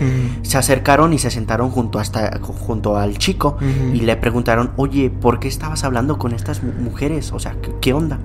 se 0.41 0.57
acercaron 0.57 1.13
y 1.13 1.19
se 1.19 1.29
sentaron 1.29 1.69
junto, 1.69 1.99
hasta, 1.99 2.39
junto 2.41 2.97
al 2.97 3.17
chico 3.19 3.57
y 3.93 3.99
le 4.01 4.15
preguntaron, 4.15 4.71
oye, 4.75 5.09
¿por 5.11 5.39
qué 5.39 5.47
estabas 5.47 5.83
hablando 5.83 6.17
con 6.17 6.31
estas 6.33 6.63
mu- 6.63 6.73
mujeres? 6.73 7.31
O 7.31 7.39
sea, 7.39 7.55
¿qué, 7.61 7.71
qué 7.79 7.93
onda? 7.93 8.17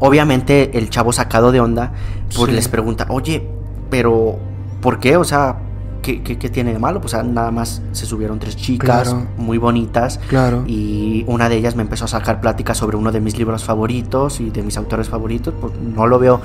Obviamente 0.00 0.76
el 0.76 0.90
chavo 0.90 1.12
sacado 1.12 1.52
de 1.52 1.60
onda, 1.60 1.92
pues 2.34 2.50
Sí. 2.50 2.56
les 2.56 2.66
pregunta, 2.68 3.06
oye, 3.10 3.46
pero 3.90 4.36
¿por 4.80 4.98
qué? 4.98 5.16
O 5.16 5.24
sea, 5.24 5.58
¿qué, 6.02 6.22
qué- 6.22 6.36
qué 6.38 6.48
tiene 6.50 6.72
de 6.72 6.78
malo? 6.78 7.00
Pues 7.00 7.14
nada 7.24 7.50
más 7.50 7.80
se 7.92 8.04
subieron 8.06 8.38
tres 8.38 8.56
chicas 8.56 9.08
Claro. 9.08 9.26
muy 9.38 9.56
bonitas 9.58 10.18
Claro. 10.28 10.64
y 10.66 11.24
una 11.28 11.48
de 11.48 11.56
ellas 11.56 11.74
me 11.76 11.82
empezó 11.82 12.04
a 12.04 12.08
sacar 12.08 12.40
plática 12.40 12.74
sobre 12.74 12.96
uno 12.96 13.12
de 13.12 13.20
mis 13.20 13.38
libros 13.38 13.64
favoritos 13.64 14.40
y 14.40 14.50
de 14.50 14.62
mis 14.62 14.76
autores 14.76 15.08
favoritos, 15.08 15.54
pues 15.60 15.72
no 15.80 16.06
lo 16.06 16.18
veo. 16.18 16.40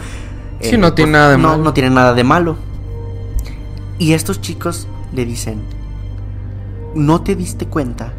Sí, 0.62 0.78
no 0.78 0.94
tiene 0.94 1.12
pues, 1.12 1.20
nada 1.20 1.32
de 1.32 1.38
no, 1.38 1.50
malo. 1.50 1.64
No 1.64 1.74
tiene 1.74 1.90
nada 1.90 2.14
de 2.14 2.24
malo. 2.24 2.56
Y 4.00 4.14
estos 4.14 4.42
chicos 4.42 4.88
le 5.14 5.26
dicen, 5.26 5.60
¿no 6.96 7.22
te 7.22 7.36
diste 7.36 7.66
cuenta 7.68 8.14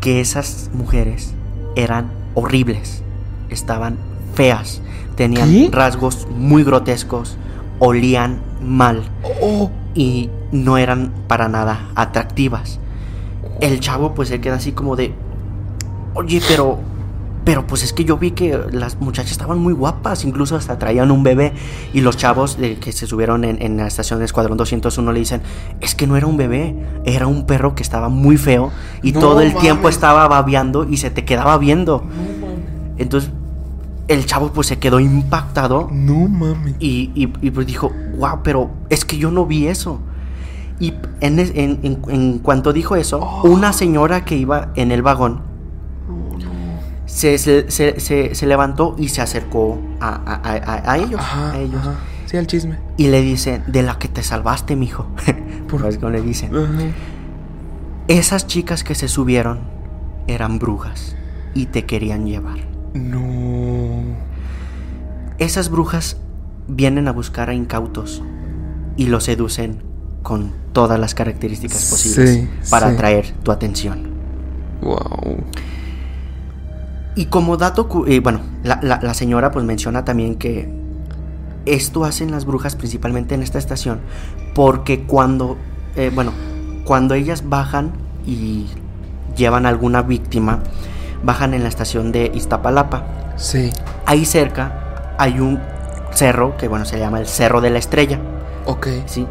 que 0.00 0.20
esas 0.20 0.70
mujeres 0.72 1.34
eran 1.76 2.10
horribles? 2.34 3.02
Estaban 3.50 3.96
feas, 4.34 4.80
tenían 5.16 5.48
¿Qué? 5.50 5.68
rasgos 5.72 6.26
muy 6.36 6.64
grotescos, 6.64 7.36
olían 7.78 8.40
mal 8.62 9.02
Oh. 9.42 9.70
Y 9.94 10.30
no 10.52 10.78
eran 10.78 11.12
para 11.28 11.48
nada 11.48 11.88
atractivas. 11.94 12.78
El 13.60 13.80
chavo 13.80 14.14
pues 14.14 14.28
se 14.28 14.40
queda 14.40 14.56
así 14.56 14.72
como 14.72 14.96
de, 14.96 15.14
oye, 16.14 16.40
pero, 16.48 16.78
pero 17.44 17.66
pues 17.66 17.82
es 17.82 17.92
que 17.92 18.04
yo 18.04 18.16
vi 18.18 18.32
que 18.32 18.58
las 18.72 19.00
muchachas 19.00 19.32
estaban 19.32 19.58
muy 19.58 19.72
guapas, 19.72 20.24
incluso 20.24 20.56
hasta 20.56 20.78
traían 20.78 21.10
un 21.10 21.22
bebé 21.22 21.52
y 21.92 22.00
los 22.00 22.16
chavos 22.16 22.58
de 22.58 22.76
que 22.76 22.92
se 22.92 23.06
subieron 23.06 23.44
en, 23.44 23.62
en 23.62 23.76
la 23.76 23.86
estación 23.86 24.18
de 24.18 24.24
Escuadrón 24.24 24.56
201 24.56 25.12
le 25.12 25.18
dicen, 25.18 25.42
es 25.80 25.94
que 25.94 26.06
no 26.06 26.16
era 26.16 26.26
un 26.26 26.36
bebé, 26.36 26.74
era 27.04 27.26
un 27.26 27.46
perro 27.46 27.74
que 27.74 27.82
estaba 27.82 28.08
muy 28.08 28.36
feo 28.36 28.72
y 29.02 29.12
No 29.12 29.20
todo 29.20 29.40
el 29.40 29.54
tiempo 29.54 29.88
estaba 29.88 30.26
babeando 30.26 30.84
y 30.88 30.96
se 30.96 31.10
te 31.10 31.24
quedaba 31.24 31.56
viendo. 31.58 32.04
Entonces 32.96 33.30
el 34.08 34.26
chavo 34.26 34.52
pues 34.52 34.66
se 34.66 34.78
quedó 34.78 35.00
impactado 35.00 35.88
No 35.92 36.28
mames. 36.28 36.74
y, 36.78 37.10
y- 37.14 37.32
y, 37.40 37.50
pues 37.50 37.66
dijo, 37.66 37.90
wow, 38.18 38.40
pero 38.42 38.70
es 38.90 39.04
que 39.04 39.16
yo 39.16 39.30
no 39.30 39.46
vi 39.46 39.66
eso. 39.68 40.00
Y 40.80 40.92
en, 41.20 41.38
en- 41.38 41.78
en- 41.82 42.02
en 42.08 42.38
cuanto 42.40 42.72
dijo 42.72 42.96
eso, 42.96 43.20
Oh. 43.20 43.48
una 43.48 43.72
señora 43.72 44.24
que 44.24 44.36
iba 44.36 44.70
en 44.74 44.90
el 44.92 45.02
vagón 45.02 45.40
se, 47.06 47.38
se- 47.38 47.70
se- 47.70 48.00
se- 48.00 48.34
se 48.34 48.46
levantó 48.46 48.96
y 48.98 49.08
se 49.08 49.20
acercó 49.22 49.78
a, 50.00 50.08
a- 50.08 50.40
a- 50.42 50.92
a 50.92 50.98
ellos, 50.98 51.20
Ajá, 51.20 51.52
a 51.52 51.58
ellos. 51.58 51.76
ajá. 51.80 51.94
Sí, 52.26 52.36
al 52.36 52.46
chisme. 52.46 52.78
Y 52.96 53.06
le 53.08 53.20
dice, 53.22 53.62
de 53.66 53.82
la 53.82 53.98
que 53.98 54.08
te 54.08 54.22
salvaste, 54.22 54.74
mijo. 54.74 55.06
Por- 55.68 55.82
Pues 55.82 55.98
como 55.98 56.10
le 56.10 56.22
dicen. 56.22 56.54
Ajá. 56.56 56.72
Esas 58.08 58.46
chicas 58.46 58.82
que 58.84 58.94
se 58.94 59.06
subieron 59.08 59.60
eran 60.26 60.58
brujas 60.58 61.14
y 61.54 61.66
te 61.66 61.84
querían 61.84 62.26
llevar. 62.26 62.58
No. 62.94 63.20
Esas 65.38 65.68
brujas 65.70 66.16
vienen 66.68 67.08
a 67.08 67.12
buscar 67.12 67.50
a 67.50 67.54
incautos 67.54 68.22
y 68.96 69.06
los 69.06 69.24
seducen 69.24 69.82
con 70.22 70.52
todas 70.72 70.98
las 70.98 71.14
características 71.14 71.84
posibles 71.90 72.30
Sí, 72.30 72.48
para 72.70 72.88
sí. 72.88 72.94
atraer 72.94 73.32
tu 73.42 73.52
atención. 73.52 74.08
Wow. 74.82 75.38
Y 77.16 77.26
como 77.26 77.56
dato, 77.56 77.88
eh, 78.06 78.20
bueno, 78.20 78.40
la, 78.62 78.80
la- 78.82 79.00
la 79.02 79.14
señora 79.14 79.50
pues 79.50 79.64
menciona 79.64 80.04
también 80.04 80.36
que 80.36 80.68
esto 81.66 82.04
hacen 82.04 82.30
las 82.30 82.44
brujas 82.44 82.76
principalmente 82.76 83.34
en 83.34 83.42
esta 83.42 83.58
estación 83.58 84.00
porque 84.54 85.02
cuando, 85.04 85.56
eh, 85.96 86.10
bueno, 86.14 86.32
cuando 86.84 87.14
ellas 87.14 87.48
bajan 87.48 87.92
y 88.26 88.66
llevan 89.36 89.66
a 89.66 89.68
alguna 89.70 90.02
víctima, 90.02 90.60
bajan 91.22 91.54
en 91.54 91.62
la 91.62 91.68
estación 91.68 92.12
de 92.12 92.30
Iztapalapa. 92.34 93.04
Sí. 93.36 93.70
Ahí 94.06 94.24
cerca 94.24 94.83
hay 95.18 95.40
un 95.40 95.60
cerro 96.12 96.56
que 96.56 96.68
bueno 96.68 96.84
se 96.84 96.98
llama 96.98 97.18
el 97.18 97.26
Cerro 97.26 97.60
de 97.60 97.70
la 97.70 97.78
Estrella. 97.78 98.18
Ok. 98.66 98.88
¿sí? 99.06 99.26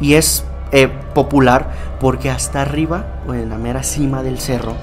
Y 0.00 0.14
es 0.14 0.44
eh, 0.72 0.88
popular 1.14 1.70
porque 2.00 2.30
hasta 2.30 2.62
arriba, 2.62 3.20
o 3.26 3.34
en 3.34 3.48
la 3.48 3.58
mera 3.58 3.82
cima 3.82 4.22
del 4.22 4.38
cerro, 4.38 4.74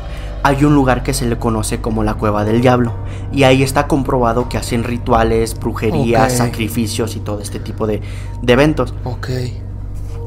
hay 0.41 0.65
un 0.65 0.75
lugar 0.75 1.03
que 1.03 1.13
se 1.13 1.25
le 1.25 1.37
conoce 1.37 1.79
como 1.79 2.03
la 2.03 2.15
Cueva 2.15 2.43
del 2.43 2.61
Diablo. 2.61 2.93
Y 3.31 3.43
ahí 3.43 3.63
está 3.63 3.87
comprobado 3.87 4.49
que 4.49 4.57
hacen 4.57 4.83
rituales, 4.83 5.57
brujerías, 5.59 6.33
sacrificios 6.33 7.15
y 7.15 7.19
todo 7.19 7.39
este 7.39 7.59
tipo 7.59 7.87
de, 7.87 8.01
de 8.41 8.53
eventos. 8.53 8.93
Ok. 9.03 9.29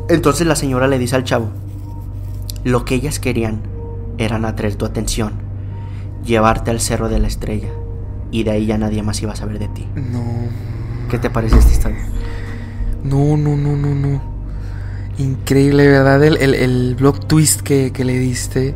Entonces 0.08 0.46
la 0.46 0.56
señora 0.56 0.88
le 0.88 0.98
dice 0.98 1.16
al 1.16 1.24
chavo, 1.24 1.48
lo 2.64 2.84
que 2.84 2.94
ellas 2.94 3.18
querían 3.18 3.62
eran 4.18 4.44
atraer 4.44 4.76
tu 4.76 4.86
atención, 4.86 5.34
llevarte 6.24 6.70
al 6.70 6.80
Cerro 6.80 7.08
de 7.08 7.18
la 7.18 7.28
Estrella. 7.28 7.68
Y 8.36 8.42
de 8.44 8.50
ahí 8.50 8.66
ya 8.66 8.76
nadie 8.76 9.02
más 9.02 9.22
iba 9.22 9.32
a 9.32 9.36
saber 9.36 9.58
de 9.58 9.68
ti. 9.68 9.88
No. 9.94 10.22
¿Qué 11.08 11.18
te 11.18 11.30
parece 11.30 11.56
esta 11.56 11.72
historia? 11.72 12.06
No, 13.02 13.34
no, 13.38 13.56
no, 13.56 13.74
no, 13.74 13.94
no. 13.94 14.22
Increíble, 15.16 15.88
¿verdad? 15.88 16.22
El, 16.22 16.36
el, 16.36 16.52
el 16.52 16.96
blog 16.96 17.26
twist 17.26 17.62
que, 17.62 17.92
que 17.92 18.04
le 18.04 18.18
diste. 18.18 18.74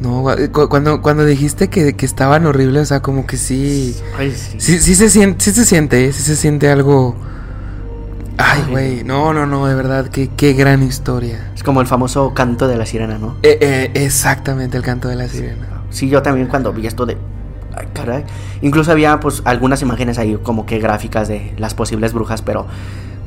No, 0.00 0.24
cuando, 0.70 1.02
cuando 1.02 1.26
dijiste 1.26 1.68
que, 1.68 1.96
que, 1.96 2.06
estaban 2.06 2.46
horribles, 2.46 2.84
o 2.84 2.86
sea, 2.86 3.02
como 3.02 3.26
que 3.26 3.36
sí. 3.36 3.94
Ay, 4.16 4.34
sí. 4.34 4.56
Sí, 4.58 4.78
sí 4.78 4.94
se 4.94 5.10
siente, 5.10 5.44
sí 5.44 5.50
se 5.50 5.66
siente, 5.66 6.06
¿eh? 6.06 6.12
sí 6.14 6.22
se 6.22 6.34
siente 6.34 6.70
algo. 6.70 7.14
Ay, 8.38 8.64
güey, 8.70 9.04
no, 9.04 9.34
no, 9.34 9.44
no, 9.44 9.66
de 9.66 9.74
verdad, 9.74 10.08
qué, 10.08 10.30
qué 10.34 10.54
gran 10.54 10.82
historia. 10.82 11.52
Es 11.54 11.62
como 11.62 11.82
el 11.82 11.86
famoso 11.86 12.32
canto 12.32 12.68
de 12.68 12.78
la 12.78 12.86
sirena, 12.86 13.18
¿no? 13.18 13.36
Eh, 13.42 13.58
eh, 13.60 13.90
exactamente, 13.92 14.78
el 14.78 14.82
canto 14.82 15.08
de 15.08 15.16
la 15.16 15.28
sirena. 15.28 15.82
Sí, 15.90 16.08
yo 16.08 16.22
también 16.22 16.48
cuando 16.48 16.72
vi 16.72 16.86
esto 16.86 17.04
de. 17.04 17.18
Ay, 17.76 17.86
caray. 17.92 18.24
Incluso 18.62 18.90
había, 18.90 19.20
pues, 19.20 19.42
algunas 19.44 19.82
imágenes 19.82 20.18
ahí, 20.18 20.38
como 20.42 20.64
que 20.66 20.78
gráficas 20.78 21.28
de 21.28 21.54
las 21.58 21.74
posibles 21.74 22.12
brujas, 22.12 22.42
pero. 22.42 22.66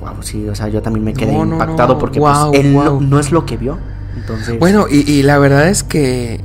Wow, 0.02 0.22
sí, 0.24 0.48
o 0.48 0.56
sea, 0.56 0.70
yo 0.70 0.82
también 0.82 1.04
me 1.04 1.14
quedé 1.14 1.34
No, 1.34 1.46
no, 1.46 1.54
impactado 1.54 1.94
no, 1.96 2.00
porque, 2.00 2.20
wow, 2.20 2.52
pues, 2.52 2.66
él 2.66 2.74
no, 2.74 3.20
es 3.20 3.32
lo 3.32 3.46
que 3.46 3.58
vio. 3.58 3.78
Entonces. 4.16 4.58
Bueno, 4.58 4.86
y, 4.90 5.10
y 5.10 5.24
la 5.24 5.38
verdad 5.38 5.68
es 5.68 5.84
que 5.84 6.42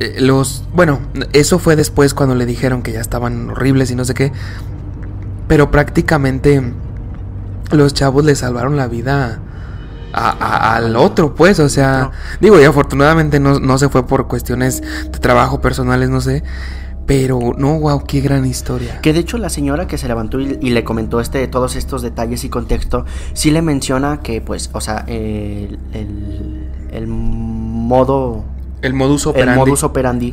eh, 0.00 0.16
los. 0.20 0.64
Bueno, 0.74 1.00
eso 1.32 1.58
fue 1.58 1.76
después 1.76 2.14
cuando 2.14 2.34
le 2.34 2.46
dijeron 2.46 2.82
que 2.82 2.92
ya 2.92 3.00
estaban 3.00 3.50
horribles 3.50 3.90
y 3.90 3.96
no 3.96 4.04
sé 4.04 4.14
qué. 4.14 4.32
Pero 5.48 5.70
prácticamente 5.70 6.62
los 7.72 7.92
chavos 7.94 8.24
le 8.24 8.34
salvaron 8.36 8.76
la 8.76 8.86
vida 8.86 9.40
a- 10.14 10.30
a- 10.30 10.76
al 10.76 10.94
otro, 10.96 11.34
pues. 11.34 11.58
O 11.58 11.68
sea, 11.68 12.10
digo, 12.40 12.60
y 12.60 12.64
afortunadamente 12.64 13.40
no, 13.40 13.58
no 13.58 13.78
se 13.78 13.88
fue 13.88 14.06
por 14.06 14.28
cuestiones 14.28 14.82
de 15.10 15.18
trabajo 15.18 15.60
personales, 15.60 16.08
no 16.08 16.20
sé. 16.20 16.42
Pero 17.06 17.40
no, 17.58 17.80
wow, 17.80 18.04
qué 18.04 18.20
gran 18.20 18.46
historia. 18.46 19.00
Que 19.00 19.12
de 19.12 19.20
hecho 19.20 19.36
la 19.38 19.48
señora 19.48 19.86
que 19.86 19.98
se 19.98 20.06
levantó 20.08 20.40
y, 20.40 20.58
y 20.62 20.70
le 20.70 20.84
comentó 20.84 21.20
este 21.20 21.46
todos 21.48 21.74
estos 21.76 22.00
detalles 22.02 22.44
y 22.44 22.48
contexto, 22.48 23.04
sí 23.32 23.50
le 23.50 23.60
menciona 23.62 24.20
que 24.20 24.40
pues, 24.40 24.70
o 24.72 24.80
sea, 24.80 25.04
el, 25.08 25.78
el, 25.92 26.68
el 26.92 27.06
modo, 27.08 28.44
El 28.82 28.94
modus 28.94 29.24
el 29.24 29.30
operandi. 29.30 29.58
modus 29.58 29.82
operandi 29.82 30.30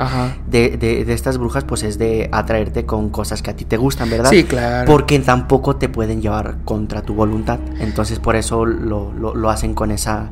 de, 0.47 0.77
de, 0.77 1.05
de 1.05 1.13
estas 1.13 1.37
brujas 1.37 1.63
pues 1.63 1.83
es 1.83 1.97
de 1.97 2.29
atraerte 2.31 2.85
con 2.85 3.09
cosas 3.09 3.41
que 3.41 3.49
a 3.51 3.55
ti 3.55 3.65
te 3.65 3.77
gustan, 3.77 4.09
¿verdad? 4.09 4.29
Sí, 4.29 4.43
claro. 4.43 4.89
Porque 4.91 5.19
tampoco 5.19 5.75
te 5.77 5.89
pueden 5.89 6.21
llevar 6.21 6.57
contra 6.65 7.01
tu 7.01 7.13
voluntad. 7.15 7.59
Entonces 7.79 8.19
por 8.19 8.35
eso 8.35 8.65
lo, 8.65 9.11
lo, 9.13 9.33
lo 9.35 9.49
hacen 9.49 9.73
con 9.73 9.91
esa 9.91 10.29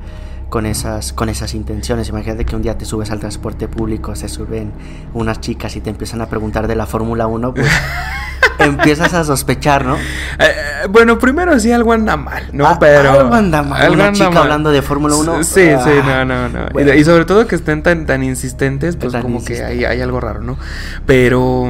con 0.50 0.66
esas 0.66 1.14
con 1.14 1.30
esas 1.30 1.54
intenciones. 1.54 2.10
Imagínate 2.10 2.46
que 2.46 2.56
un 2.56 2.62
día 2.62 2.78
te 2.78 2.86
subes 2.86 3.12
al 3.12 3.20
transporte 3.20 3.68
público, 3.68 4.16
se 4.16 4.30
suben 4.30 4.72
unas 5.14 5.42
chicas 5.42 5.76
y 5.76 5.82
te 5.82 5.90
empiezan 5.90 6.22
a 6.22 6.28
preguntar 6.30 6.68
de 6.68 6.76
la 6.76 6.86
Fórmula 6.86 7.28
1, 7.28 7.54
pues 7.54 7.68
empiezas 8.60 9.14
a 9.14 9.24
sospechar, 9.24 9.86
¿no? 9.86 9.96
Eh, 9.96 10.00
eh, 10.40 10.88
bueno, 10.90 11.20
primero 11.20 11.60
sí 11.60 11.72
algo 11.72 11.92
anda 11.94 12.16
mal, 12.18 12.44
¿no? 12.54 12.66
Ah, 12.68 12.78
Pero. 12.80 13.12
algo 13.12 13.34
anda 13.34 13.62
mal. 13.62 13.82
algo 13.82 13.94
Una 13.96 14.06
anda 14.08 14.18
chica 14.18 14.30
mal. 14.30 14.44
hablando 14.44 14.72
de 14.72 14.82
Fórmula 14.82 15.16
1. 15.16 15.44
Sí, 15.44 15.66
sí, 15.66 15.70
ah, 16.04 16.24
no, 16.26 16.26
no, 16.26 16.50
no. 16.50 16.68
Y 16.70 16.74
bueno. 16.74 16.92
de- 16.92 16.98
Y, 16.98 17.04
sobre 17.04 17.26
todo 17.26 17.46
que 17.46 17.56
estén 17.56 17.84
tan, 17.84 18.06
tan 18.06 18.24
insistentes, 18.24 18.96
pues 18.96 19.12
Tan 19.14 19.22
como 19.24 19.44
que 19.44 19.64
hay, 19.64 19.84
hay 19.86 20.02
algo 20.02 20.20
raro, 20.20 20.42
¿no? 20.42 20.58
Pero. 21.06 21.70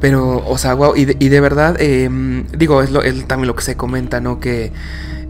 Pero, 0.00 0.42
o 0.46 0.56
sea, 0.56 0.72
wow, 0.74 0.94
y 0.96 1.04
de, 1.04 1.16
y 1.18 1.28
de 1.28 1.40
verdad, 1.40 1.76
eh, 1.78 2.08
mm, 2.08 2.56
digo, 2.56 2.82
es, 2.82 2.90
lo, 2.90 3.02
es 3.02 3.26
también 3.28 3.48
lo 3.48 3.54
que 3.54 3.62
se 3.62 3.76
comenta, 3.76 4.20
¿no? 4.20 4.40
Que, 4.40 4.72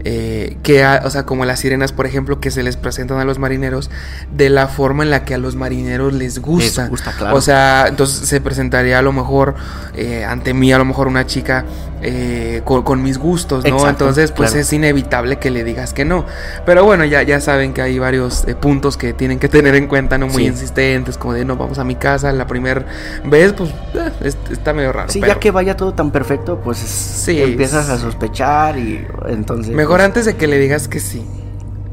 eh, 0.03 0.57
que, 0.63 0.83
ha- 0.83 1.01
o 1.05 1.09
sea, 1.09 1.25
como 1.25 1.45
las 1.45 1.59
sirenas, 1.59 1.91
por 1.91 2.05
ejemplo, 2.05 2.39
que 2.39 2.51
se 2.51 2.63
les 2.63 2.77
presentan 2.77 3.19
a 3.19 3.25
los 3.25 3.39
marineros 3.39 3.89
de 4.35 4.49
la 4.49 4.67
forma 4.67 5.03
en 5.03 5.09
la 5.09 5.25
que 5.25 5.33
a 5.33 5.37
los 5.37 5.55
marineros 5.55 6.13
les 6.13 6.39
gusta. 6.39 6.87
gusta, 6.87 7.11
claro. 7.13 7.35
O 7.35 7.41
sea, 7.41 7.85
entonces 7.87 8.27
se 8.27 8.41
presentaría 8.41 8.99
a 8.99 9.01
lo 9.01 9.11
mejor 9.13 9.55
eh, 9.95 10.23
ante 10.25 10.53
mí, 10.53 10.71
a 10.73 10.77
lo 10.77 10.85
mejor 10.85 11.07
una 11.07 11.25
chica 11.25 11.65
eh, 12.01 12.61
con, 12.65 12.83
con 12.83 13.01
mis 13.03 13.17
gustos, 13.17 13.63
¿no? 13.63 13.69
Exacto, 13.69 13.89
entonces, 14.05 14.31
pues 14.31 14.49
claro. 14.51 14.61
es 14.61 14.73
inevitable 14.73 15.37
que 15.37 15.49
le 15.51 15.63
digas 15.63 15.93
que 15.93 16.05
no. 16.05 16.25
Pero 16.65 16.83
bueno, 16.83 17.05
ya, 17.05 17.21
ya 17.23 17.39
saben 17.41 17.73
que 17.73 17.81
hay 17.81 17.99
varios 17.99 18.47
eh, 18.47 18.55
puntos 18.55 18.97
que 18.97 19.13
tienen 19.13 19.39
que 19.39 19.47
tener 19.49 19.75
en 19.75 19.87
cuenta, 19.87 20.17
¿no? 20.17 20.27
Muy 20.27 20.43
Sí. 20.43 20.47
insistentes, 20.49 21.17
como 21.17 21.33
de 21.33 21.45
no, 21.45 21.55
vamos 21.57 21.77
a 21.79 21.83
mi 21.83 21.95
casa 21.95 22.31
la 22.31 22.47
primera 22.47 22.85
vez, 23.25 23.53
pues 23.53 23.69
eh, 23.93 24.11
es- 24.21 24.37
está 24.51 24.73
medio 24.73 24.91
raro. 24.91 25.09
Sí, 25.09 25.19
pero 25.19 25.33
ya 25.33 25.39
que 25.39 25.51
vaya 25.51 25.75
todo 25.77 25.93
tan 25.93 26.11
perfecto, 26.11 26.59
pues 26.63 26.77
Sí, 26.77 27.41
empiezas 27.41 27.89
a 27.89 27.97
sospechar 27.97 28.77
y 28.77 29.05
entonces... 29.27 29.73
Mejor 29.75 29.97
pues, 29.97 30.05
antes 30.05 30.25
de 30.25 30.35
que 30.35 30.47
le 30.47 30.57
digas 30.57 30.87
que 30.87 30.99
sí. 30.99 31.25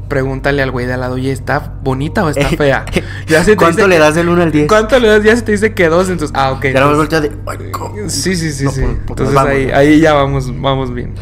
Pregúntale 0.09 0.61
al 0.63 0.71
güey 0.71 0.85
de 0.87 0.93
al 0.93 0.99
lado, 1.01 1.13
oye, 1.15 1.31
¿está 1.31 1.75
bonita 1.83 2.25
o 2.25 2.29
está 2.29 2.49
fea? 2.57 2.83
Ya 3.27 3.43
se 3.43 3.51
te 3.51 3.57
¿Cuánto 3.57 3.77
dice 3.77 3.87
le 3.87 3.97
das 3.99 4.15
del 4.15 4.27
1 4.27 4.41
al 4.41 4.51
10? 4.51 4.67
¿Cuánto 4.67 4.99
le 4.99 5.07
das? 5.07 5.23
Ya 5.23 5.35
se 5.35 5.43
te 5.43 5.51
dice 5.53 5.73
que 5.73 5.87
dos, 5.87 6.09
entonces. 6.09 6.35
Ah, 6.37 6.51
ok. 6.51 6.63
Ya 6.63 6.69
entonces- 6.69 7.21
de... 7.21 8.09
Sí, 8.09 8.35
sí, 8.35 8.51
sí, 8.51 8.65
No, 8.65 8.71
sí. 8.71 8.81
pues, 8.81 8.93
pues, 9.05 9.09
Entonces 9.09 9.35
vamos. 9.35 9.51
ahí, 9.51 9.71
ahí 9.71 9.99
ya 10.01 10.13
vamos, 10.13 10.51
vamos 10.59 10.93
bien. 10.93 11.13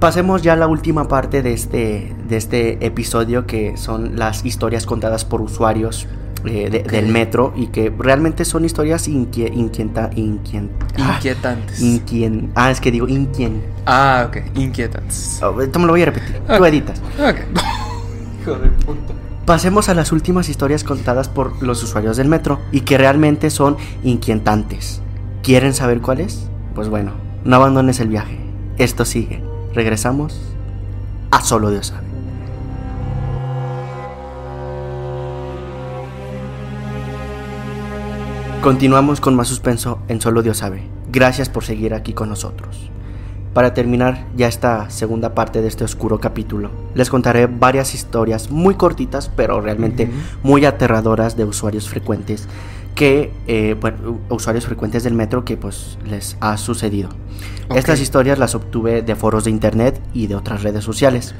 Pasemos 0.00 0.42
ya 0.42 0.52
a 0.52 0.56
la 0.56 0.66
última 0.66 1.08
parte 1.08 1.40
de 1.42 1.54
este, 1.54 2.14
de 2.28 2.36
este 2.36 2.84
episodio 2.84 3.46
que 3.46 3.76
son 3.78 4.16
las 4.18 4.44
historias 4.44 4.84
contadas 4.84 5.24
por 5.24 5.40
usuarios 5.40 6.06
eh, 6.44 6.68
de- 6.70 6.82
del 6.82 7.06
metro 7.08 7.52
y 7.56 7.68
que 7.68 7.92
realmente 7.98 8.44
son 8.44 8.64
historias 8.64 9.08
inquie- 9.08 9.52
inquieta, 9.52 10.10
inquien- 10.10 10.68
ah, 10.98 11.14
Inquietantes. 11.16 11.80
inquien- 11.82 12.50
ah, 12.54 12.70
es 12.70 12.80
que 12.80 12.90
digo 12.90 13.08
inquien. 13.08 13.62
ah, 13.86 14.26
ok. 14.28 14.38
Inquietantes. 14.56 15.40
Oh, 15.42 15.60
esto 15.60 15.78
me 15.78 15.86
lo 15.86 15.92
voy 15.92 16.02
a 16.02 16.06
repetir. 16.06 16.40
Tú 16.56 16.64
editas. 16.64 17.00
Ok. 17.18 17.36
Hijo 18.42 18.54
de 18.56 18.68
puta. 18.68 19.14
Pasemos 19.44 19.88
a 19.88 19.94
las 19.94 20.10
últimas 20.12 20.48
historias 20.48 20.82
contadas 20.82 21.28
por 21.28 21.62
los 21.62 21.82
usuarios 21.82 22.16
del 22.16 22.28
metro 22.28 22.60
y 22.72 22.80
que 22.80 22.98
realmente 22.98 23.50
son 23.50 23.76
inquietantes. 24.02 25.00
¿Quieren 25.42 25.72
saber 25.72 26.00
cuáles? 26.00 26.48
Pues 26.74 26.88
bueno, 26.88 27.12
no 27.44 27.56
abandones 27.56 28.00
el 28.00 28.08
viaje. 28.08 28.38
Esto 28.78 29.04
sigue. 29.04 29.42
Regresamos 29.72 30.40
a 31.30 31.42
Solo 31.42 31.70
Dios 31.70 31.86
sabe. 31.88 32.05
Continuamos 38.66 39.20
con 39.20 39.36
más 39.36 39.46
suspenso 39.46 40.00
en 40.08 40.20
Solo 40.20 40.42
Dios 40.42 40.56
sabe. 40.56 40.82
Gracias 41.12 41.48
por 41.48 41.62
seguir 41.62 41.94
aquí 41.94 42.14
con 42.14 42.28
nosotros. 42.28 42.90
Para 43.54 43.74
terminar 43.74 44.26
ya 44.36 44.48
esta 44.48 44.90
segunda 44.90 45.36
parte 45.36 45.62
de 45.62 45.68
este 45.68 45.84
oscuro 45.84 46.18
capítulo, 46.18 46.72
les 46.92 47.08
contaré 47.08 47.46
varias 47.46 47.94
historias 47.94 48.50
muy 48.50 48.74
cortitas, 48.74 49.30
pero 49.36 49.60
realmente 49.60 50.10
muy 50.42 50.64
aterradoras 50.64 51.36
de 51.36 51.44
usuarios 51.44 51.88
frecuentes 51.88 52.48
que, 52.96 53.32
eh, 53.46 53.76
bueno, 53.80 54.18
usuarios 54.30 54.66
frecuentes 54.66 55.04
del 55.04 55.14
metro 55.14 55.44
que 55.44 55.56
pues 55.56 55.96
les 56.04 56.36
ha 56.40 56.56
sucedido. 56.56 57.10
Estas 57.72 58.00
historias 58.00 58.40
las 58.40 58.56
obtuve 58.56 59.00
de 59.00 59.14
foros 59.14 59.44
de 59.44 59.50
internet 59.50 60.00
y 60.12 60.26
de 60.26 60.34
otras 60.34 60.64
redes 60.64 60.82
sociales. 60.82 61.36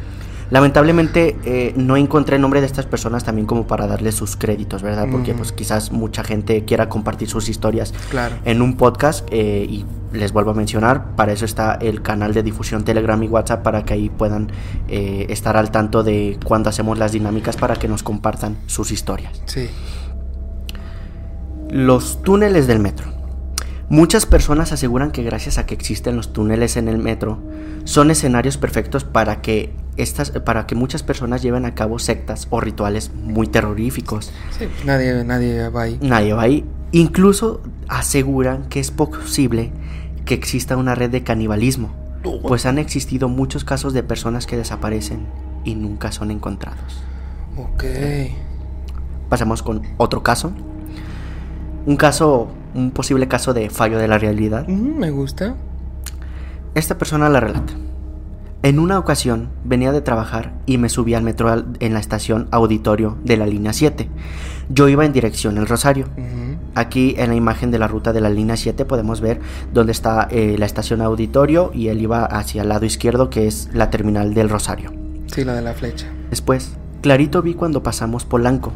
Lamentablemente 0.51 1.37
eh, 1.45 1.73
no 1.77 1.97
encontré 1.97 2.37
el 2.37 2.43
nombre 2.43 2.61
de 2.61 2.67
estas 2.67 2.87
personas 2.87 3.25
también 3.25 3.47
como 3.47 3.67
para 3.67 3.87
darles 3.87 4.15
sus 4.15 4.37
créditos, 4.37 4.83
¿verdad? 4.83 5.09
Porque 5.11 5.35
pues 5.35 5.53
quizás 5.53 5.91
mucha 5.93 6.23
gente 6.23 6.65
quiera 6.65 6.89
compartir 6.89 7.29
sus 7.29 7.49
historias 7.49 7.93
Claro. 8.11 8.37
en 8.45 8.63
un 8.63 8.77
podcast 8.77 9.27
eh, 9.33 9.67
y 9.69 9.85
les 10.13 10.33
vuelvo 10.33 10.53
a 10.53 10.55
mencionar, 10.55 11.17
para 11.17 11.33
eso 11.33 11.45
está 11.45 11.75
el 11.75 12.01
canal 12.01 12.33
de 12.33 12.43
difusión 12.43 12.85
Telegram 12.85 13.21
y 13.23 13.29
WhatsApp 13.29 13.63
para 13.63 13.85
que 13.85 13.95
ahí 13.95 14.09
puedan 14.09 14.51
eh, 14.89 15.27
estar 15.31 15.57
al 15.57 15.71
tanto 15.71 16.03
de 16.05 16.39
cuando 16.45 16.71
hacemos 16.71 16.97
las 16.99 17.13
dinámicas 17.13 17.57
para 17.57 17.75
que 17.77 17.89
nos 17.89 18.03
compartan 18.03 18.57
sus 18.67 18.93
historias. 18.93 19.43
Sí. 19.47 19.69
Los 21.71 22.23
túneles 22.23 22.67
del 22.67 22.79
metro. 22.79 23.16
Muchas 23.89 24.27
personas 24.27 24.73
aseguran 24.73 25.13
que 25.13 25.23
gracias 25.23 25.59
a 25.59 25.67
que 25.67 25.75
existen 25.75 26.17
los 26.17 26.33
túneles 26.33 26.77
en 26.77 26.89
el 26.89 26.99
metro, 26.99 27.39
son 27.85 28.11
escenarios 28.11 28.57
perfectos 28.57 29.05
para 29.05 29.41
que 29.41 29.73
estas 29.97 30.31
para 30.31 30.67
que 30.67 30.75
muchas 30.75 31.03
personas 31.03 31.41
lleven 31.41 31.65
a 31.65 31.75
cabo 31.75 31.99
sectas 31.99 32.49
o 32.51 32.61
rituales 32.61 33.13
muy 33.15 33.47
terroríficos. 33.47 34.33
Sí, 34.59 34.67
nadie, 34.85 35.23
nadie 35.25 35.69
va 35.69 35.83
ahí. 35.83 35.99
Nadie 36.03 36.33
va 36.33 36.43
ahí. 36.43 36.65
Incluso 36.93 37.63
aseguran 37.89 38.69
que 38.69 38.81
es 38.81 38.91
posible 38.91 39.73
que 40.25 40.35
exista 40.35 40.77
una 40.77 40.95
red 40.95 41.11
de 41.11 41.23
canibalismo, 41.23 41.95
pues 42.43 42.67
han 42.67 42.79
existido 42.79 43.29
muchos 43.29 43.65
casos 43.65 43.93
de 43.93 44.03
personas 44.03 44.47
que 44.47 44.57
desaparecen 44.57 45.27
y 45.65 45.77
nunca 45.77 46.11
son 46.11 46.31
encontrados. 46.31 47.03
Ok. 47.57 47.85
Pasamos 49.29 49.63
con 49.63 49.83
otro 49.97 50.23
caso. 50.23 50.53
Un 51.87 51.97
caso, 51.97 52.49
un 52.77 52.91
posible 52.91 53.27
caso 53.27 53.55
de 53.55 53.71
fallo 53.71 53.99
de 53.99 54.09
la 54.09 54.19
realidad. 54.19 54.67
Mm, 54.69 54.99
me 54.99 55.11
gusta. 55.11 55.57
Esta 56.75 56.99
persona 56.99 57.29
la 57.29 57.41
relata. 57.41 57.73
En 58.63 58.79
una 58.79 58.99
ocasión 58.99 59.49
venía 59.65 59.93
de 59.93 60.01
trabajar 60.01 60.53
y 60.67 60.79
me 60.79 60.89
subí 60.89 61.15
al 61.15 61.23
metro 61.23 61.65
en 61.79 61.95
la 61.95 62.01
estación 62.01 62.49
auditorio 62.51 63.17
de 63.23 63.37
la 63.37 63.47
línea 63.47 63.73
7. 63.73 64.09
Yo 64.69 64.89
iba 64.89 65.05
en 65.05 65.13
dirección 65.13 65.59
al 65.59 65.67
Rosario. 65.67 66.09
Aquí 66.75 67.15
en 67.17 67.31
la 67.31 67.37
imagen 67.37 67.71
de 67.71 67.79
la 67.79 67.89
ruta 67.89 68.13
de 68.13 68.21
la 68.21 68.29
línea 68.29 68.57
7 68.57 68.85
podemos 68.85 69.21
ver 69.21 69.41
dónde 69.73 69.93
está 69.93 70.29
eh, 70.31 70.57
la 70.59 70.67
estación 70.67 71.01
auditorio 71.01 71.71
y 71.73 71.89
él 71.89 72.03
iba 72.03 72.25
hacia 72.25 72.63
el 72.63 72.69
lado 72.69 72.85
izquierdo 72.85 73.31
que 73.31 73.47
es 73.47 73.71
la 73.73 73.89
terminal 73.91 74.35
del 74.35 74.51
Rosario. 74.51 74.93
Sí, 75.27 75.45
la 75.45 75.55
de 75.55 75.63
la 75.63 75.73
flecha. 75.73 76.09
Después, 76.29 76.73
clarito 77.03 77.43
vi 77.43 77.55
cuando 77.55 77.83
pasamos 77.83 78.25
Polanco 78.25 78.73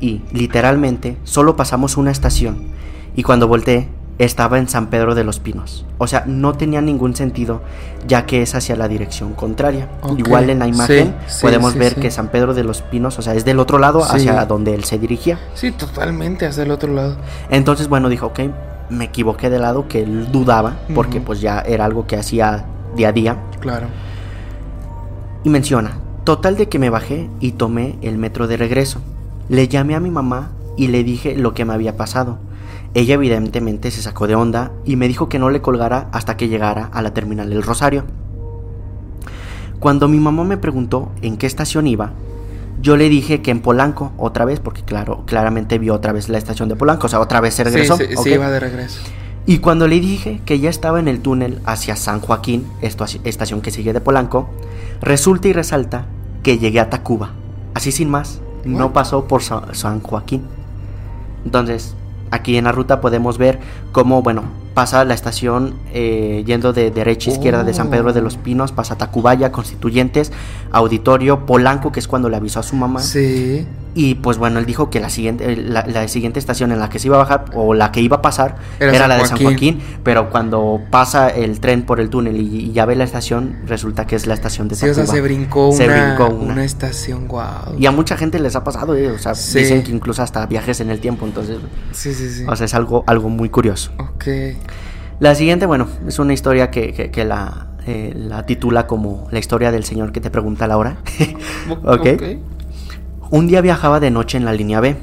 y 0.00 0.22
literalmente 0.32 1.16
solo 1.24 1.56
pasamos 1.56 1.96
una 1.96 2.10
estación 2.10 2.68
y 3.16 3.22
cuando 3.22 3.48
volteé 3.48 3.88
estaba 4.18 4.58
en 4.58 4.68
San 4.68 4.86
Pedro 4.88 5.14
de 5.14 5.24
los 5.24 5.40
Pinos. 5.40 5.84
O 5.98 6.06
sea, 6.06 6.24
no 6.26 6.54
tenía 6.54 6.80
ningún 6.80 7.16
sentido 7.16 7.62
ya 8.06 8.24
que 8.24 8.42
es 8.42 8.54
hacia 8.54 8.76
la 8.76 8.88
dirección 8.88 9.34
contraria. 9.34 9.88
Igual 10.16 10.48
en 10.48 10.58
la 10.58 10.66
imagen 10.66 11.14
sí, 11.26 11.34
sí, 11.34 11.42
podemos 11.42 11.72
sí, 11.72 11.78
ver 11.78 11.96
que 11.96 12.10
San 12.10 12.28
Pedro 12.28 12.54
de 12.54 12.64
los 12.64 12.82
Pinos, 12.82 13.18
o 13.18 13.22
sea, 13.22 13.34
es 13.34 13.44
del 13.44 13.58
otro 13.58 13.78
lado 13.78 14.02
hacia 14.04 14.44
donde 14.46 14.74
él 14.74 14.84
se 14.84 14.98
dirigía. 14.98 15.38
Sí, 15.54 15.72
totalmente 15.72 16.46
hacia 16.46 16.62
el 16.62 16.70
otro 16.70 16.92
lado. 16.92 17.16
Entonces, 17.50 17.88
bueno, 17.88 18.08
dijo, 18.08 18.26
ok, 18.26 18.40
me 18.88 19.06
equivoqué 19.06 19.50
de 19.50 19.58
lado, 19.58 19.88
que 19.88 20.02
él 20.02 20.30
dudaba, 20.32 20.76
porque 20.94 21.20
pues 21.20 21.40
ya 21.40 21.60
era 21.60 21.84
algo 21.84 22.06
que 22.06 22.16
hacía 22.16 22.64
día 22.94 23.08
a 23.08 23.12
día. 23.12 23.36
Claro. 23.60 23.88
Y 25.44 25.50
menciona, 25.50 25.98
total 26.24 26.56
de 26.56 26.68
que 26.68 26.78
me 26.78 26.90
bajé 26.90 27.28
y 27.40 27.52
tomé 27.52 27.98
el 28.02 28.18
metro 28.18 28.46
de 28.46 28.56
regreso. 28.56 29.00
Le 29.48 29.68
llamé 29.68 29.94
a 29.94 30.00
mi 30.00 30.10
mamá 30.10 30.52
y 30.76 30.88
le 30.88 31.04
dije 31.04 31.36
lo 31.36 31.54
que 31.54 31.64
me 31.64 31.74
había 31.74 31.96
pasado. 31.96 32.38
Ella 32.96 33.12
evidentemente 33.12 33.90
se 33.90 34.00
sacó 34.00 34.26
de 34.26 34.34
onda 34.36 34.72
y 34.86 34.96
me 34.96 35.06
dijo 35.06 35.28
que 35.28 35.38
no 35.38 35.50
le 35.50 35.60
colgara 35.60 36.08
hasta 36.12 36.38
que 36.38 36.48
llegara 36.48 36.88
a 36.94 37.02
la 37.02 37.12
terminal 37.12 37.50
del 37.50 37.62
Rosario. 37.62 38.04
Cuando 39.80 40.08
mi 40.08 40.18
mamá 40.18 40.44
me 40.44 40.56
preguntó 40.56 41.10
en 41.20 41.36
qué 41.36 41.46
estación 41.46 41.86
iba, 41.86 42.12
yo 42.80 42.96
le 42.96 43.10
dije 43.10 43.42
que 43.42 43.50
en 43.50 43.60
Polanco, 43.60 44.12
otra 44.16 44.46
vez, 44.46 44.60
porque 44.60 44.80
claro, 44.82 45.24
claramente 45.26 45.78
vio 45.78 45.92
otra 45.92 46.12
vez 46.12 46.30
la 46.30 46.38
estación 46.38 46.70
de 46.70 46.76
Polanco, 46.76 47.06
o 47.06 47.10
sea, 47.10 47.20
otra 47.20 47.42
vez 47.42 47.52
se 47.52 47.64
regresó. 47.64 47.98
Sí, 47.98 48.04
sí, 48.22 48.30
iba 48.30 48.50
de 48.50 48.60
regreso. 48.60 49.00
Y 49.44 49.58
cuando 49.58 49.86
le 49.88 50.00
dije 50.00 50.40
que 50.46 50.58
ya 50.58 50.70
estaba 50.70 50.98
en 50.98 51.06
el 51.06 51.20
túnel 51.20 51.60
hacia 51.66 51.96
San 51.96 52.20
Joaquín, 52.20 52.66
esto, 52.80 53.04
estación 53.24 53.60
que 53.60 53.70
sigue 53.70 53.92
de 53.92 54.00
Polanco, 54.00 54.48
resulta 55.02 55.48
y 55.48 55.52
resalta 55.52 56.06
que 56.42 56.56
llegué 56.58 56.80
a 56.80 56.88
Tacuba. 56.88 57.32
Así 57.74 57.92
sin 57.92 58.08
más, 58.08 58.40
no 58.64 58.94
pasó 58.94 59.28
por 59.28 59.42
Sa- 59.42 59.74
San 59.74 60.00
Joaquín. 60.00 60.44
Entonces, 61.44 61.94
aquí 62.30 62.56
en 62.56 62.64
la 62.64 62.72
ruta 62.72 63.00
podemos 63.00 63.38
ver 63.38 63.60
cómo, 63.92 64.22
bueno, 64.22 64.44
pasa 64.74 65.04
la 65.04 65.14
estación 65.14 65.74
eh, 65.92 66.42
yendo 66.46 66.72
de 66.72 66.90
derecha 66.90 67.30
a 67.30 67.34
izquierda 67.34 67.64
de 67.64 67.72
San 67.72 67.88
Pedro 67.88 68.12
de 68.12 68.20
los 68.20 68.36
Pinos, 68.36 68.72
pasa 68.72 68.96
Tacubaya, 68.98 69.52
Constituyentes, 69.52 70.32
Auditorio, 70.70 71.46
Polanco, 71.46 71.92
que 71.92 72.00
es 72.00 72.08
cuando 72.08 72.28
le 72.28 72.36
avisó 72.36 72.60
a 72.60 72.62
su 72.62 72.76
mamá. 72.76 73.00
Sí. 73.00 73.66
Y 73.98 74.16
pues 74.16 74.36
bueno, 74.36 74.58
él 74.58 74.66
dijo 74.66 74.90
que 74.90 75.00
la 75.00 75.08
siguiente, 75.08 75.50
eh, 75.50 75.56
la, 75.56 75.86
la 75.86 76.06
siguiente 76.06 76.38
estación 76.38 76.70
en 76.70 76.78
la 76.80 76.90
que 76.90 76.98
se 76.98 77.06
iba 77.08 77.16
a 77.16 77.20
bajar 77.20 77.46
o 77.54 77.72
la 77.72 77.92
que 77.92 78.02
iba 78.02 78.18
a 78.18 78.20
pasar 78.22 78.56
Era 78.78 78.90
era, 78.90 78.98
San 79.00 79.08
la 79.08 79.16
de 79.16 79.24
San 79.24 79.38
Joaquín. 79.42 79.80
Pero 80.02 80.28
cuando 80.28 80.80
pasa 80.90 81.30
el 81.30 81.60
tren 81.60 81.82
por 81.86 81.98
el 81.98 82.10
túnel 82.10 82.36
y, 82.36 82.66
y 82.66 82.72
ya 82.72 82.84
ve 82.84 82.94
la 82.94 83.04
estación, 83.04 83.56
resulta 83.66 84.06
que 84.06 84.14
es 84.14 84.26
la 84.26 84.34
estación 84.34 84.68
de 84.68 84.74
Sí, 84.74 84.86
o 84.86 84.92
sea, 84.92 85.06
se 85.06 85.20
brincó, 85.22 85.72
Se 85.72 85.86
una, 85.86 86.14
brincó 86.16 86.26
una. 86.34 86.52
una 86.52 86.64
estación, 86.66 87.26
wow. 87.26 87.78
Y 87.78 87.86
a 87.86 87.90
mucha 87.90 88.18
gente 88.18 88.38
les 88.38 88.54
ha 88.54 88.62
pasado, 88.62 88.94
eh, 88.94 89.10
o 89.10 89.18
sea, 89.18 89.34
Sí. 89.34 89.60
dicen 89.60 89.82
que 89.82 89.92
incluso 89.92 90.22
hasta 90.22 90.44
viajes 90.44 90.80
en 90.80 90.90
el 90.90 91.00
tiempo, 91.00 91.24
entonces, 91.24 91.56
Sí, 91.92 92.12
sí, 92.12 92.28
sí. 92.28 92.44
o 92.46 92.54
sea, 92.54 92.66
es 92.66 92.74
algo, 92.74 93.02
algo 93.06 93.30
muy 93.30 93.48
curioso. 93.48 93.92
ok. 93.98 94.24
La 95.20 95.34
siguiente, 95.34 95.64
bueno, 95.64 95.88
es 96.06 96.18
una 96.18 96.34
historia 96.34 96.70
que, 96.70 96.92
que- 96.92 97.10
que 97.10 97.24
la, 97.24 97.68
eh, 97.86 98.12
la 98.14 98.44
titula 98.44 98.86
como 98.86 99.26
la 99.30 99.38
historia 99.38 99.72
del 99.72 99.84
señor 99.84 100.12
que 100.12 100.20
te 100.20 100.30
pregunta 100.30 100.66
la 100.66 100.76
hora. 100.76 100.98
Ok. 101.84 102.06
Un 103.30 103.46
día 103.46 103.60
viajaba 103.60 104.00
de 104.00 104.10
noche 104.10 104.38
en 104.38 104.44
la 104.44 104.52
línea 104.52 104.80
B. 104.80 104.96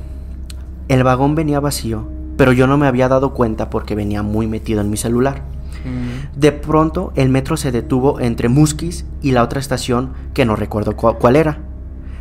El 0.88 1.04
vagón 1.04 1.36
venía 1.36 1.60
vacío, 1.60 2.08
pero 2.38 2.52
yo 2.52 2.68
no 2.68 2.78
me 2.78 2.88
había 2.88 3.10
dado 3.10 3.34
cuenta 3.34 3.70
porque 3.70 3.96
venía 3.96 4.24
muy 4.24 4.48
metido 4.48 4.82
en 4.82 4.90
mi 4.90 4.98
celular. 4.98 5.42
Mm, 5.86 6.40
De 6.40 6.52
pronto 6.52 7.12
el 7.16 7.30
metro 7.30 7.58
se 7.58 7.72
detuvo 7.72 8.20
entre 8.20 8.48
Musquis 8.50 9.06
y 9.22 9.32
la 9.32 9.44
otra 9.44 9.60
estación 9.60 10.14
que 10.34 10.46
no 10.46 10.56
recuerdo 10.56 10.96
cu- 10.96 11.16
cuál 11.20 11.36
era. 11.36 11.60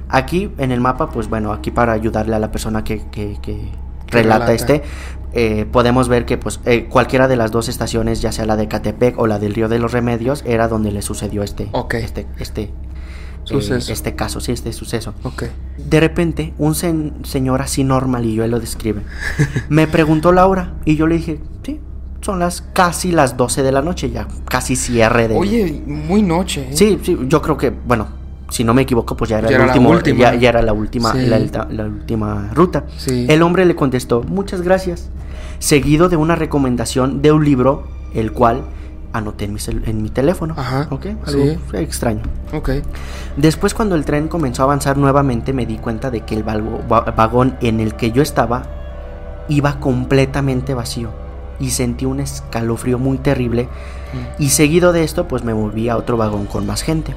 Aquí 0.08 0.50
en 0.58 0.72
el 0.72 0.80
mapa, 0.80 1.10
pues 1.10 1.28
bueno, 1.28 1.52
aquí 1.52 1.70
para 1.70 1.92
ayudarle 1.92 2.34
a 2.34 2.38
la 2.38 2.50
persona 2.50 2.84
que, 2.84 3.02
que- 3.10 3.38
que 3.40 3.70
relata, 4.08 4.46
relata. 4.46 4.52
este, 4.52 4.82
eh, 5.32 5.64
podemos 5.70 6.08
ver 6.08 6.26
que 6.26 6.36
pues 6.36 6.60
eh, 6.66 6.86
cualquiera 6.90 7.28
de 7.28 7.36
las 7.36 7.50
dos 7.52 7.68
estaciones, 7.68 8.20
ya 8.20 8.32
sea 8.32 8.44
la 8.44 8.56
de 8.56 8.68
Catepec 8.68 9.18
o 9.18 9.26
la 9.26 9.38
del 9.38 9.54
Río 9.54 9.68
de 9.68 9.78
los 9.78 9.92
Remedios, 9.92 10.42
era 10.46 10.68
donde 10.68 10.90
le 10.92 11.00
sucedió 11.00 11.42
este, 11.42 11.68
Ok. 11.72 11.94
este, 11.94 12.26
este, 12.38 12.70
eh, 13.50 13.78
este 13.88 14.14
caso, 14.14 14.40
sí, 14.40 14.52
este 14.52 14.72
suceso. 14.72 15.14
ok. 15.24 15.44
De 15.78 16.00
repente, 16.00 16.54
un 16.58 16.74
sen- 16.74 17.24
señor 17.24 17.60
así 17.62 17.84
normal, 17.84 18.24
y 18.24 18.34
yo 18.34 18.44
él 18.44 18.50
lo 18.50 18.60
describe, 18.60 19.02
me 19.68 19.86
preguntó 19.86 20.32
la 20.32 20.46
hora 20.46 20.74
y 20.84 20.96
yo 20.96 21.06
le 21.06 21.16
dije, 21.16 21.40
sí, 21.64 21.80
son 22.20 22.38
las 22.38 22.62
casi 22.62 23.10
las 23.12 23.36
12 23.36 23.62
de 23.62 23.72
la 23.72 23.82
noche, 23.82 24.10
ya 24.10 24.28
casi 24.48 24.76
cierre 24.76 25.28
de... 25.28 25.36
Oye, 25.36 25.82
muy 25.86 26.22
noche. 26.22 26.68
¿eh? 26.70 26.76
Sí, 26.76 26.98
sí, 27.02 27.18
yo 27.26 27.42
creo 27.42 27.56
que, 27.56 27.70
bueno, 27.70 28.06
si 28.48 28.64
no 28.64 28.74
me 28.74 28.82
equivoco, 28.82 29.16
pues 29.16 29.30
ya 29.30 29.38
era, 29.38 29.48
Ya 29.48 29.56
el 29.56 29.62
era 29.62 29.66
la 29.66 29.72
último, 29.72 29.90
última. 29.90 30.18
Ya, 30.18 30.34
ya 30.36 30.48
era 30.50 30.62
la 30.62 30.72
última, 30.72 31.12
Sí. 31.12 31.26
la, 31.26 31.38
la- 31.38 31.66
la 31.70 31.84
última 31.86 32.50
ruta. 32.54 32.84
Sí. 32.96 33.26
El 33.28 33.42
hombre 33.42 33.64
le 33.66 33.74
contestó, 33.74 34.22
muchas 34.22 34.62
gracias, 34.62 35.10
seguido 35.58 36.08
de 36.08 36.16
una 36.16 36.36
recomendación 36.36 37.22
de 37.22 37.32
un 37.32 37.44
libro, 37.44 37.88
el 38.14 38.30
cual 38.32 38.62
anoté 39.12 39.44
en 39.44 39.54
mi, 39.54 39.60
en 39.84 40.02
mi 40.02 40.10
teléfono. 40.10 40.54
Ajá, 40.56 40.86
Ok, 40.90 41.06
algo 41.26 41.44
sí. 41.44 41.58
extraño. 41.74 42.22
Ok. 42.52 42.70
Después 43.36 43.74
cuando 43.74 43.94
el 43.94 44.04
tren 44.04 44.28
comenzó 44.28 44.62
a 44.62 44.64
avanzar 44.64 44.96
nuevamente 44.96 45.52
me 45.52 45.66
di 45.66 45.78
cuenta 45.78 46.10
de 46.10 46.22
que 46.22 46.34
el 46.34 46.42
vagón 46.44 47.56
en 47.60 47.80
el 47.80 47.94
que 47.94 48.12
yo 48.12 48.22
estaba 48.22 48.62
iba 49.48 49.80
completamente 49.80 50.74
vacío 50.74 51.10
y 51.60 51.70
sentí 51.70 52.06
un 52.06 52.20
escalofrío 52.20 52.98
muy 52.98 53.18
terrible 53.18 53.68
y 54.38 54.50
seguido 54.50 54.92
de 54.92 55.04
esto 55.04 55.28
pues 55.28 55.44
me 55.44 55.54
moví 55.54 55.88
a 55.88 55.96
otro 55.96 56.16
vagón 56.16 56.46
con 56.46 56.66
más 56.66 56.82
gente. 56.82 57.14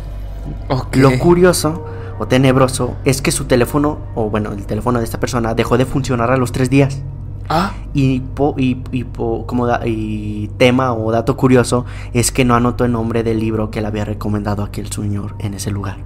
Ok. 0.70 0.96
Lo 0.98 1.18
curioso 1.20 1.86
o 2.20 2.28
tenebroso 2.28 2.96
es 3.04 3.22
que 3.22 3.32
su 3.32 3.46
teléfono, 3.46 3.98
o 4.16 4.30
bueno, 4.30 4.52
el 4.54 4.66
teléfono 4.66 5.00
de 5.00 5.06
esta 5.06 5.20
persona 5.20 5.54
dejó 5.54 5.78
de 5.78 5.86
funcionar 5.86 6.32
a 6.32 6.38
los 6.38 6.52
tres 6.52 6.70
días. 6.70 7.02
Ah, 7.50 7.74
Y, 7.94 8.20
po- 8.22 8.56
y, 8.58 8.82
y 8.92 9.04
po- 9.04 9.46
como 9.46 9.68
da- 9.68 9.82
y 9.86 10.50
tema 10.58 10.94
o 10.94 11.12
dato 11.12 11.38
curioso 11.38 11.86
es 12.14 12.32
que 12.32 12.44
no 12.44 12.56
anotó 12.56 12.86
el 12.86 12.92
nombre 12.92 13.24
del 13.24 13.40
libro 13.40 13.70
que 13.72 13.82
le 13.82 13.88
había 13.88 14.04
recomendado 14.06 14.64
aquel 14.64 14.92
señor 14.92 15.36
en 15.40 15.54
ese 15.54 15.72
lugar. 15.72 15.98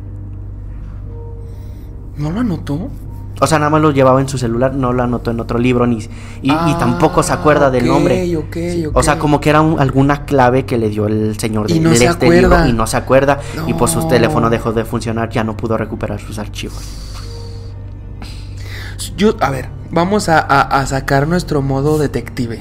¿no 2.18 2.32
lo 2.32 2.42
anotó? 2.42 2.90
O 3.42 3.48
sea, 3.48 3.58
nada 3.58 3.70
más 3.72 3.82
lo 3.82 3.92
llevaba 3.92 4.20
en 4.20 4.28
su 4.28 4.38
celular, 4.38 4.74
no 4.76 4.92
lo 4.92 5.02
anotó 5.02 5.32
en 5.32 5.40
otro 5.40 5.58
libro 5.58 5.88
ni 5.88 6.00
y, 6.00 6.04
y 6.42 6.52
Ah, 6.52 6.76
tampoco 6.78 7.24
se 7.24 7.32
acuerda 7.32 7.72
del 7.72 7.84
ok, 7.90 7.96
nombre. 7.96 8.36
ok, 8.38 8.58
ok. 8.90 8.98
O 8.98 9.02
sea, 9.04 9.18
como 9.18 9.40
que 9.40 9.50
era 9.50 9.62
un- 9.62 9.80
alguna 9.80 10.26
clave 10.26 10.66
que 10.66 10.78
le 10.78 10.90
dio 10.90 11.08
el 11.08 11.40
señor 11.40 11.72
Y 11.72 11.76
de 11.76 11.80
no 11.80 11.90
de 11.92 11.96
se 11.96 12.06
este 12.08 12.26
acuerda. 12.26 12.42
libro 12.58 12.68
y 12.68 12.74
no 12.74 12.86
se 12.86 12.98
acuerda 12.98 13.40
y 13.66 13.74
pues 13.74 13.92
su 13.92 14.00
No. 14.02 14.08
teléfono 14.10 14.50
dejó 14.50 14.74
de 14.74 14.84
funcionar, 14.84 15.30
ya 15.30 15.46
no 15.46 15.56
pudo 15.56 15.78
recuperar 15.78 16.20
sus 16.20 16.38
archivos. 16.38 17.09
Yo, 19.18 19.36
a 19.40 19.50
ver, 19.50 19.70
vamos 19.92 20.30
a, 20.30 20.40
a- 20.40 20.62
a 20.62 20.86
sacar 20.88 21.28
nuestro 21.28 21.62
modo 21.62 21.98
detective. 21.98 22.60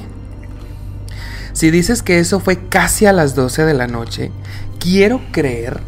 Si 1.53 1.71
dices 1.71 2.03
que 2.03 2.19
eso 2.21 2.41
fue 2.41 2.69
casi 2.69 3.07
a 3.07 3.13
las 3.13 3.35
12 3.35 3.65
de 3.65 3.75
la 3.75 3.87
noche, 3.89 4.31
quiero 4.79 5.21
creer 5.33 5.81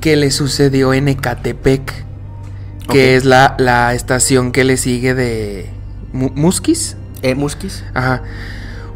que 0.00 0.16
le 0.16 0.30
sucedió 0.30 0.94
en 0.94 1.08
Ecatepec, 1.08 1.92
que 2.90 3.16
es 3.16 3.24
la, 3.24 3.56
la 3.58 3.94
estación 3.94 4.52
que 4.52 4.62
le 4.64 4.76
sigue 4.76 5.14
de 5.14 5.70
Mu- 6.12 6.30
Musquis. 6.34 6.96
¿Eh, 7.22 7.34
Musquis? 7.34 7.82
Ajá. 7.94 8.22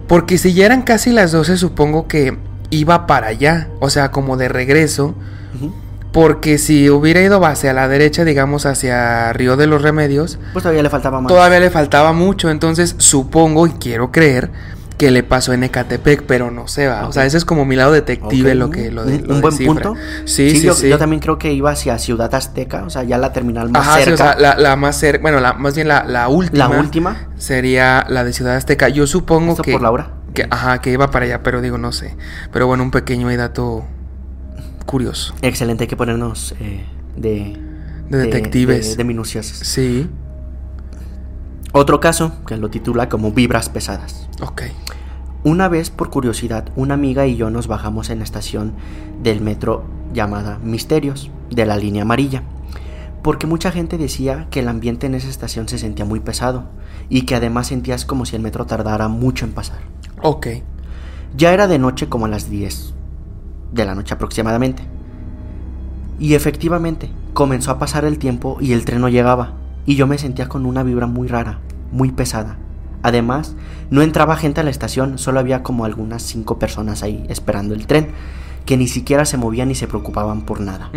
Porque 0.07 0.39
si 0.39 0.53
ya 0.53 0.67
eran 0.67 0.83
casi 0.83 1.11
las 1.11 1.33
12, 1.33 1.57
supongo 1.57 2.07
que 2.07 2.37
iba 2.71 3.07
para 3.07 3.29
allá, 3.29 3.69
o 3.81 3.91
sea, 3.91 4.11
como 4.11 4.37
de 4.37 4.49
regreso. 4.49 5.15
Ujú. 5.57 5.73
Porque 6.13 6.59
si 6.59 6.89
hubiera 6.91 7.21
ido 7.21 7.45
hacia 7.45 7.73
la 7.73 7.87
derecha, 7.89 8.25
digamos 8.25 8.65
hacia 8.67 9.33
Río 9.33 9.57
de 9.57 9.67
los 9.67 9.83
Remedios, 9.83 10.39
Pues 10.53 10.63
todavía 10.63 10.83
le 10.83 10.91
faltaba 10.91 11.21
más. 11.21 11.29
todavía 11.29 11.61
le 11.61 11.71
faltaba 11.71 12.13
mucho. 12.13 12.51
Entonces 12.51 12.95
supongo 12.99 13.67
y 13.67 13.73
quiero 13.73 14.11
creer 14.11 14.51
que 14.97 15.13
le 15.13 15.23
pasó 15.23 15.53
en 15.53 15.63
Ecatepec, 15.63 16.23
pero 16.25 16.51
no 16.51 16.67
sé, 16.67 16.89
va. 16.89 17.07
O 17.07 17.13
sea, 17.13 17.25
ese 17.25 17.37
es 17.37 17.45
como 17.45 17.65
mi 17.65 17.77
lado 17.77 17.93
detective 17.93 18.57
lo 18.57 18.71
que 18.71 18.91
lo 18.91 19.05
de, 19.05 19.17
un, 19.19 19.29
lo 19.29 19.35
un 19.37 19.41
buen 19.43 19.53
descifra. 19.55 19.83
punto. 19.91 19.95
Sí, 20.25 20.51
sí, 20.51 20.63
yo, 20.63 20.75
sí. 20.75 20.89
yo 20.89 20.99
también 20.99 21.21
creo 21.21 21.39
que 21.39 21.53
iba 21.53 21.71
hacia 21.71 21.97
Ciudad 21.99 22.35
Azteca, 22.35 22.83
o 22.83 22.91
sea, 22.91 23.05
ya 23.05 23.17
la 23.17 23.33
terminal 23.33 23.71
más 23.71 23.87
Ajá, 23.87 23.99
sí, 23.99 24.05
cerca. 24.05 24.25
o 24.25 24.27
sea, 24.33 24.41
la, 24.41 24.57
la 24.59 24.75
más 24.75 24.97
cerca, 24.99 25.23
bueno, 25.23 25.39
la, 25.39 25.53
más 25.53 25.77
bien 25.77 25.87
la, 25.87 26.03
la 26.05 26.27
última. 26.29 26.69
la 26.69 26.81
última. 26.81 27.29
Sería 27.37 28.07
la 28.09 28.25
de 28.25 28.33
Ciudad 28.33 28.57
Azteca. 28.57 28.89
Yo 28.89 29.07
supongo 29.07 29.53
Esto 29.53 29.63
que. 29.63 29.73
por 29.73 29.83
Laura. 29.83 30.11
Que, 30.35 30.49
ajá, 30.51 30.81
que 30.81 30.91
iba 30.91 31.11
para 31.13 31.27
allá, 31.27 31.43
pero 31.45 31.61
digo, 31.61 31.79
no 31.79 31.93
sé. 31.93 32.17
Pero 32.53 32.67
bueno, 32.67 32.83
un 32.83 32.91
pequeño 32.91 33.35
dato 33.37 33.85
curioso. 34.89 35.35
Excelente, 35.43 35.85
hay 35.85 35.89
que 35.89 35.97
ponernos 35.97 36.55
eh, 36.61 36.83
de, 37.15 37.57
De 38.09 38.19
detectives. 38.19 38.93
De, 38.93 38.97
de 38.97 39.05
minuciosos. 39.05 39.59
Sí, 39.59 40.09
Otro 41.73 42.01
caso 42.01 42.33
que 42.47 42.57
lo 42.57 42.71
titula 42.71 43.11
como 43.11 43.31
Vibras 43.33 43.69
Pesadas. 43.69 44.29
ok. 44.41 44.63
Una 45.45 45.69
vez, 45.69 45.91
por 45.91 46.11
curiosidad, 46.11 46.71
una 46.75 46.95
amiga 46.95 47.27
y 47.27 47.37
yo 47.37 47.49
nos 47.51 47.69
bajamos 47.69 48.11
en 48.11 48.19
la 48.19 48.25
estación 48.25 48.73
del 49.23 49.41
metro 49.41 49.85
llamada 50.13 50.59
Misterios, 50.59 51.31
de 51.51 51.65
la 51.65 51.77
línea 51.77 52.03
amarilla, 52.03 52.43
porque 53.23 53.47
mucha 53.47 53.71
gente 53.71 53.99
decía 53.99 54.49
que 54.51 54.61
el 54.61 54.69
ambiente 54.69 55.07
en 55.07 55.15
esa 55.15 55.29
estación 55.29 55.69
se 55.69 55.79
sentía 55.79 56.05
muy 56.05 56.19
pesado 56.21 56.65
y 57.09 57.23
que 57.23 57.37
además 57.37 57.69
sentías 57.69 58.05
como 58.05 58.25
si 58.25 58.37
el 58.37 58.43
metro 58.43 58.67
tardara 58.67 59.07
mucho 59.09 59.45
en 59.45 59.53
pasar. 59.53 59.79
Ok. 60.23 60.49
Ya 61.37 61.53
era 61.53 61.69
de 61.69 61.79
noche 61.79 62.09
como 62.09 62.25
a 62.27 62.29
las 62.29 62.51
10 62.51 62.95
de 63.73 63.85
la 63.85 63.95
noche 63.95 64.15
aproximadamente. 64.15 64.83
Y 66.19 66.35
efectivamente, 66.35 67.11
comenzó 67.33 67.71
a 67.71 67.79
pasar 67.79 68.05
el 68.05 68.19
tiempo 68.19 68.59
y 68.61 68.73
el 68.73 68.85
tren 68.85 69.01
no 69.01 69.09
llegaba. 69.09 69.53
Y 69.87 69.95
yo 69.95 70.07
me 70.07 70.19
sentía 70.19 70.49
con 70.49 70.67
una 70.67 70.83
vibra 70.83 71.07
muy 71.07 71.29
rara, 71.29 71.61
muy 71.93 72.11
pesada. 72.11 72.57
Además, 73.03 73.55
no 73.91 74.03
entraba 74.03 74.37
gente 74.37 74.61
a 74.61 74.65
la 74.65 74.71
estación, 74.71 75.19
solo 75.19 75.41
había 75.41 75.63
como 75.63 75.85
algunas 75.85 76.23
cinco 76.23 76.59
personas 76.59 77.03
ahí 77.03 77.25
esperando 77.29 77.75
el 77.75 77.87
tren, 77.87 78.09
que 78.67 78.77
ni 78.77 78.89
siquiera 78.89 79.25
se 79.25 79.37
movían 79.37 79.69
ni 79.69 79.75
se 79.75 79.87
preocupaban 79.87 80.43
por 80.43 80.61
nada. 80.61 80.91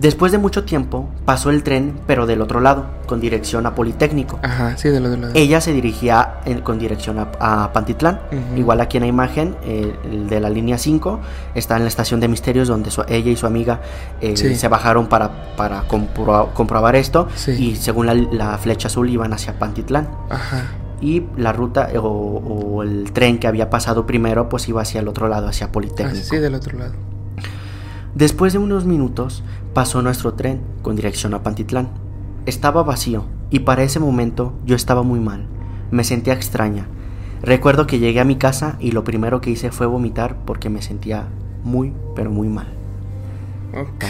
Después 0.00 0.30
de 0.30 0.38
mucho 0.38 0.62
tiempo, 0.62 1.08
pasó 1.24 1.50
el 1.50 1.64
tren, 1.64 1.98
pero 2.06 2.24
del 2.26 2.40
otro 2.40 2.60
lado, 2.60 2.86
con 3.06 3.20
dirección 3.20 3.66
a 3.66 3.74
Politécnico. 3.74 4.38
Ajá, 4.44 4.76
sí, 4.76 4.90
del 4.90 5.04
otro 5.04 5.20
lado. 5.20 5.32
Ella 5.34 5.60
se 5.60 5.72
dirigía 5.72 6.36
con 6.62 6.78
dirección 6.78 7.18
a, 7.18 7.72
Pantitlán. 7.72 8.20
Igual 8.56 8.80
aquí 8.80 8.98
en 8.98 9.02
la 9.02 9.06
imagen, 9.08 9.56
el 9.64 10.28
de 10.28 10.38
la 10.38 10.50
línea 10.50 10.78
5 10.78 11.18
está 11.56 11.76
en 11.76 11.82
la 11.82 11.88
estación 11.88 12.20
de 12.20 12.28
Misterios, 12.28 12.68
donde 12.68 12.90
ella 13.08 13.30
y 13.32 13.34
su 13.34 13.46
amiga 13.46 13.80
eh, 14.20 14.36
se 14.36 14.68
bajaron 14.68 15.08
para, 15.08 15.56
para 15.56 15.82
comprobar 15.88 16.94
esto. 16.94 17.26
Y 17.48 17.74
según 17.74 18.06
la, 18.06 18.56
flecha 18.58 18.86
azul 18.86 19.10
iban 19.10 19.32
hacia 19.32 19.58
Pantitlán. 19.58 20.08
Ajá. 20.30 20.62
Y 21.00 21.24
la 21.36 21.52
ruta 21.52 21.90
o, 21.96 22.00
o, 22.00 22.82
el 22.84 23.12
tren 23.12 23.38
que 23.38 23.48
había 23.48 23.68
pasado 23.68 24.06
primero, 24.06 24.48
pues 24.48 24.68
iba 24.68 24.80
hacia 24.80 25.00
el 25.00 25.08
otro 25.08 25.26
lado, 25.26 25.48
hacia 25.48 25.72
Politécnico. 25.72 26.24
sí, 26.24 26.36
del 26.36 26.54
otro 26.54 26.78
lado. 26.78 27.17
Después 28.14 28.52
de 28.52 28.58
unos 28.58 28.84
minutos 28.84 29.42
pasó 29.74 30.02
nuestro 30.02 30.34
tren 30.34 30.60
con 30.82 30.96
dirección 30.96 31.34
a 31.34 31.42
Pantitlán. 31.42 31.88
Estaba 32.46 32.82
vacío 32.82 33.24
y 33.50 33.60
para 33.60 33.82
ese 33.82 34.00
momento 34.00 34.54
yo 34.64 34.76
estaba 34.76 35.02
muy 35.02 35.20
mal. 35.20 35.46
Me 35.90 36.04
sentía 36.04 36.34
extraña. 36.34 36.86
Recuerdo 37.42 37.86
que 37.86 37.98
llegué 37.98 38.20
a 38.20 38.24
mi 38.24 38.36
casa 38.36 38.76
y 38.80 38.90
lo 38.90 39.04
primero 39.04 39.40
que 39.40 39.50
hice 39.50 39.70
fue 39.70 39.86
vomitar 39.86 40.36
porque 40.44 40.70
me 40.70 40.82
sentía 40.82 41.28
muy, 41.64 41.92
pero 42.16 42.30
muy 42.30 42.48
mal. 42.48 42.66
Ok. 43.74 44.04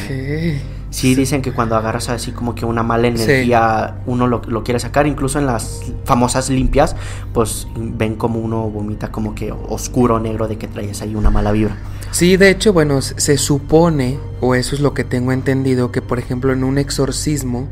Sí, 0.90 1.14
dicen 1.14 1.42
que 1.42 1.52
cuando 1.52 1.76
agarras 1.76 2.08
así 2.08 2.32
como 2.32 2.54
que 2.54 2.64
una 2.64 2.82
mala 2.82 3.08
energía, 3.08 3.96
uno 4.06 4.26
lo, 4.26 4.40
lo, 4.46 4.64
quiere 4.64 4.80
sacar. 4.80 5.06
Incluso 5.06 5.38
en 5.38 5.46
las 5.46 5.92
famosas 6.04 6.48
limpias, 6.48 6.96
pues 7.34 7.68
ven 7.76 8.14
como 8.14 8.38
uno 8.38 8.70
vomita 8.70 9.12
como 9.12 9.34
que 9.34 9.52
oscuro, 9.52 10.18
negro, 10.18 10.48
de 10.48 10.56
que 10.56 10.68
traes 10.68 11.02
ahí 11.02 11.14
una 11.14 11.30
mala 11.30 11.52
vibra. 11.52 11.76
Sí, 12.10 12.36
de 12.36 12.50
hecho, 12.50 12.72
bueno, 12.72 13.00
se 13.02 13.38
supone, 13.38 14.18
o 14.40 14.54
eso 14.54 14.74
es 14.74 14.80
lo 14.80 14.94
que 14.94 15.04
tengo 15.04 15.32
entendido, 15.32 15.92
que 15.92 16.02
por 16.02 16.18
ejemplo 16.18 16.52
en 16.52 16.64
un 16.64 16.78
exorcismo, 16.78 17.68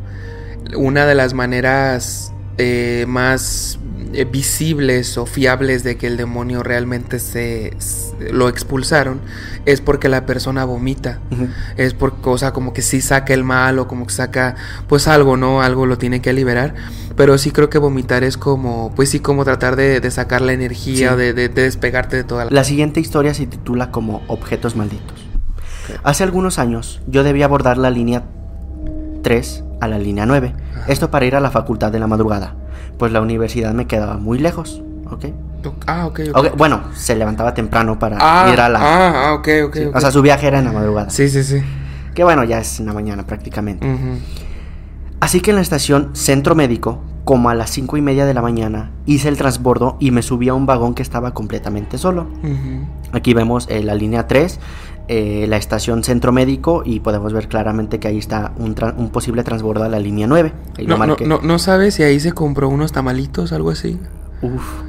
una 0.76 1.07
de 1.07 1.14
las 1.14 1.34
maneras 1.34 2.32
eh, 2.59 3.05
más 3.09 3.78
visibles 4.30 5.18
o 5.18 5.26
fiables 5.26 5.84
de 5.84 5.96
que 5.96 6.07
el 6.07 6.16
demonio 6.16 6.62
realmente 6.62 7.18
se, 7.18 7.76
lo 8.32 8.48
expulsaron 8.48 9.20
es 9.64 9.80
porque 9.80 10.09
la 10.09 10.26
persona 10.26 10.64
vomita. 10.64 11.20
Es 11.76 11.94
por 11.94 12.20
cosa 12.20 12.52
como 12.52 12.72
que 12.72 12.82
sí 12.82 13.00
saca 13.00 13.34
el 13.34 13.44
mal 13.44 13.78
o 13.78 13.88
como 13.88 14.07
que 14.07 14.12
saca 14.12 14.57
pues 14.88 15.09
algo, 15.09 15.36
¿no? 15.36 15.62
Algo 15.62 15.86
lo 15.86 15.98
tiene 15.98 16.20
que 16.20 16.32
liberar. 16.32 16.74
Pero 17.16 17.38
sí 17.38 17.50
creo 17.50 17.70
que 17.70 17.78
vomitar 17.78 18.24
es 18.24 18.36
como, 18.36 18.92
pues 18.94 19.09
sí, 19.09 19.20
como 19.20 19.44
tratar 19.44 19.74
de, 19.76 20.11
sacar 20.11 20.42
la 20.42 20.52
energía, 20.52 21.16
de, 21.16 21.32
despegarte 21.32 22.16
de 22.16 22.24
toda 22.24 22.44
la... 22.44 22.50
La 22.50 22.64
siguiente 22.64 23.00
historia 23.00 23.34
se 23.34 23.46
titula 23.46 23.90
como 23.90 24.22
Objetos 24.28 24.76
Malditos. 24.76 25.26
Hace 26.02 26.24
algunos 26.24 26.59
años 26.59 27.00
yo 27.07 27.22
debía 27.22 27.46
abordar 27.46 27.78
la 27.78 27.90
línea 27.90 28.24
3 29.22 29.64
a 29.80 29.88
la 29.88 29.98
línea 29.98 30.26
9. 30.26 30.54
Esto 30.88 31.10
para 31.10 31.24
ir 31.24 31.36
a 31.36 31.40
la 31.40 31.50
facultad 31.50 31.92
de 31.92 31.98
la 31.98 32.06
madrugada 32.06 32.54
pues 32.98 33.12
la 33.12 33.20
universidad 33.20 33.72
me 33.74 33.86
quedaba 33.86 34.16
muy 34.16 34.38
lejos, 34.38 34.82
¿ok? 35.10 35.26
Ah, 35.86 36.06
ok, 36.06 36.20
okay. 36.32 36.52
Bueno, 36.56 36.82
se 36.94 37.16
levantaba 37.16 37.52
temprano 37.52 37.98
para 37.98 38.18
ah, 38.20 38.50
ir 38.52 38.60
a 38.60 38.68
la... 38.68 38.78
Ah, 38.80 39.28
ah 39.28 39.34
ok, 39.34 39.48
ok. 39.66 39.76
O 39.94 40.00
sea, 40.00 40.12
su 40.12 40.22
viaje 40.22 40.46
era 40.46 40.60
en 40.60 40.66
la 40.66 40.72
madrugada. 40.72 41.10
Sí, 41.10 41.28
sí, 41.28 41.42
sí. 41.42 41.60
Que 42.14 42.22
bueno, 42.22 42.44
ya 42.44 42.60
es 42.60 42.78
en 42.78 42.86
la 42.86 42.92
mañana 42.92 43.26
prácticamente. 43.26 43.86
Así 45.18 45.40
que 45.40 45.50
en 45.50 45.56
la 45.56 45.62
estación 45.62 46.10
Centro 46.12 46.54
Médico, 46.54 47.02
como 47.24 47.50
a 47.50 47.54
las 47.54 47.70
cinco 47.70 47.96
y 47.96 48.00
media 48.00 48.26
de 48.26 48.34
la 48.34 48.42
mañana, 48.42 48.92
hice 49.06 49.28
el 49.28 49.36
transbordo 49.36 49.96
y 49.98 50.12
me 50.12 50.22
subí 50.22 50.48
a 50.48 50.54
un 50.54 50.66
vagón 50.66 50.94
que 50.94 51.02
estaba 51.02 51.34
completamente 51.34 51.98
solo. 51.98 52.28
Aquí 53.12 53.34
vemos 53.34 53.66
eh, 53.68 53.82
la 53.82 53.94
línea 53.96 54.28
3 54.28 54.60
eh, 55.09 55.46
la 55.48 55.57
estación 55.57 56.02
Centro 56.02 56.32
Médico 56.32 56.82
y 56.84 57.00
podemos 57.00 57.32
ver 57.32 57.48
claramente 57.48 58.00
que 58.00 58.09
ahí 58.09 58.18
está 58.18 58.52
un, 58.57 58.74
un 58.96 59.11
posible 59.11 59.44
transbordo 59.44 59.84
a 59.84 59.88
la 59.88 60.00
línea 60.00 60.26
9. 60.26 60.52
no, 60.86 61.07
no, 61.07 61.16
no, 61.24 61.40
no, 61.42 61.59
sabes 61.59 61.94
si 61.94 62.02
ahí 62.02 62.20
se 62.20 62.32
compró 62.32 62.68
unos 62.68 62.92
tamalitos, 62.92 63.52
algo 63.52 63.70
así. 63.70 63.98
Uf. 64.42 64.82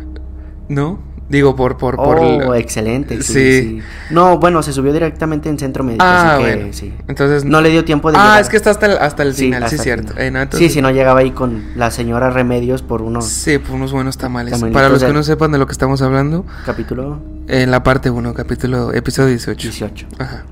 ¿No? 0.70 0.99
Digo, 1.30 1.55
por... 1.57 1.78
por, 1.78 1.97
por 1.97 2.19
oh, 2.19 2.55
excelente. 2.55 3.21
Sí, 3.21 3.82
No, 4.11 4.38
bueno, 4.38 4.63
se 4.63 4.71
subió 4.71 4.93
directamente 4.93 5.49
en 5.49 5.59
Centro 5.59 5.84
Médico. 5.84 6.05
Ah, 6.07 6.38
bueno. 6.39 6.67
Sí. 6.71 6.93
Entonces... 7.07 7.43
No 7.43 7.59
le 7.59 7.69
dio 7.69 7.84
tiempo 7.84 8.11
de 8.11 8.17
Ah, 8.17 8.39
es 8.39 8.47
que 8.47 8.55
está 8.55 8.69
hasta 8.69 8.86
el, 8.86 8.97
hasta 8.97 9.23
el 9.23 9.34
final, 9.34 9.69
sí, 9.69 9.78
cierto. 9.78 10.13
Eh, 10.17 10.32
sí, 10.53 10.69
si 10.69 10.82
no 10.82 10.89
llegaba 10.89 11.19
ahí 11.19 11.32
con 11.32 11.65
la 11.75 11.91
señora 11.91 12.30
Remedios 12.30 12.82
por 12.82 13.01
unos... 13.01 13.25
Sí, 13.25 13.57
por 13.57 13.75
unos 13.75 13.91
buenos 13.91 14.17
tamales. 14.17 14.57
Para 14.71 14.88
los 14.88 15.03
que 15.03 15.11
no 15.11 15.23
sepan 15.23 15.51
de 15.51 15.57
lo 15.57 15.65
que 15.65 15.73
estamos 15.73 16.01
hablando... 16.01 16.45
Capítulo... 16.65 17.19
En 17.47 17.71
la 17.71 17.84
parte 17.84 18.09
1, 18.09 18.34
capítulo... 18.34 18.93
Episodio 18.93 19.30
18. 19.30 19.69
18. 19.69 20.07
Ajá. 20.19 20.45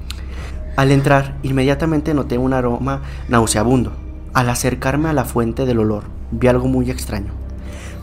Al 0.75 0.91
entrar, 0.91 1.37
inmediatamente 1.43 2.13
noté 2.13 2.37
un 2.37 2.53
aroma 2.53 3.01
nauseabundo. 3.29 3.93
Al 4.33 4.49
acercarme 4.49 5.07
a 5.07 5.13
la 5.13 5.23
fuente 5.23 5.65
del 5.65 5.79
olor, 5.79 6.03
vi 6.31 6.47
algo 6.47 6.67
muy 6.67 6.91
extraño. 6.91 7.44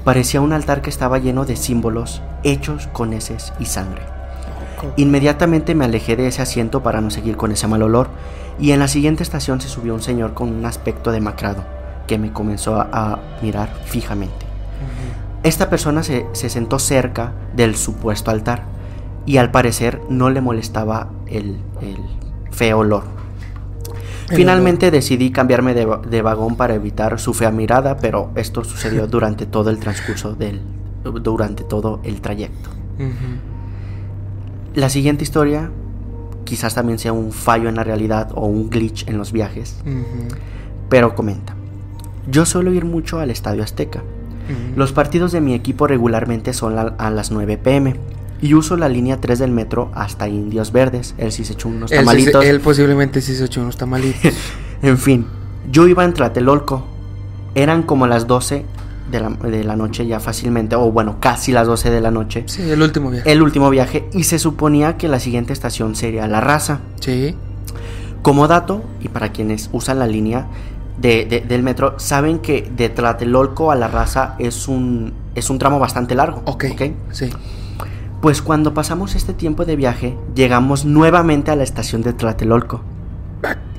Parecía 0.04 0.40
un 0.40 0.52
altar 0.52 0.82
que 0.82 0.90
estaba 0.90 1.18
lleno 1.18 1.44
de 1.44 1.56
símbolos 1.56 2.22
hechos 2.42 2.88
con 2.88 3.12
heces 3.12 3.52
y 3.60 3.66
sangre. 3.66 4.02
Inmediatamente 4.96 5.76
me 5.76 5.84
alejé 5.84 6.16
de 6.16 6.26
ese 6.26 6.42
asiento 6.42 6.82
para 6.82 7.00
no 7.00 7.10
seguir 7.10 7.36
con 7.36 7.52
ese 7.52 7.68
mal 7.68 7.82
olor 7.82 8.08
y 8.58 8.72
en 8.72 8.80
la 8.80 8.88
siguiente 8.88 9.22
estación 9.22 9.60
se 9.60 9.68
subió 9.68 9.94
un 9.94 10.02
señor 10.02 10.34
con 10.34 10.48
un 10.48 10.64
aspecto 10.66 11.12
demacrado 11.12 11.64
que 12.08 12.18
me 12.18 12.32
comenzó 12.32 12.80
a, 12.80 13.20
mirar 13.42 13.72
fijamente. 13.84 14.46
Esta 15.44 15.70
persona 15.70 16.02
se, 16.02 16.26
sentó 16.34 16.80
cerca 16.80 17.32
del 17.54 17.76
supuesto 17.76 18.32
altar 18.32 18.64
y 19.24 19.36
al 19.36 19.52
parecer 19.52 20.00
no 20.08 20.30
le 20.30 20.40
molestaba 20.40 21.10
el 21.26 21.58
feo 22.50 22.80
olor 22.80 23.21
Finalmente 24.34 24.90
decidí 24.90 25.30
cambiarme 25.30 25.74
de, 25.74 26.22
vagón 26.22 26.56
para 26.56 26.74
evitar 26.74 27.18
su 27.18 27.34
fea 27.34 27.50
mirada, 27.50 27.96
pero 27.96 28.30
esto 28.34 28.64
sucedió 28.64 29.06
durante 29.06 29.46
todo 29.46 29.70
el 29.70 29.78
transcurso 29.78 30.34
del. 30.34 30.60
durante 31.02 31.64
todo 31.64 32.00
el 32.04 32.20
trayecto. 32.20 32.70
La 34.74 34.88
siguiente 34.88 35.24
historia 35.24 35.70
quizás 36.44 36.74
también 36.74 36.98
sea 36.98 37.12
un 37.12 37.32
fallo 37.32 37.68
en 37.68 37.76
la 37.76 37.84
realidad 37.84 38.30
o 38.34 38.46
un 38.46 38.70
glitch 38.70 39.08
en 39.08 39.18
los 39.18 39.32
viajes, 39.32 39.76
pero 40.88 41.14
comenta. 41.14 41.54
Yo 42.30 42.46
suelo 42.46 42.72
ir 42.72 42.84
mucho 42.84 43.18
al 43.18 43.30
Estadio 43.30 43.62
Azteca. 43.62 44.02
Los 44.76 44.92
partidos 44.92 45.32
de 45.32 45.40
mi 45.40 45.54
equipo 45.54 45.86
regularmente 45.86 46.52
son 46.52 46.76
a 46.78 47.10
las 47.10 47.30
9 47.30 47.58
pm 47.58 47.94
y 48.42 48.54
uso 48.54 48.76
la 48.76 48.88
línea 48.88 49.20
3 49.20 49.38
del 49.38 49.52
metro 49.52 49.90
hasta 49.94 50.28
Indios 50.28 50.72
Verdes. 50.72 51.14
Él 51.16 51.30
sí 51.30 51.44
se 51.44 51.52
echó 51.54 51.68
unos 51.68 51.92
tamalitos. 51.92 52.44
Él, 52.44 52.60
posiblemente 52.60 53.20
sí 53.20 53.36
se 53.36 53.44
echó 53.44 53.62
unos 53.62 53.76
tamalitos. 53.76 54.34
en 54.82 54.98
fin, 54.98 55.26
yo 55.70 55.86
iba 55.86 56.04
en 56.04 56.12
Tlatelolco. 56.12 56.84
Eran 57.54 57.84
como 57.84 58.06
las 58.08 58.26
12 58.26 58.64
de 59.10 59.20
la, 59.20 59.30
de 59.30 59.62
la, 59.62 59.76
noche 59.76 60.06
ya 60.06 60.18
fácilmente, 60.18 60.74
o 60.74 60.90
bueno, 60.90 61.18
casi 61.20 61.52
las 61.52 61.68
12 61.68 61.90
de 61.90 62.00
la 62.00 62.10
noche. 62.10 62.42
Sí, 62.46 62.68
el 62.68 62.82
último 62.82 63.10
viaje. 63.10 63.30
El 63.30 63.42
último 63.42 63.70
viaje. 63.70 64.08
Y 64.12 64.24
se 64.24 64.40
suponía 64.40 64.96
que 64.96 65.06
la 65.06 65.20
siguiente 65.20 65.52
estación 65.52 65.94
sería 65.94 66.26
La 66.26 66.40
Raza. 66.40 66.80
Sí. 67.00 67.36
Como 68.22 68.48
dato, 68.48 68.82
y 69.00 69.08
para 69.08 69.30
quienes 69.30 69.70
usan 69.72 70.00
la 70.00 70.08
línea 70.08 70.48
de, 70.98 71.44
del 71.46 71.62
metro, 71.62 71.94
saben 71.98 72.40
que 72.40 72.68
de 72.74 72.88
Tlatelolco 72.88 73.70
a 73.70 73.76
La 73.76 73.86
Raza 73.86 74.34
es 74.40 74.66
un, 74.66 75.12
es 75.36 75.48
un 75.48 75.58
tramo 75.58 75.78
bastante 75.78 76.16
largo. 76.16 76.42
Ok. 76.46 76.64
okay? 76.72 76.96
Sí. 77.12 77.30
Pues 78.22 78.40
cuando 78.40 78.72
pasamos 78.72 79.16
este 79.16 79.34
tiempo 79.34 79.64
de 79.64 79.74
viaje, 79.74 80.16
llegamos 80.36 80.84
nuevamente 80.84 81.50
a 81.50 81.56
la 81.56 81.64
estación 81.64 82.02
de 82.02 82.12
Tlatelolco. 82.12 82.80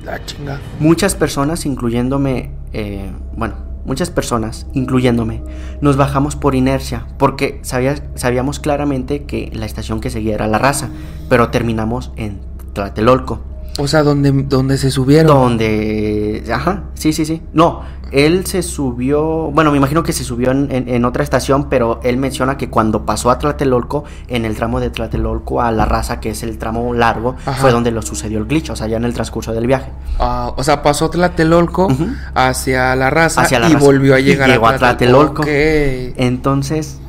La, 0.04 0.22
chinga. 0.26 0.60
Muchas 0.80 1.14
personas, 1.14 1.64
incluyéndome, 1.64 2.50
eh, 2.74 3.10
bueno, 3.38 3.54
muchas 3.86 4.10
personas, 4.10 4.66
incluyéndome, 4.74 5.42
nos 5.80 5.96
bajamos 5.96 6.36
por 6.36 6.54
inercia, 6.54 7.06
porque 7.16 7.62
sabíamos 7.62 8.60
claramente 8.60 9.24
que 9.24 9.50
la 9.54 9.64
estación 9.64 10.02
que 10.02 10.10
seguía 10.10 10.34
era 10.34 10.46
La 10.46 10.58
Raza, 10.58 10.90
pero 11.30 11.48
terminamos 11.48 12.12
en 12.16 12.40
Tlatelolco. 12.74 13.40
O 13.78 13.88
sea, 13.88 14.02
donde, 14.02 14.30
donde 14.30 14.76
se 14.76 14.90
subieron. 14.90 15.38
Donde. 15.38 16.44
Ajá, 16.52 16.84
sí, 16.92 17.14
sí, 17.14 17.24
sí. 17.24 17.40
No, 17.54 17.80
él 18.14 18.46
se 18.46 18.62
subió. 18.62 19.50
Bueno, 19.50 19.72
me 19.72 19.76
imagino 19.76 20.04
que 20.04 20.12
se 20.12 20.22
subió 20.22 20.52
en, 20.52 21.04
otra 21.04 21.24
estación, 21.24 21.68
pero 21.68 22.00
él 22.04 22.16
menciona 22.16 22.56
que 22.56 22.70
cuando 22.70 23.04
pasó 23.04 23.30
a 23.30 23.38
Tlatelolco, 23.38 24.04
en 24.28 24.44
el 24.44 24.54
tramo 24.54 24.78
de 24.78 24.90
Tlatelolco 24.90 25.60
a 25.60 25.72
La 25.72 25.84
Raza, 25.84 26.20
que 26.20 26.30
es 26.30 26.42
el 26.44 26.56
tramo 26.56 26.94
largo, 26.94 27.34
fue 27.60 27.72
donde 27.72 27.90
lo 27.90 28.02
sucedió 28.02 28.38
el 28.38 28.46
glitch, 28.46 28.70
o 28.70 28.76
sea, 28.76 28.86
ya 28.86 28.98
en 28.98 29.04
el 29.04 29.14
transcurso 29.14 29.52
del 29.52 29.66
viaje. 29.66 29.90
Ah, 30.20 30.52
o 30.56 30.62
sea, 30.62 30.82
pasó 30.82 31.10
Tlatelolco 31.10 31.88
hacia 32.34 32.94
La 32.94 33.10
Raza 33.10 33.46
y 33.68 33.74
volvió 33.74 34.14
a 34.14 34.20
llegar 34.20 34.50
a, 34.50 34.78
Tlatelolco. 34.78 35.42
Entonces, 35.46 37.00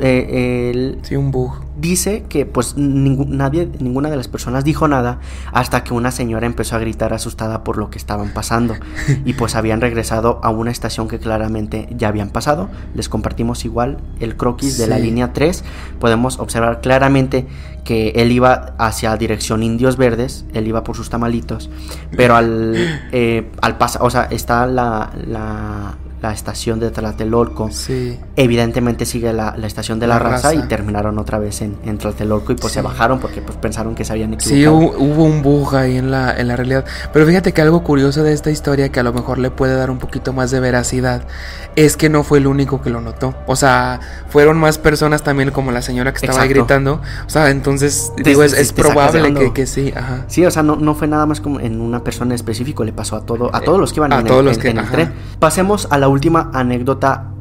eh, 0.00 0.98
Sí, 1.02 1.16
un 1.16 1.30
bug 1.30 1.61
dice 1.76 2.24
que 2.28 2.46
pues 2.46 2.74
nadie, 2.76 3.68
ninguna 3.78 4.10
de 4.10 4.16
las 4.16 4.28
personas 4.28 4.64
dijo 4.64 4.88
nada 4.88 5.20
hasta 5.52 5.84
que 5.84 5.94
una 5.94 6.10
señora 6.10 6.46
empezó 6.46 6.76
a 6.76 6.78
gritar 6.78 7.12
asustada 7.12 7.64
por 7.64 7.78
lo 7.78 7.90
que 7.90 7.98
estaban 7.98 8.30
pasando 8.30 8.74
y 9.24 9.32
pues 9.34 9.54
habían 9.54 9.80
regresado 9.80 10.40
a 10.42 10.50
una 10.50 10.70
estación 10.70 11.08
que 11.08 11.18
claramente 11.18 11.88
ya 11.96 12.08
habían 12.08 12.30
pasado. 12.30 12.68
Les 12.94 13.08
compartimos 13.08 13.64
igual 13.64 13.98
el 14.20 14.36
croquis 14.36 14.78
de 14.78 14.86
la 14.86 14.98
línea 14.98 15.32
3. 15.32 15.64
Podemos 15.98 16.38
observar 16.38 16.80
claramente 16.80 17.46
que 17.84 18.10
él 18.16 18.30
iba 18.32 18.74
hacia 18.78 19.16
dirección 19.16 19.62
Indios 19.62 19.96
Verdes, 19.96 20.44
él 20.54 20.68
iba 20.68 20.84
por 20.84 20.96
sus 20.96 21.10
tamalitos, 21.10 21.70
pero 22.16 22.36
al, 22.36 22.74
eh, 23.12 23.50
al 23.60 23.76
pasar, 23.76 24.02
o 24.02 24.10
sea, 24.10 24.28
está 24.30 24.66
la, 24.66 25.10
la, 25.26 25.96
la 26.22 26.32
estación 26.32 26.78
de 26.78 26.90
Tlatelolco. 26.90 27.70
Sí. 27.72 28.18
Evidentemente 28.36 29.04
sigue 29.06 29.32
la, 29.32 29.56
estación 29.64 29.98
de 29.98 30.06
la, 30.06 30.20
raza, 30.20 30.54
y 30.54 30.62
terminaron 30.68 31.18
otra 31.18 31.38
vez 31.38 31.62
en, 31.62 31.76
en 31.84 31.98
Tlatelolco 31.98 32.52
y 32.52 32.54
pues 32.54 32.72
se 32.72 32.80
bajaron 32.80 33.18
porque 33.18 33.42
pues 33.42 33.58
pensaron 33.58 33.96
que 33.96 34.04
se 34.04 34.12
habían 34.12 34.34
equivocado. 34.34 34.80
Sí, 34.80 34.96
hubo, 34.96 35.24
un 35.24 35.42
bug 35.42 35.74
ahí 35.74 35.96
en 35.96 36.10
la, 36.12 36.38
en 36.38 36.48
la 36.48 36.56
realidad. 36.56 36.84
Pero 37.12 37.26
fíjate 37.26 37.52
que 37.52 37.60
algo 37.60 37.82
curioso 37.82 38.22
de 38.22 38.32
esta 38.32 38.50
historia 38.50 38.90
que 38.90 39.00
a 39.00 39.02
lo 39.02 39.12
mejor 39.12 39.38
le 39.38 39.50
puede 39.50 39.74
dar 39.74 39.90
un 39.90 39.98
poquito 39.98 40.32
más 40.32 40.52
de 40.52 40.60
veracidad 40.60 41.26
es 41.74 41.96
que 41.96 42.08
no 42.08 42.22
fue 42.22 42.38
el 42.38 42.46
único 42.46 42.80
que 42.82 42.90
lo 42.90 43.00
notó. 43.00 43.34
O 43.46 43.56
sea, 43.56 43.98
fueron 44.28 44.58
más 44.58 44.78
personas 44.78 45.22
también 45.22 45.50
como 45.50 45.72
la 45.72 45.82
señora 45.82 46.12
que 46.12 46.24
estaba 46.24 46.42
ahí 46.42 46.48
gritando. 46.48 47.00
O 47.26 47.30
sea, 47.30 47.50
entonces 47.50 48.12
digo, 48.16 48.44
es, 48.44 48.72
probable 48.72 49.34
que, 49.34 49.52
que, 49.52 49.66
sí. 49.66 49.92
Ajá. 49.96 50.24
Sí, 50.28 50.44
o 50.44 50.50
sea, 50.52 50.62
no, 50.62 50.76
no 50.76 50.94
fue 50.94 51.08
nada 51.08 51.26
más 51.26 51.40
como 51.40 51.58
en 51.58 51.80
una 51.80 52.04
persona 52.04 52.34
específica, 52.34 52.84
le 52.84 52.92
pasó 52.92 53.16
a 53.16 53.26
todo, 53.26 53.54
a 53.54 53.60
todos 53.60 53.80
los 53.80 53.92
que 53.92 53.98
iban 53.98 54.12
en, 54.12 54.24
todos 54.24 54.44
los 54.44 54.58
que, 54.58 54.70
en 54.70 54.78
el 54.78 54.88
tren. 54.88 55.12
Pasemos 55.40 55.88
a 55.90 55.98
la 55.98 56.08
última 56.12 56.50
anécdota 56.52 57.32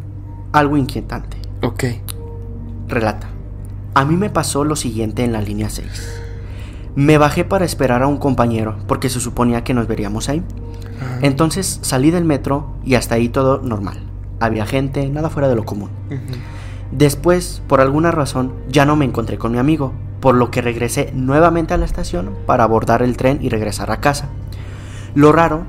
algo 0.51 0.77
inquietante. 0.77 1.37
Ok. 1.61 1.83
Relata. 2.87 3.27
A 3.93 4.05
mí 4.05 4.15
me 4.15 4.29
pasó 4.29 4.63
lo 4.63 4.75
siguiente 4.75 5.23
en 5.23 5.33
la 5.33 5.41
línea 5.41 5.69
6. 5.69 6.21
Me 6.95 7.17
bajé 7.17 7.45
para 7.45 7.65
esperar 7.65 8.03
a 8.03 8.07
un 8.07 8.17
compañero 8.17 8.77
porque 8.87 9.09
se 9.09 9.19
suponía 9.19 9.63
que 9.63 9.73
nos 9.73 9.87
veríamos 9.87 10.29
ahí. 10.29 10.43
Entonces 11.21 11.79
salí 11.81 12.11
del 12.11 12.25
metro 12.25 12.73
y 12.83 12.95
hasta 12.95 13.15
ahí 13.15 13.29
todo 13.29 13.61
normal. 13.61 13.99
Había 14.39 14.65
gente, 14.65 15.07
nada 15.09 15.29
fuera 15.29 15.47
de 15.47 15.55
lo 15.55 15.65
común. 15.65 15.89
Después, 16.91 17.61
por 17.67 17.79
alguna 17.79 18.11
razón, 18.11 18.53
ya 18.69 18.85
no 18.85 18.95
me 18.95 19.05
encontré 19.05 19.37
con 19.37 19.51
mi 19.51 19.57
amigo, 19.57 19.93
por 20.19 20.35
lo 20.35 20.51
que 20.51 20.61
regresé 20.61 21.11
nuevamente 21.15 21.73
a 21.73 21.77
la 21.77 21.85
estación 21.85 22.31
para 22.45 22.63
abordar 22.63 23.01
el 23.01 23.17
tren 23.17 23.39
y 23.41 23.49
regresar 23.49 23.91
a 23.91 24.01
casa. 24.01 24.29
Lo 25.15 25.31
raro 25.31 25.63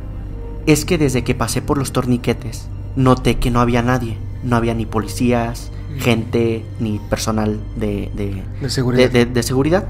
es 0.66 0.84
que 0.84 0.98
desde 0.98 1.24
que 1.24 1.34
pasé 1.34 1.62
por 1.62 1.78
los 1.78 1.92
torniquetes, 1.92 2.68
noté 2.96 3.38
que 3.38 3.50
no 3.50 3.60
había 3.60 3.82
nadie, 3.82 4.18
no 4.42 4.56
había 4.56 4.74
ni 4.74 4.86
policías, 4.86 5.70
mm. 5.96 6.00
gente, 6.00 6.64
ni 6.78 6.98
personal 6.98 7.60
de, 7.76 8.10
de, 8.14 9.42
seguridad. 9.42 9.84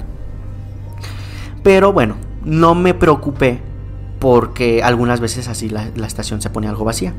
Pero 1.63 1.93
bueno, 1.93 2.15
no 2.43 2.75
me 2.75 2.93
preocupé 2.93 3.61
porque 4.19 4.83
algunas 4.83 5.19
veces 5.19 5.47
así 5.47 5.69
la, 5.69 5.87
estación 6.05 6.41
se 6.41 6.49
pone 6.49 6.67
algo 6.67 6.85
vacía. 6.85 7.13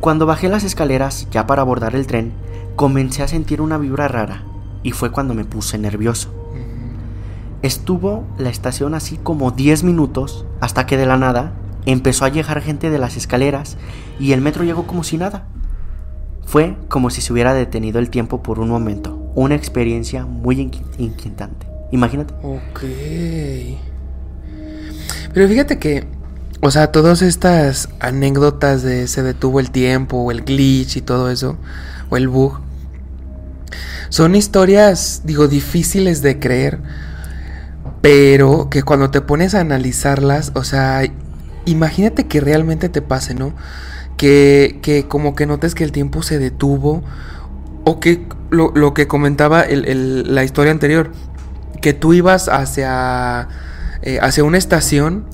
Cuando 0.00 0.26
bajé 0.26 0.48
las 0.48 0.64
escaleras, 0.64 1.28
ya 1.30 1.46
para 1.46 1.62
abordar 1.62 1.94
el 1.94 2.06
tren, 2.06 2.32
comencé 2.76 3.22
a 3.22 3.28
sentir 3.28 3.60
una 3.60 3.78
vibra 3.78 4.08
rara 4.08 4.44
y 4.82 4.92
fue 4.92 5.10
cuando 5.10 5.34
me 5.34 5.44
puse 5.44 5.76
nervioso. 5.78 6.32
Estuvo 7.62 8.24
la 8.38 8.48
estación 8.48 8.94
así 8.94 9.18
como 9.18 9.50
10 9.50 9.84
minutos 9.84 10.46
hasta 10.60 10.86
que 10.86 10.96
de 10.96 11.04
la 11.04 11.18
nada 11.18 11.52
Empezó 11.86 12.24
a 12.24 12.28
llegar 12.28 12.60
gente 12.60 12.90
de 12.90 12.98
las 12.98 13.16
escaleras 13.16 13.76
y 14.18 14.32
el 14.32 14.40
metro 14.40 14.64
llegó 14.64 14.86
como 14.86 15.04
si 15.04 15.16
nada. 15.16 15.46
Fue 16.44 16.76
como 16.88 17.10
si 17.10 17.20
se 17.20 17.32
hubiera 17.32 17.54
detenido 17.54 17.98
el 17.98 18.10
tiempo 18.10 18.42
por 18.42 18.58
un 18.58 18.68
momento. 18.68 19.16
Una 19.34 19.54
experiencia 19.54 20.26
muy 20.26 20.60
inquietante. 20.98 21.66
Imagínate. 21.92 22.34
Ok. 22.42 22.80
Pero 25.32 25.48
fíjate 25.48 25.78
que, 25.78 26.06
o 26.60 26.70
sea, 26.70 26.90
todas 26.90 27.22
estas 27.22 27.88
anécdotas 28.00 28.82
de 28.82 29.06
se 29.06 29.22
detuvo 29.22 29.60
el 29.60 29.70
tiempo, 29.70 30.18
o 30.18 30.30
el 30.30 30.42
glitch 30.42 30.96
y 30.96 31.00
todo 31.00 31.30
eso, 31.30 31.56
o 32.08 32.16
el 32.16 32.28
bug, 32.28 32.60
son 34.08 34.34
historias, 34.34 35.22
digo, 35.24 35.46
difíciles 35.46 36.20
de 36.20 36.40
creer, 36.40 36.80
pero 38.00 38.68
que 38.68 38.82
cuando 38.82 39.10
te 39.10 39.20
pones 39.20 39.54
a 39.54 39.60
analizarlas, 39.60 40.50
o 40.54 40.64
sea, 40.64 41.02
imagínate 41.70 42.26
que 42.26 42.40
realmente 42.40 42.88
te 42.88 43.02
pase, 43.02 43.34
¿no? 43.34 43.52
Que, 44.16 44.78
que 44.82 45.08
como 45.08 45.34
que 45.34 45.46
notes 45.46 45.74
que 45.74 45.84
el 45.84 45.92
tiempo 45.92 46.22
se 46.22 46.38
detuvo 46.38 47.02
o 47.84 48.00
que 48.00 48.26
lo, 48.50 48.94
que 48.94 49.06
comentaba 49.06 49.64
la 49.66 50.44
historia 50.44 50.72
anterior, 50.72 51.12
que 51.80 51.94
tú 51.94 52.12
ibas 52.12 52.48
hacia, 52.48 53.48
eh, 54.02 54.18
hacia 54.20 54.44
una 54.44 54.58
estación 54.58 55.24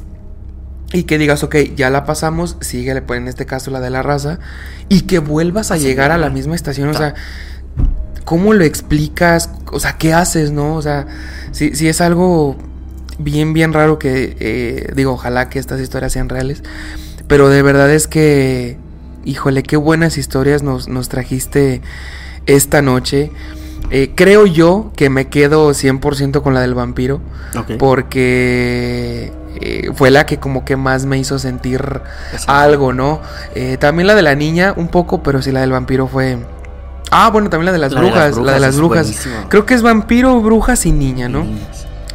y 0.92 1.04
que 1.04 1.18
digas, 1.18 1.42
ok, 1.42 1.56
ya 1.74 1.90
la 1.90 2.04
pasamos, 2.04 2.56
síguele, 2.60 3.02
pues 3.02 3.18
en 3.18 3.28
este 3.28 3.46
caso 3.46 3.70
la 3.70 3.80
de 3.80 3.90
la 3.90 4.02
raza, 4.02 4.38
y 4.88 5.02
que 5.02 5.18
vuelvas 5.18 5.70
a 5.70 5.76
llegar 5.76 6.12
a 6.12 6.18
la 6.18 6.30
misma 6.30 6.54
estación, 6.54 6.88
o 6.88 6.94
sea, 6.94 7.14
¿cómo 8.24 8.52
lo 8.52 8.64
explicas? 8.64 9.50
O 9.72 9.80
sea, 9.80 9.98
¿qué 9.98 10.14
haces, 10.14 10.52
no? 10.52 10.74
O 10.74 10.82
sea, 10.82 11.06
si, 11.50 11.74
si 11.74 11.88
es 11.88 12.00
algo 12.00 12.56
bien, 13.18 13.52
bien 13.52 13.72
raro 13.72 13.98
que, 13.98 14.36
eh, 14.38 14.92
digo, 14.94 15.12
ojalá 15.12 15.48
que 15.48 15.58
estas 15.58 15.80
historias 15.80 16.12
sean 16.12 16.28
reales, 16.28 16.62
pero 17.28 17.48
de 17.48 17.62
verdad 17.62 17.90
es 17.90 18.06
que, 18.06 18.76
híjole, 19.24 19.62
qué 19.62 19.76
buenas 19.76 20.18
historias 20.18 20.62
nos, 20.62 20.88
nos 20.88 21.08
trajiste 21.08 21.82
esta 22.46 22.82
noche. 22.82 23.30
Eh, 23.90 24.12
creo 24.14 24.46
yo 24.46 24.90
que 24.96 25.10
me 25.10 25.28
quedo 25.28 25.70
100% 25.70 26.42
con 26.42 26.54
la 26.54 26.60
del 26.60 26.74
vampiro, 26.74 27.20
porque 27.78 29.32
eh, 29.60 29.90
fue 29.94 30.10
la 30.10 30.26
que 30.26 30.38
como 30.38 30.64
que 30.64 30.76
más 30.76 31.06
me 31.06 31.18
hizo 31.18 31.38
sentir 31.38 32.00
algo, 32.46 32.92
¿no? 32.92 33.20
también 33.78 34.08
la 34.08 34.14
de 34.14 34.22
la 34.22 34.34
niña, 34.34 34.74
un 34.76 34.88
poco, 34.88 35.22
pero 35.22 35.40
sí 35.40 35.52
la 35.52 35.60
del 35.60 35.70
vampiro 35.70 36.08
fue... 36.08 36.38
Ah, 37.12 37.30
bueno, 37.30 37.48
también 37.48 37.66
la 37.66 37.72
de 37.72 37.78
las, 37.78 37.94
brujas, 37.94 38.36
la 38.36 38.54
de 38.54 38.60
las 38.60 38.76
brujas. 38.76 39.28
Creo 39.48 39.64
que 39.64 39.74
es 39.74 39.82
vampiro, 39.82 40.40
brujas 40.40 40.84
y 40.86 40.92
niña, 40.92 41.28
¿no? 41.28 41.46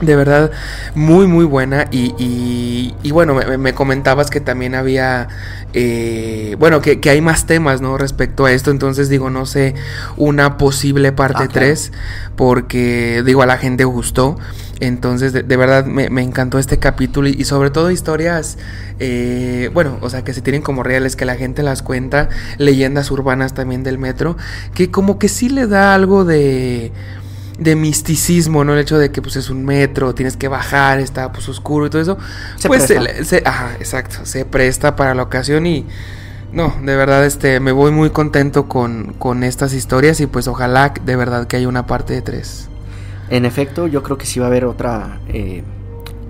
De 0.01 0.15
verdad, 0.15 0.51
muy, 0.95 1.27
muy 1.27 1.45
buena. 1.45 1.87
Y, 1.91 2.93
y, 3.03 3.11
bueno, 3.11 3.35
me, 3.35 3.73
comentabas 3.73 4.29
que 4.29 4.41
también 4.41 4.73
había, 4.73 5.27
eh, 5.73 6.55
bueno, 6.59 6.81
que, 6.81 6.99
hay 7.09 7.21
más 7.21 7.45
temas, 7.45 7.81
¿no? 7.81 7.97
Respecto 7.97 8.45
a 8.45 8.51
esto. 8.51 8.71
Entonces 8.71 9.09
digo, 9.09 9.29
no 9.29 9.45
sé, 9.45 9.75
una 10.17 10.57
posible 10.57 11.11
parte 11.11 11.47
3, 11.47 11.91
ah, 11.93 12.31
porque 12.35 13.21
digo, 13.25 13.43
a 13.43 13.45
la 13.45 13.57
gente 13.57 13.83
gustó. 13.83 14.37
Entonces, 14.79 15.31
de, 15.31 15.43
verdad, 15.43 15.85
me, 15.85 16.05
encantó 16.23 16.57
este 16.57 16.79
capítulo 16.79 17.29
y, 17.29 17.43
sobre 17.43 17.69
todo 17.69 17.91
historias, 17.91 18.57
eh, 18.97 19.69
bueno, 19.75 19.99
o 20.01 20.09
sea, 20.09 20.23
que 20.23 20.33
se 20.33 20.41
tienen 20.41 20.63
como 20.63 20.81
reales, 20.81 21.15
que 21.15 21.25
la 21.25 21.35
gente 21.35 21.61
las 21.61 21.83
cuenta, 21.83 22.29
leyendas 22.57 23.11
urbanas 23.11 23.53
también 23.53 23.83
del 23.83 23.99
metro, 23.99 24.37
que 24.73 24.89
como 24.89 25.19
que 25.19 25.29
sí 25.29 25.49
le 25.49 25.67
da 25.67 25.93
algo 25.93 26.25
de 26.25 26.91
de 27.61 27.75
misticismo, 27.75 28.63
¿no? 28.63 28.73
El 28.73 28.79
hecho 28.79 28.97
de 28.97 29.11
que 29.11 29.21
pues 29.21 29.35
es 29.35 29.51
un 29.51 29.63
metro, 29.63 30.15
tienes 30.15 30.35
que 30.35 30.47
bajar, 30.47 30.99
está 30.99 31.31
pues 31.31 31.47
oscuro 31.47 31.85
y 31.85 31.89
todo 31.91 32.01
eso. 32.01 32.17
Se 32.55 32.67
pues 32.67 32.83
Se, 32.85 33.43
ajá, 33.45 33.75
exacto, 33.77 34.25
se 34.25 34.45
presta 34.45 34.95
para 34.95 35.13
la 35.13 35.21
ocasión 35.21 35.67
y 35.67 35.85
no, 36.51 36.75
de 36.81 36.95
verdad 36.95 37.23
este 37.23 37.59
me 37.59 37.71
voy 37.71 37.91
muy 37.91 38.09
contento 38.09 38.67
con, 38.67 39.13
con 39.13 39.43
estas 39.43 39.73
historias 39.73 40.19
y 40.21 40.25
pues 40.25 40.47
ojalá 40.47 40.91
de 41.05 41.15
verdad 41.15 41.45
que 41.45 41.57
haya 41.57 41.67
una 41.67 41.85
parte 41.85 42.15
de 42.15 42.23
tres. 42.23 42.67
En 43.29 43.45
efecto, 43.45 43.85
yo 43.85 44.01
creo 44.01 44.17
que 44.17 44.25
sí 44.25 44.39
va 44.39 44.47
a 44.47 44.49
haber 44.49 44.65
otra 44.65 45.19
eh, 45.27 45.63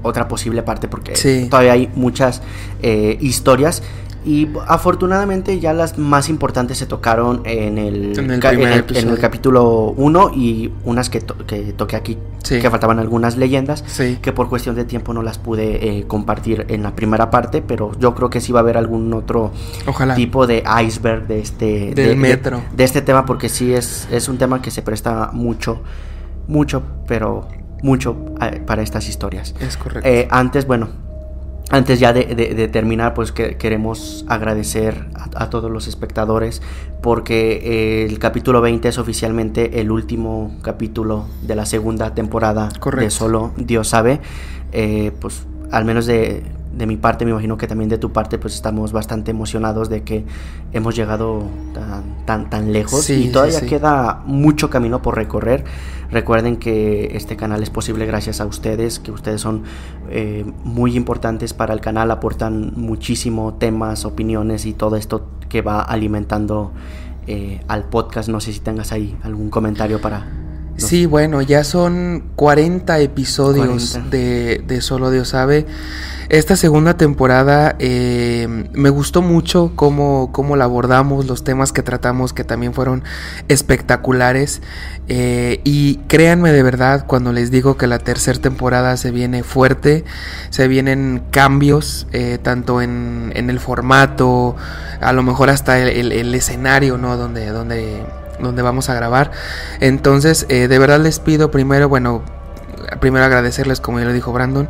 otra 0.04 0.28
posible 0.28 0.64
parte 0.64 0.90
porque 0.90 1.14
todavía 1.50 1.72
hay 1.72 1.90
muchas 1.96 2.42
eh, 2.82 3.18
historias 3.22 3.84
y 4.24 4.50
afortunadamente 4.68 5.60
ya 5.60 5.74
las 5.74 5.98
más 5.98 6.30
importantes 6.30 6.78
se 6.78 6.86
tocaron 6.86 7.42
en 7.46 7.78
el, 7.78 8.18
en 8.18 8.30
el, 8.30 9.20
capítulo 9.20 9.94
1 9.98 10.32
y 10.36 10.72
unas 10.86 11.10
que, 11.10 11.22
que 11.48 11.74
toqué 11.74 11.96
aquí, 11.96 12.18
que 12.48 12.70
faltaban 12.70 13.00
algunas 13.00 13.36
leyendas, 13.38 13.84
que 14.22 14.32
por 14.32 14.48
cuestión 14.48 14.76
de 14.76 14.86
tiempo 14.86 15.14
no 15.14 15.24
las 15.24 15.40
pude 15.40 15.98
eh, 15.98 16.08
compartir 16.08 16.66
en 16.70 16.84
la 16.84 16.96
primera 16.96 17.32
parte, 17.32 17.64
pero 17.64 17.92
yo 18.00 18.14
creo 18.14 18.30
que 18.30 18.42
sí 18.42 18.52
va 18.52 18.60
a 18.60 18.62
haber 18.62 18.78
algún 18.78 19.12
otro 19.14 19.52
tipo 20.16 20.46
de 20.46 20.64
iceberg 20.86 21.28
de 21.28 21.40
este, 21.40 21.94
Del 21.96 22.16
metro. 22.16 22.62
De, 22.76 22.84
este 22.84 23.02
tema, 23.02 23.26
porque 23.26 23.50
sí 23.50 23.74
es, 23.74 24.08
es 24.12 24.30
un 24.30 24.38
tema 24.38 24.62
que 24.62 24.70
se 24.70 24.84
presta 24.84 25.32
mucho, 25.34 25.82
mucho, 26.48 26.84
pero 27.08 27.48
mucho 27.82 28.16
eh, 28.42 28.62
para 28.66 28.84
estas 28.84 29.10
historias. 29.10 29.56
Es 29.60 29.78
correcto. 29.78 30.08
Eh, 30.08 30.28
antes, 30.30 30.68
bueno, 30.68 30.90
antes 31.72 32.00
ya 32.00 32.14
de, 32.14 32.68
terminar, 32.68 33.14
pues 33.14 33.32
que, 33.32 33.56
queremos 33.58 34.26
agradecer 34.28 35.08
a, 35.36 35.50
todos 35.50 35.72
los 35.72 35.88
espectadores 35.88 36.62
porque 37.02 37.62
eh, 37.64 38.06
el 38.06 38.20
capítulo 38.20 38.62
20 38.62 38.90
es 38.90 38.98
oficialmente 38.98 39.80
el 39.80 39.90
último 39.90 40.56
capítulo 40.62 41.26
de 41.42 41.56
la 41.56 41.66
segunda 41.66 42.14
temporada 42.14 42.70
de 42.98 43.10
Solo 43.10 43.54
Dios 43.58 43.88
sabe. 43.88 44.20
Eh, 44.74 45.12
pues 45.20 45.48
al 45.72 45.86
menos 45.86 46.06
de 46.06 46.44
de 46.74 46.86
mi 46.88 46.98
parte, 46.98 47.26
me 47.26 47.32
imagino 47.32 47.58
que 47.58 47.68
también 47.68 47.90
de 47.90 47.98
tu 47.98 48.12
parte, 48.12 48.38
pues 48.38 48.56
estamos 48.56 48.92
bastante 48.92 49.32
emocionados 49.32 49.90
de 49.90 50.04
que 50.04 50.26
hemos 50.72 50.96
llegado 50.96 51.44
tan, 51.74 52.26
tan, 52.26 52.50
tan 52.50 52.72
lejos 52.72 53.10
y 53.10 53.30
todavía 53.30 53.62
queda 53.62 54.22
mucho 54.26 54.70
camino 54.70 55.02
por 55.02 55.16
recorrer. 55.16 55.64
Recuerden 56.12 56.58
que 56.58 57.16
este 57.16 57.38
canal 57.38 57.64
es 57.64 57.70
posible 57.70 58.06
gracias 58.06 58.42
a 58.42 58.46
ustedes, 58.46 59.00
que 59.00 59.12
ustedes 59.12 59.42
son 59.42 59.64
eh, 60.10 60.46
muy 60.64 60.96
importantes 60.96 61.54
para 61.54 61.74
el 61.74 61.82
canal, 61.82 62.12
aportan 62.12 62.74
muchísimo 62.76 63.54
temas, 63.54 64.06
opiniones 64.06 64.66
y 64.66 64.74
todo 64.74 64.98
esto 64.98 65.28
que 65.48 65.62
va 65.62 65.82
alimentando 65.82 66.72
eh, 67.28 67.62
al 67.68 67.86
podcast. 67.86 68.30
No 68.30 68.40
sé 68.40 68.52
si 68.52 68.60
tengas 68.60 68.92
ahí 68.92 69.18
algún 69.24 69.50
comentario 69.50 70.02
para... 70.02 70.41
Sí, 70.78 71.06
bueno, 71.06 71.42
ya 71.42 71.64
son 71.64 72.32
40 72.36 73.00
episodios 73.00 74.00
De, 74.10 74.64
de 74.66 74.82
Solo 74.82 75.12
Dios 75.12 75.30
sabe. 75.30 75.66
Esta 76.32 76.56
segunda 76.56 76.96
temporada 76.96 77.76
eh, 77.80 78.48
me 78.72 78.90
gustó 78.90 79.22
mucho 79.22 79.74
cómo, 79.76 80.30
cómo, 80.32 80.56
la 80.56 80.64
abordamos, 80.64 81.26
los 81.26 81.44
temas 81.44 81.74
que 81.74 81.84
tratamos 81.84 82.32
que 82.32 82.46
también 82.46 82.74
fueron 82.74 83.04
espectaculares. 83.50 84.62
Eh, 85.10 85.60
y 85.66 85.98
créanme 86.08 86.54
de 86.54 86.64
verdad 86.64 87.06
cuando 87.06 87.34
les 87.34 87.52
digo 87.52 87.76
que 87.76 87.86
la 87.86 88.00
tercera 88.00 88.40
temporada 88.40 88.96
se 88.96 89.12
viene 89.12 89.44
fuerte, 89.44 90.06
se 90.52 90.70
vienen 90.70 91.22
cambios, 91.32 92.08
eh, 92.14 92.38
tanto 92.42 92.82
en, 92.82 93.34
en, 93.36 93.50
el 93.50 93.60
formato, 93.60 94.56
a 95.02 95.12
lo 95.12 95.24
mejor 95.24 95.50
hasta 95.50 95.80
el, 95.80 96.14
el, 96.14 96.34
escenario, 96.34 96.98
¿no? 96.98 97.18
Donde, 97.18 97.48
donde, 97.48 98.06
donde 98.42 98.62
vamos 98.62 98.90
a 98.90 98.94
grabar. 98.94 99.32
Entonces, 99.80 100.48
de 100.48 100.80
verdad 100.80 101.00
les 101.00 101.20
pido 101.20 101.52
primero, 101.52 101.90
bueno, 101.90 102.24
primero 103.00 103.26
agradecerles, 103.26 103.80
como 103.80 104.00
ya 104.00 104.06
lo 104.06 104.14
dijo 104.14 104.32
Brandon, 104.34 104.70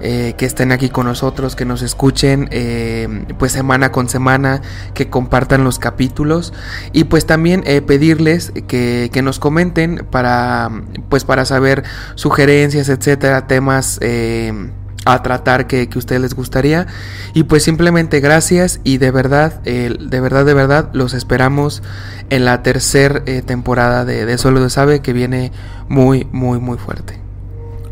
eh, 0.00 0.34
que 0.36 0.46
estén 0.46 0.72
aquí 0.72 0.88
con 0.88 1.06
nosotros, 1.06 1.56
que 1.56 1.64
nos 1.64 1.82
escuchen 1.82 2.48
eh, 2.50 3.24
pues 3.38 3.52
semana 3.52 3.92
con 3.92 4.08
semana, 4.08 4.62
que 4.94 5.08
compartan 5.08 5.64
los 5.64 5.78
capítulos 5.78 6.52
y 6.92 7.04
pues 7.04 7.26
también 7.26 7.62
eh, 7.66 7.80
pedirles 7.80 8.52
que, 8.68 9.10
que, 9.12 9.22
nos 9.22 9.38
comenten 9.38 10.06
para 10.10 10.70
pues 11.08 11.24
para 11.24 11.44
saber 11.44 11.84
sugerencias, 12.14 12.88
etcétera, 12.88 13.46
temas 13.46 14.00
a 15.04 15.22
tratar 15.22 15.66
que, 15.66 15.88
que 15.88 15.96
a 15.96 16.00
ustedes 16.00 16.20
les 16.20 16.34
gustaría 16.34 16.86
y 17.34 17.44
pues 17.44 17.62
simplemente 17.64 18.20
gracias 18.20 18.80
y 18.84 18.98
de 18.98 19.10
verdad 19.10 19.60
de 19.62 20.20
verdad 20.20 20.44
de 20.44 20.54
verdad 20.54 20.90
los 20.92 21.14
esperamos 21.14 21.82
en 22.30 22.44
la 22.44 22.62
tercera 22.62 23.24
temporada 23.44 24.04
de, 24.04 24.26
de 24.26 24.38
Solo 24.38 24.62
de 24.62 24.70
Sabe 24.70 25.00
que 25.00 25.12
viene 25.12 25.52
muy 25.88 26.28
muy 26.30 26.60
muy 26.60 26.78
fuerte 26.78 27.22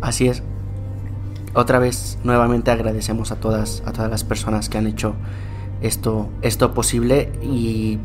Así 0.01 0.29
es. 0.29 0.43
Otra 1.55 1.79
vez, 1.79 2.19
nuevamente 2.23 2.71
agradecemos 2.71 3.33
a 3.33 3.37
todas, 3.37 3.83
a 3.85 3.93
todas 3.93 4.11
las 4.11 4.25
personas 4.25 4.69
que 4.69 4.79
han 4.79 4.87
hecho 4.87 5.15
esto, 5.83 6.29
esto 6.43 6.75
posible 6.75 7.33
y 7.43 7.99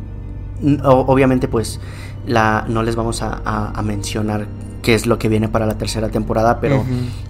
obviamente 0.82 1.48
pues 1.48 1.80
la, 2.26 2.64
no 2.68 2.82
les 2.82 2.96
vamos 2.96 3.22
a, 3.22 3.72
mencionar 3.84 4.46
qué 4.82 4.94
es 4.94 5.06
lo 5.06 5.18
que 5.18 5.28
viene 5.28 5.48
para 5.48 5.66
la 5.66 5.78
tercera 5.78 6.08
temporada, 6.08 6.60
pero 6.60 6.84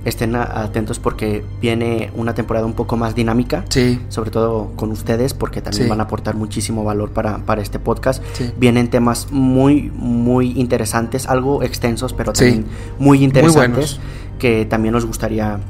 estén 0.05 0.37
atentos 0.37 0.99
porque 0.99 1.45
viene 1.61 2.11
una 2.15 2.35
temporada 2.35 2.67
un 2.67 2.75
poco 2.75 2.97
más 2.97 3.15
dinámica, 3.15 3.65
sí. 3.69 4.01
sobre 4.09 4.31
todo 4.31 4.73
con 4.77 4.91
ustedes, 4.91 5.35
porque 5.35 5.63
también 5.63 5.89
van 5.89 6.01
a 6.01 6.05
aportar 6.05 6.37
muchísimo 6.37 6.85
valor 6.85 7.11
para, 7.11 7.39
para 7.39 7.63
este 7.63 7.79
podcast. 7.79 8.23
Vienen 8.59 8.89
temas 8.89 9.29
muy, 9.31 9.91
muy 9.95 10.53
interesantes, 10.59 11.27
algo 11.27 11.63
extensos, 11.63 12.13
pero 12.13 12.33
también 12.33 12.67
muy 12.99 13.25
interesantes 13.25 13.99
que 14.39 14.67
también 14.67 14.93
nos 14.93 15.07
gustaría, 15.07 15.61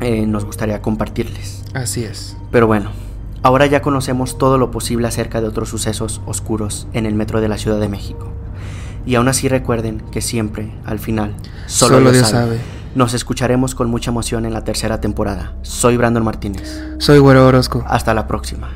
eh, 0.00 0.26
nos 0.26 0.44
gustaría 0.44 0.80
compartirles. 0.80 1.64
Así 1.74 2.04
es. 2.04 2.36
Pero 2.50 2.66
bueno, 2.66 2.90
ahora 3.42 3.66
ya 3.66 3.82
conocemos 3.82 4.38
todo 4.38 4.58
lo 4.58 4.70
posible 4.70 5.08
acerca 5.08 5.40
de 5.40 5.48
otros 5.48 5.68
sucesos 5.68 6.20
oscuros 6.26 6.86
en 6.92 7.06
el 7.06 7.14
metro 7.14 7.40
de 7.40 7.48
la 7.48 7.58
Ciudad 7.58 7.80
de 7.80 7.88
México. 7.88 8.32
Y 9.06 9.14
aún 9.14 9.28
así 9.28 9.48
recuerden 9.48 10.00
que 10.10 10.20
siempre, 10.20 10.72
al 10.84 10.98
final, 10.98 11.34
solo, 11.66 12.10
Dios 12.10 12.28
sabe. 12.28 12.58
Nos 12.96 13.14
escucharemos 13.14 13.74
con 13.74 13.88
mucha 13.88 14.10
emoción 14.10 14.46
en 14.46 14.52
la 14.52 14.64
tercera 14.64 15.00
temporada. 15.00 15.52
Soy 15.62 15.96
Brandon 15.96 16.24
Martínez. 16.24 16.82
Soy 16.98 17.18
Güero 17.18 17.46
Orozco. 17.46 17.84
Hasta 17.86 18.14
la 18.14 18.26
próxima. 18.26 18.68